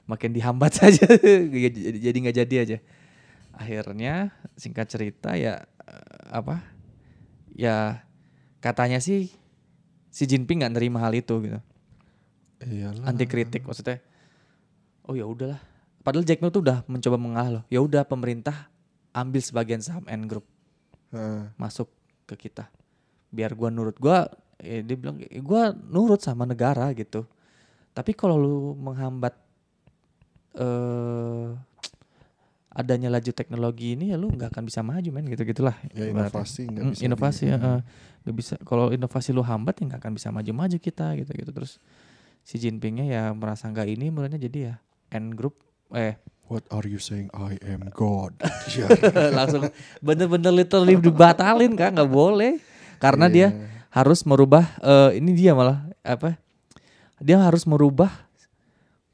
makin 0.07 0.31
dihambat 0.35 0.71
saja. 0.83 1.07
Jadi 1.19 1.99
jadi 1.99 2.17
nggak 2.23 2.37
jadi 2.43 2.55
aja. 2.63 2.77
Akhirnya 3.55 4.35
singkat 4.59 4.87
cerita 4.91 5.35
ya 5.35 5.63
eh, 5.87 6.23
apa? 6.31 6.63
Ya 7.55 8.03
katanya 8.63 9.03
sih 9.03 9.27
si 10.07 10.23
Jinping 10.23 10.63
nggak 10.63 10.73
nerima 10.79 11.03
hal 11.03 11.11
itu 11.11 11.35
gitu. 11.43 11.59
Iyalah. 12.63 13.03
anti 13.11 13.27
kritik 13.27 13.67
maksudnya. 13.67 13.99
Oh 15.03 15.19
ya 15.19 15.27
udahlah. 15.27 15.59
Padahal 15.99 16.23
Jack 16.23 16.39
Ma 16.39 16.47
tuh 16.47 16.63
udah 16.63 16.79
mencoba 16.87 17.19
mengalah 17.19 17.51
loh. 17.59 17.63
Ya 17.67 17.83
udah 17.83 18.07
pemerintah 18.07 18.71
ambil 19.11 19.43
sebagian 19.43 19.83
saham 19.83 20.07
N 20.07 20.23
Group. 20.31 20.47
Heeh. 21.11 21.51
masuk 21.59 21.91
ke 22.25 22.47
kita. 22.47 22.71
Biar 23.29 23.51
gua 23.51 23.67
nurut. 23.67 23.99
Gua 23.99 24.25
eh, 24.63 24.79
dia 24.79 24.95
bilang 24.95 25.19
"Eh, 25.19 25.43
gua 25.43 25.75
nurut 25.75 26.23
sama 26.23 26.47
negara 26.47 26.87
gitu. 26.95 27.27
Tapi 27.91 28.15
kalau 28.15 28.39
lu 28.39 28.55
menghambat 28.79 29.35
eh 30.55 31.47
adanya 32.73 33.07
laju 33.07 33.29
teknologi 33.29 33.93
ini 33.93 34.09
ya 34.09 34.17
lu 34.17 34.27
nggak 34.27 34.49
akan 34.49 34.63
bisa 34.65 34.81
maju 34.81 35.09
men 35.09 35.25
gitu 35.27 35.45
gitulah 35.45 35.77
ya 35.89 36.09
inovasi 36.09 36.65
nggak 36.65 36.81
Hmm, 36.81 36.91
bisa. 36.91 37.03
inovasi 37.05 37.43
di- 37.43 37.49
ya, 37.49 37.57
nggak 38.19 38.35
bisa 38.35 38.53
kalau 38.61 38.89
inovasi 38.89 39.29
lu 39.29 39.41
hambat 39.41 39.77
ya 39.77 39.83
nggak 39.87 40.01
akan 40.01 40.13
bisa 40.13 40.27
maju-maju 40.29 40.77
kita 40.77 41.13
gitu 41.15 41.31
gitu 41.31 41.51
terus 41.51 41.77
si 42.41 42.57
Jinpingnya 42.57 43.05
ya 43.05 43.23
merasa 43.31 43.67
nggak 43.67 43.87
ini 43.87 44.09
mulanya 44.09 44.35
jadi 44.35 44.59
ya 44.59 44.75
N 45.11 45.31
group 45.31 45.61
eh 45.91 46.17
What 46.43 46.67
are 46.69 46.85
you 46.85 46.99
saying? 46.99 47.31
I 47.31 47.55
am 47.63 47.87
God. 47.89 48.35
Langsung 49.37 49.63
bener-bener 49.99 50.51
literally 50.51 50.99
dibatalin 50.99 51.71
kan 51.73 51.95
nggak 51.95 52.11
boleh 52.11 52.59
karena 52.99 53.25
dia 53.27 53.47
Iya. 53.49 53.69
harus 53.89 54.21
merubah 54.23 54.65
eh, 54.77 55.17
ini 55.17 55.31
dia 55.31 55.55
malah 55.55 55.87
apa 56.01 56.35
dia 57.17 57.39
harus 57.39 57.63
merubah 57.63 58.11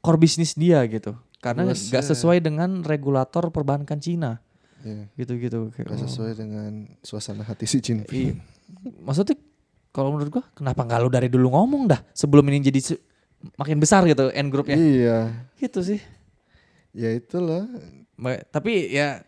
core 0.00 0.18
bisnis 0.18 0.52
dia 0.52 0.82
gitu 0.84 1.14
karena 1.40 1.66
nggak 1.66 2.04
sesuai 2.04 2.38
dengan 2.38 2.84
regulator 2.84 3.48
perbankan 3.48 3.96
Cina 3.98 4.38
Iya. 4.80 5.12
gitu-gitu 5.14 5.68
Kayak, 5.72 5.92
Nggak 5.92 6.00
oh. 6.00 6.04
sesuai 6.08 6.32
dengan 6.36 6.70
suasana 7.00 7.44
hati 7.44 7.64
si 7.64 7.80
Jinping. 7.80 8.32
Iya. 8.32 8.96
Maksudnya 9.00 9.36
kalau 9.92 10.16
menurut 10.16 10.30
gua 10.30 10.44
kenapa 10.52 10.84
nggak 10.84 11.00
lu 11.00 11.10
dari 11.10 11.28
dulu 11.28 11.52
ngomong 11.52 11.84
dah 11.84 12.00
sebelum 12.12 12.48
ini 12.48 12.64
jadi 12.64 12.80
se- 12.80 13.02
makin 13.60 13.76
besar 13.76 14.04
gitu 14.04 14.32
N 14.32 14.48
grupnya. 14.48 14.80
Iya. 14.80 15.18
Gitu 15.56 15.84
sih. 15.84 16.00
Ya 16.96 17.12
itulah. 17.12 17.68
Ma- 18.16 18.40
Tapi 18.48 18.88
ya 18.88 19.20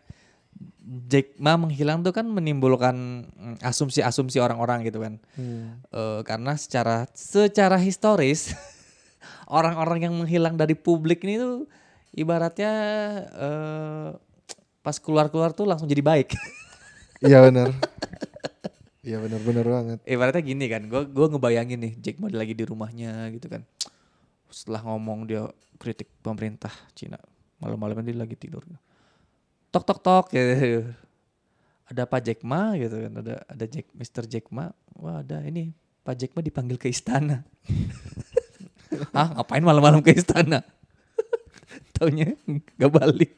Jack 0.83 1.37
Ma 1.37 1.55
menghilang 1.55 2.01
tuh 2.01 2.11
kan 2.11 2.25
menimbulkan 2.25 2.97
mm, 3.29 3.57
asumsi-asumsi 3.61 4.41
orang-orang 4.41 4.83
gitu 4.83 4.99
kan. 4.99 5.21
Hmm. 5.37 5.79
Eh, 5.87 6.21
karena 6.25 6.57
secara 6.57 7.05
secara 7.13 7.77
historis 7.77 8.57
orang-orang 9.49 10.09
yang 10.09 10.15
menghilang 10.17 10.57
dari 10.57 10.73
publik 10.73 11.23
ini 11.23 11.37
tuh 11.37 11.69
ibaratnya 12.13 12.73
eh, 13.33 14.09
pas 14.83 14.97
keluar-keluar 14.99 15.57
tuh 15.57 15.65
langsung 15.69 15.89
jadi 15.89 16.05
baik. 16.05 16.33
Iya 17.23 17.39
benar. 17.39 17.71
Iya 19.07 19.23
benar-benar 19.23 19.63
banget. 19.63 19.99
Ibaratnya 20.03 20.43
gini 20.43 20.67
kan, 20.67 20.83
gue 20.91 21.07
gua 21.07 21.31
ngebayangin 21.31 21.79
nih 21.79 21.93
Jack 22.03 22.19
Ma 22.19 22.27
lagi 22.35 22.51
di 22.51 22.67
rumahnya 22.67 23.31
gitu 23.31 23.47
kan. 23.47 23.63
Setelah 24.51 24.83
ngomong 24.83 25.31
dia 25.31 25.47
kritik 25.79 26.11
pemerintah 26.19 26.75
Cina, 26.99 27.23
malam-malam 27.63 28.03
dia 28.03 28.19
lagi 28.19 28.35
tidur. 28.35 28.67
Tok 29.71 29.87
tok 29.87 30.01
tok 30.03 30.25
gitu. 30.35 30.91
Ada 31.87 32.11
Pak 32.11 32.21
Jack 32.27 32.41
Ma 32.43 32.75
gitu 32.75 33.07
kan, 33.07 33.13
ada 33.23 33.35
ada 33.47 33.65
Jack 33.71 33.87
Mr. 33.95 34.27
Jack 34.27 34.51
Ma. 34.51 34.75
Wah 34.99 35.23
ada 35.23 35.47
ini 35.47 35.71
Pak 36.03 36.15
Jack 36.19 36.35
Ma 36.35 36.43
dipanggil 36.43 36.75
ke 36.75 36.91
istana. 36.91 37.47
ah 39.15 39.31
ngapain 39.39 39.63
malam-malam 39.63 40.03
ke 40.03 40.11
istana? 40.11 40.67
Taunya 41.97 42.35
gak 42.77 42.93
balik. 42.93 43.33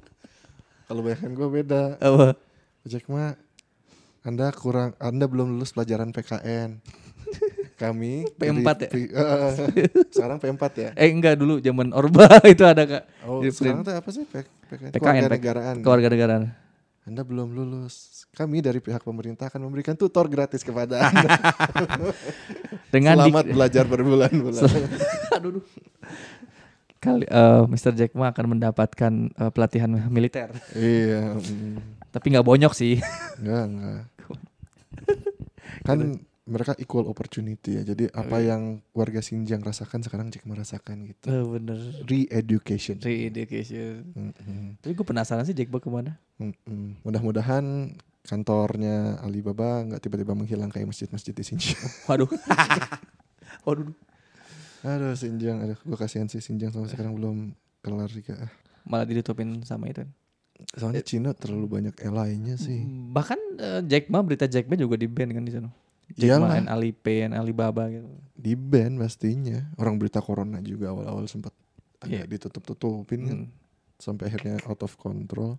Kalau 0.86 1.00
bayangan 1.00 1.32
gue 1.32 1.48
beda. 1.50 1.82
Apa? 1.96 2.36
Jack 2.84 3.08
Ma, 3.08 3.32
Anda 4.20 4.52
kurang, 4.52 4.92
Anda 4.98 5.24
belum 5.24 5.56
lulus 5.56 5.72
pelajaran 5.72 6.12
PKN. 6.12 6.80
Kami 7.80 8.28
P4 8.36 8.68
dari 8.78 8.86
ya? 8.86 8.88
P- 8.92 9.10
eh, 9.10 9.52
sekarang 10.12 10.38
P4 10.38 10.62
ya. 10.78 10.90
Eh 10.94 11.10
enggak 11.10 11.34
dulu 11.34 11.58
zaman 11.58 11.90
Orba 11.90 12.28
itu 12.46 12.62
ada 12.62 12.86
kak. 12.86 13.02
Oh, 13.26 13.42
Di 13.42 13.50
sekarang 13.50 13.82
tuh 13.82 13.96
apa 13.96 14.08
sih 14.14 14.22
P- 14.22 14.46
PKN? 14.70 14.92
PKN, 14.92 15.00
Kewarganegaraan. 15.00 15.76
Keluarga 15.82 16.08
negara. 16.08 16.34
Anda 17.04 17.20
belum 17.20 17.52
lulus. 17.52 18.24
Kami 18.32 18.62
dari 18.62 18.80
pihak 18.80 19.02
pemerintah 19.02 19.50
akan 19.50 19.68
memberikan 19.68 19.92
tutor 19.92 20.24
gratis 20.30 20.62
kepada 20.62 21.04
Anda. 21.04 21.28
Dengan 22.88 23.20
di- 23.20 23.32
Selamat 23.32 23.44
belajar 23.50 23.84
berbulan-bulan. 23.84 24.62
Aduh. 25.34 25.64
Kali 27.04 27.24
eh, 27.28 27.62
Mr. 27.68 27.92
Jack 27.92 28.12
Ma 28.16 28.32
akan 28.32 28.56
mendapatkan 28.56 29.12
eh, 29.28 29.50
pelatihan 29.52 29.92
militer. 30.08 30.48
iya, 30.72 31.36
mm, 31.36 31.76
Tapi 32.14 32.26
nggak 32.32 32.46
bonyok 32.46 32.72
sih. 32.72 32.96
enggak, 33.42 33.64
enggak. 33.68 34.02
Kan 35.86 35.98
mereka 36.44 36.76
equal 36.76 37.08
opportunity 37.08 37.80
ya. 37.80 37.82
Jadi 37.84 38.08
apa 38.12 38.36
iya. 38.40 38.54
yang 38.54 38.84
warga 38.92 39.24
Xinjiang 39.24 39.64
rasakan 39.64 40.04
sekarang 40.04 40.28
Jack 40.28 40.44
Ma 40.44 40.56
rasakan 40.56 41.08
gitu. 41.08 41.26
Eh, 41.32 41.44
bener. 41.44 41.78
Re-education. 42.04 43.00
Re-education. 43.00 44.12
Mm-mm. 44.12 44.76
Tapi 44.80 44.92
gue 44.92 45.06
penasaran 45.06 45.44
sih 45.48 45.56
Jack 45.56 45.72
Ma 45.72 45.80
ke 45.80 45.88
mana? 45.88 46.20
Mm-mm. 46.36 47.00
Mudah-mudahan 47.00 47.96
kantornya 48.24 49.20
Alibaba 49.20 49.84
nggak 49.84 50.00
tiba-tiba 50.00 50.32
menghilang 50.36 50.72
kayak 50.72 50.88
masjid-masjid 50.92 51.32
di 51.32 51.44
Xinjiang. 51.44 51.80
Waduh. 52.08 52.28
Waduh. 53.64 53.88
Aduh 54.84 55.16
Xinjiang, 55.16 55.58
aduh 55.58 55.78
gue 55.80 55.96
kasihan 55.96 56.28
sih 56.28 56.38
Xinjiang 56.38 56.70
sampai 56.70 56.92
sekarang 56.92 57.16
belum 57.16 57.36
kelar 57.80 58.06
juga. 58.06 58.36
Ah. 58.38 58.52
Malah 58.84 59.08
ditutupin 59.08 59.64
sama 59.64 59.88
itu. 59.88 60.04
Soalnya 60.76 61.02
Cina 61.02 61.34
terlalu 61.34 61.66
banyak 61.66 61.96
ally-nya 61.98 62.54
sih. 62.54 62.84
Bahkan 63.10 63.40
eh, 63.58 63.80
Jack 63.84 64.06
Ma 64.06 64.20
berita 64.20 64.44
Jack 64.44 64.68
Ma 64.68 64.76
juga 64.76 64.94
di 64.94 65.08
ban 65.08 65.26
kan 65.28 65.42
di 65.42 65.50
sana. 65.50 65.72
Jack 66.14 66.36
Ma 66.36 66.52
Iyalah. 66.52 66.60
and 66.60 66.68
Alipay 66.68 67.24
and 67.24 67.34
Alibaba 67.34 67.88
gitu. 67.88 68.06
Di 68.36 68.52
ban 68.54 68.94
pastinya. 68.94 69.72
Orang 69.74 69.96
berita 69.96 70.20
corona 70.20 70.60
juga 70.60 70.92
awal-awal 70.92 71.24
sempat 71.26 71.50
agak 71.98 72.28
Iya. 72.28 72.30
ditutup-tutupin 72.30 73.20
kan. 73.24 73.38
Hmm. 73.42 73.50
Sampai 73.96 74.28
akhirnya 74.28 74.60
out 74.68 74.84
of 74.84 74.94
control. 74.94 75.56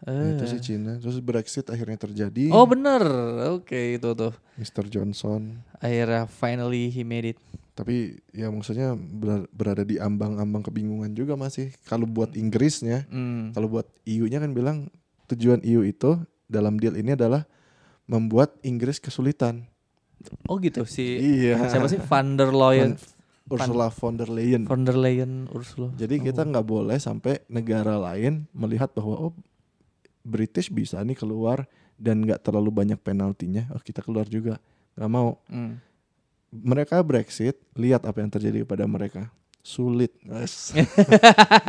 Eh. 0.00 0.10
Nah, 0.10 0.32
itu 0.32 0.44
sih 0.46 0.60
Cina. 0.60 0.96
Terus 0.96 1.18
Brexit 1.18 1.66
akhirnya 1.66 1.98
terjadi. 1.98 2.48
Oh 2.48 2.64
bener, 2.64 3.04
oke 3.52 3.76
itu 3.94 4.08
tuh. 4.10 4.32
Mr. 4.54 4.84
Johnson. 4.86 5.60
Akhirnya 5.76 6.24
finally 6.26 6.88
he 6.88 7.02
made 7.02 7.26
it. 7.26 7.38
Tapi 7.70 8.16
ya 8.30 8.48
maksudnya 8.48 8.92
ber- 8.92 9.48
berada 9.50 9.80
di 9.82 9.96
ambang-ambang 9.96 10.60
kebingungan 10.62 11.12
juga 11.12 11.32
masih. 11.34 11.72
Kalau 11.84 12.04
buat 12.04 12.32
Inggrisnya, 12.32 13.04
Hmm. 13.06 13.52
kalau 13.52 13.68
buat 13.70 13.88
EU-nya 14.04 14.36
kan 14.38 14.52
bilang 14.52 14.76
tujuan 15.26 15.60
EU 15.62 15.80
itu 15.82 16.16
dalam 16.44 16.76
deal 16.76 16.92
ini 16.94 17.12
adalah 17.12 17.44
membuat 18.04 18.58
Inggris 18.60 18.98
kesulitan. 18.98 19.64
Oh 20.44 20.56
gitu 20.56 20.84
si 20.84 21.16
Iya. 21.16 21.70
siapa 21.70 21.88
sih 21.88 21.96
Van 21.96 22.36
der 22.36 22.52
Leyen, 22.52 23.00
Ursula 23.48 23.88
von 23.88 24.14
der 24.14 24.28
Leyen. 24.28 24.68
Van 24.68 24.84
der 24.84 24.94
Leyen 24.94 25.48
Ursula. 25.48 25.88
Jadi 25.94 26.20
kita 26.20 26.42
nggak 26.42 26.62
boleh 26.62 26.96
sampai 26.96 27.40
negara 27.46 27.96
lain 27.96 28.44
melihat 28.52 28.92
bahwa 28.92 29.16
oh 29.16 29.32
British 30.20 30.68
bisa 30.68 31.00
nih 31.00 31.14
keluar 31.14 31.64
dan 31.94 32.20
nggak 32.20 32.40
terlalu 32.40 32.70
banyak 32.70 32.98
penaltinya. 32.98 33.68
Oh 33.70 33.80
kita 33.80 34.00
keluar 34.00 34.24
juga 34.24 34.56
nggak 34.94 35.10
mau. 35.10 35.40
Hmm. 35.46 35.80
Mereka 36.50 36.98
Brexit 37.00 37.60
lihat 37.74 38.02
apa 38.02 38.18
yang 38.18 38.28
terjadi 38.28 38.64
pada 38.64 38.82
mereka 38.84 39.30
sulit. 39.60 40.10
Yes. 40.24 40.72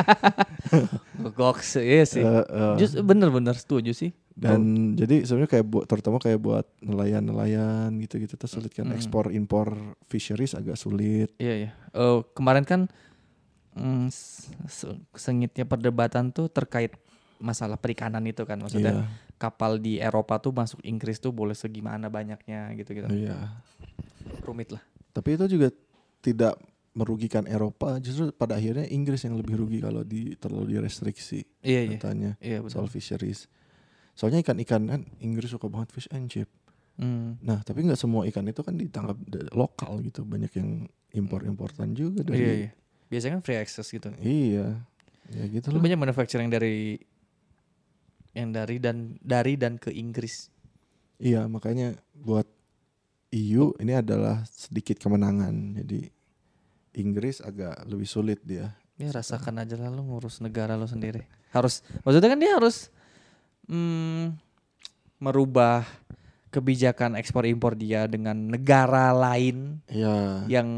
Goks 1.37 1.77
iya 1.77 2.03
sih. 2.03 2.23
Eh, 2.23 2.43
eh, 2.43 2.75
Just 2.79 2.97
bener-bener 3.01 3.53
setuju 3.53 3.91
sih. 3.91 4.11
dan 4.31 4.95
jadi 4.95 5.27
sebenarnya 5.27 5.51
kayak 5.51 5.65
buat 5.67 5.85
terutama 5.91 6.15
kayak 6.17 6.39
buat 6.39 6.63
nelayan-nelayan 6.79 7.91
gitu-gitu 7.99 8.39
tuh 8.39 8.47
sulit 8.47 8.71
kan 8.71 8.87
Mm. 8.87 8.95
ekspor 8.95 9.27
impor 9.29 9.75
fisheries 10.07 10.55
agak 10.55 10.79
sulit. 10.79 11.35
Iya 11.35 11.67
iya. 11.67 11.69
Eh, 11.91 12.19
kemarin 12.31 12.63
kan 12.63 12.87
mm, 13.75 14.07
sengitnya 15.13 15.67
perdebatan 15.67 16.31
tuh 16.31 16.47
terkait 16.47 16.95
masalah 17.41 17.75
perikanan 17.75 18.21
itu 18.23 18.45
kan 18.45 18.61
maksudnya 18.61 19.01
Iya. 19.01 19.05
kapal 19.35 19.81
di 19.81 19.97
Eropa 19.97 20.37
tuh 20.37 20.53
masuk 20.53 20.79
Inggris 20.85 21.17
tuh 21.17 21.33
boleh 21.33 21.57
segimana 21.57 22.07
banyaknya 22.07 22.69
gitu-gitu. 22.77 23.09
Iya. 23.09 23.57
Rumit 24.45 24.71
lah. 24.71 24.83
Tapi 25.11 25.35
itu 25.35 25.57
juga 25.57 25.73
tidak 26.21 26.55
merugikan 26.91 27.47
Eropa, 27.47 27.97
justru 27.97 28.29
pada 28.31 28.59
akhirnya 28.59 28.83
Inggris 28.85 29.23
yang 29.23 29.39
lebih 29.39 29.55
rugi 29.57 29.79
kalau 29.79 30.03
di 30.03 30.35
terlalu 30.35 30.75
direstriksi 30.75 31.41
Iya 31.63 31.81
iya. 31.87 31.91
katanya 31.97 32.31
Iya 32.37 32.57
soal 32.67 32.85
betul. 32.87 32.99
fisheries. 32.99 33.47
Soalnya 34.11 34.43
ikan-ikan 34.43 34.83
kan 34.85 35.01
Inggris 35.23 35.49
suka 35.49 35.71
banget 35.71 35.95
fish 35.95 36.11
and 36.11 36.27
chip. 36.27 36.51
Hmm. 36.99 37.39
Nah, 37.41 37.63
tapi 37.63 37.87
nggak 37.87 37.95
semua 37.97 38.27
ikan 38.27 38.43
itu 38.45 38.59
kan 38.61 38.75
ditangkap 38.75 39.15
lokal 39.55 40.03
gitu, 40.03 40.27
banyak 40.27 40.51
yang 40.59 40.85
impor-importan 41.15 41.95
juga 41.95 42.21
dari. 42.27 42.37
Iya 42.37 42.53
iya. 42.67 42.69
Biasanya 43.07 43.39
kan 43.39 43.43
free 43.43 43.59
access 43.59 43.87
gitu. 43.87 44.11
Iya. 44.19 44.83
Ya 45.31 45.43
gitu 45.47 45.71
loh. 45.71 45.79
banyak 45.79 45.95
manufacturing 45.95 46.51
dari 46.51 46.99
yang 48.31 48.55
dari 48.55 48.79
dan 48.79 49.19
dari 49.19 49.59
dan 49.59 49.75
ke 49.75 49.91
Inggris. 49.91 50.47
Iya, 51.21 51.45
makanya 51.45 51.93
buat 52.15 52.47
EU 53.31 53.75
ini 53.79 53.93
adalah 53.95 54.43
sedikit 54.49 54.99
kemenangan. 54.99 55.79
Jadi 55.79 56.07
Inggris 56.99 57.39
agak 57.39 57.87
lebih 57.87 58.07
sulit 58.07 58.43
dia. 58.43 58.75
Ya 58.99 59.09
rasakan 59.09 59.63
aja 59.63 59.79
lah 59.79 59.89
lo 59.89 60.03
ngurus 60.03 60.43
negara 60.43 60.75
lo 60.75 60.85
sendiri. 60.85 61.23
Harus 61.55 61.79
maksudnya 62.03 62.29
kan 62.31 62.39
dia 62.39 62.51
harus 62.55 62.91
mm, 63.67 64.35
merubah 65.21 65.87
kebijakan 66.51 67.15
ekspor 67.15 67.47
impor 67.47 67.79
dia 67.79 68.05
dengan 68.11 68.35
negara 68.35 69.15
lain 69.15 69.79
Iya. 69.87 70.43
yang 70.51 70.69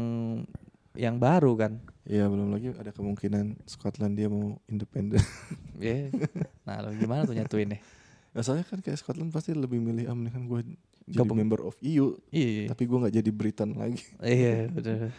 yang 0.94 1.18
baru 1.18 1.58
kan. 1.58 1.72
Iya, 2.04 2.28
belum 2.28 2.48
lagi 2.48 2.68
ada 2.70 2.90
kemungkinan 2.90 3.64
Scotland 3.64 4.14
dia 4.14 4.28
mau 4.28 4.60
independen. 4.66 5.20
Ya. 5.74 6.06
Nah, 6.62 6.80
lo 6.80 6.92
gimana 6.92 7.24
tuh 7.24 7.34
nyatuin 7.34 7.66
nih? 7.66 7.80
Nah, 8.30 8.40
soalnya 8.40 8.62
kan 8.62 8.78
kayak 8.78 8.94
Scotland 8.96 9.28
pasti 9.28 9.50
lebih 9.50 9.76
milih 9.76 10.06
ah 10.06 10.14
mendingan 10.14 10.44
gue 10.44 10.60
jadi 11.04 11.26
member 11.26 11.60
of 11.60 11.74
EU, 11.80 12.14
Iya. 12.30 12.48
iya. 12.56 12.64
tapi 12.68 12.84
gue 12.84 12.94
nggak 12.96 13.14
jadi 13.14 13.30
Britain 13.30 13.70
lagi. 13.74 13.98
Iya, 14.18 14.66
betul. 14.74 15.10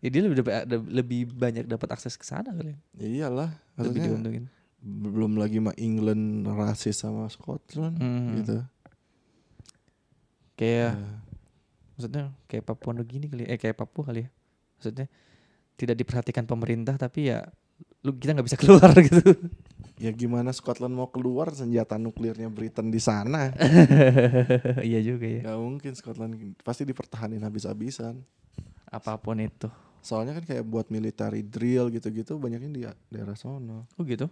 Ya, 0.00 0.08
dia 0.08 0.20
lebih 0.20 0.36
dapat 0.38 0.66
lebih 0.84 1.20
banyak 1.30 1.64
dapat 1.64 1.88
akses 1.90 2.14
ke 2.14 2.22
sana 2.22 2.50
kali. 2.50 2.74
Ya 2.92 3.06
iyalah, 3.06 3.54
Lebih 3.76 4.00
diuntungin. 4.04 4.44
belum 4.80 5.36
lagi 5.36 5.56
mah 5.58 5.72
England 5.74 6.24
rasis 6.44 6.98
sama 6.98 7.24
Scotland 7.28 7.96
Hmm. 7.96 8.36
gitu. 8.36 8.58
Kayak 10.54 10.92
Ya. 10.92 11.08
maksudnya 11.94 12.22
kayak 12.44 12.64
Papua 12.64 12.92
Nugini 12.92 13.26
kali 13.26 13.42
eh 13.44 13.56
kayak 13.56 13.74
Papua 13.76 14.04
kali 14.04 14.26
ya 14.26 14.30
maksudnya 14.74 15.06
tidak 15.74 15.96
diperhatikan 15.96 16.44
pemerintah 16.44 16.94
tapi 16.94 17.28
ya 17.28 17.42
lu 18.00 18.12
kita 18.12 18.32
nggak 18.32 18.46
bisa 18.46 18.58
keluar 18.62 18.92
gitu 18.96 19.34
Ya 19.94 20.10
gimana 20.10 20.50
Scotland 20.50 20.90
mau 20.92 21.06
keluar 21.06 21.50
senjata 21.50 21.94
nuklirnya 21.96 22.48
Britain 22.48 22.88
di 22.88 22.98
sana? 22.98 23.54
iya 24.82 24.98
juga 24.98 25.22
ya 25.24 25.40
Gak 25.46 25.56
mungkin 25.56 25.92
Scotland 25.92 26.34
pasti 26.58 26.82
dipertahanin 26.82 27.38
habis-habisan. 27.40 28.18
apa 28.86 29.14
pun 29.16 29.38
itu 29.38 29.70
Soalnya 30.00 30.34
kan 30.34 30.44
kayak 30.44 30.64
buat 30.64 30.86
military 30.88 31.40
drill 31.42 31.88
gitu-gitu 31.88 32.36
banyaknya 32.36 32.68
di 32.68 32.82
daerah 33.08 33.34
sono. 33.34 33.86
oh 33.88 34.02
gitu 34.02 34.26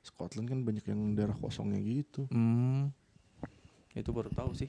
Scotland 0.00 0.46
kan 0.46 0.62
banyak 0.62 0.84
yang 0.84 1.00
daerah 1.12 1.34
kosongnya 1.34 1.80
gitu. 1.80 2.28
hmm 2.28 2.92
itu 3.94 4.10
baru 4.10 4.28
tahu 4.28 4.52
sih 4.54 4.68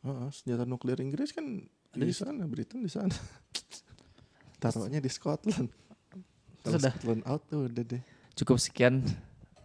Heeh, 0.00 0.28
senjata 0.30 0.64
nuklir 0.64 0.96
Inggris 0.98 1.30
kan 1.30 1.44
Ada 1.92 2.02
di- 2.02 2.12
sana, 2.14 2.44
Britain 2.44 2.80
di 2.80 2.88
sana. 2.88 3.12
Taruhnya 4.64 5.00
di 5.00 5.10
Scotland. 5.12 5.68
Sudah. 6.64 6.92
Scotland 6.96 7.22
out 7.28 7.44
tuh 7.44 7.68
udah 7.68 7.84
deh. 7.84 8.00
cukup 8.34 8.56
sekian 8.56 9.04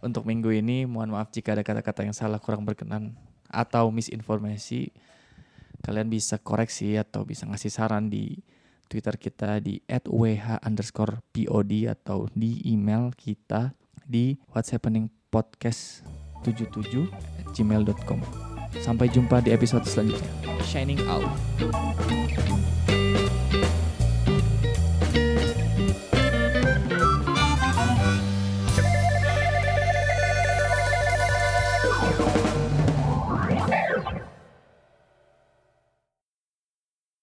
untuk 0.04 0.28
minggu 0.28 0.52
ini 0.52 0.84
mohon 0.84 1.16
maaf 1.16 1.32
jika 1.32 1.56
ada 1.56 1.64
kata-kata 1.64 2.04
yang 2.04 2.14
salah 2.14 2.38
kurang 2.38 2.62
berkenan 2.62 3.16
atau 3.48 3.88
misinformasi 3.90 4.92
kalian 5.80 6.12
bisa 6.12 6.36
koreksi 6.38 6.94
atau 7.00 7.24
bisa 7.24 7.48
ngasih 7.48 7.72
saran 7.72 8.12
di 8.12 8.38
Twitter 8.86 9.16
kita 9.16 9.58
di 9.64 9.80
@wh 9.88 10.60
underscore 10.62 11.24
pod 11.32 11.72
atau 11.88 12.28
di 12.36 12.60
email 12.68 13.10
kita 13.16 13.72
di 14.04 14.36
what's 14.52 14.70
happening 14.70 15.08
podcast 15.32 16.04
77 16.44 17.08
gmail.com 17.56 18.50
Sampai 18.78 19.10
jumpa 19.10 19.42
di 19.42 19.50
episode 19.50 19.82
selanjutnya. 19.82 20.30
Shining 20.62 21.02
out. 21.10 21.26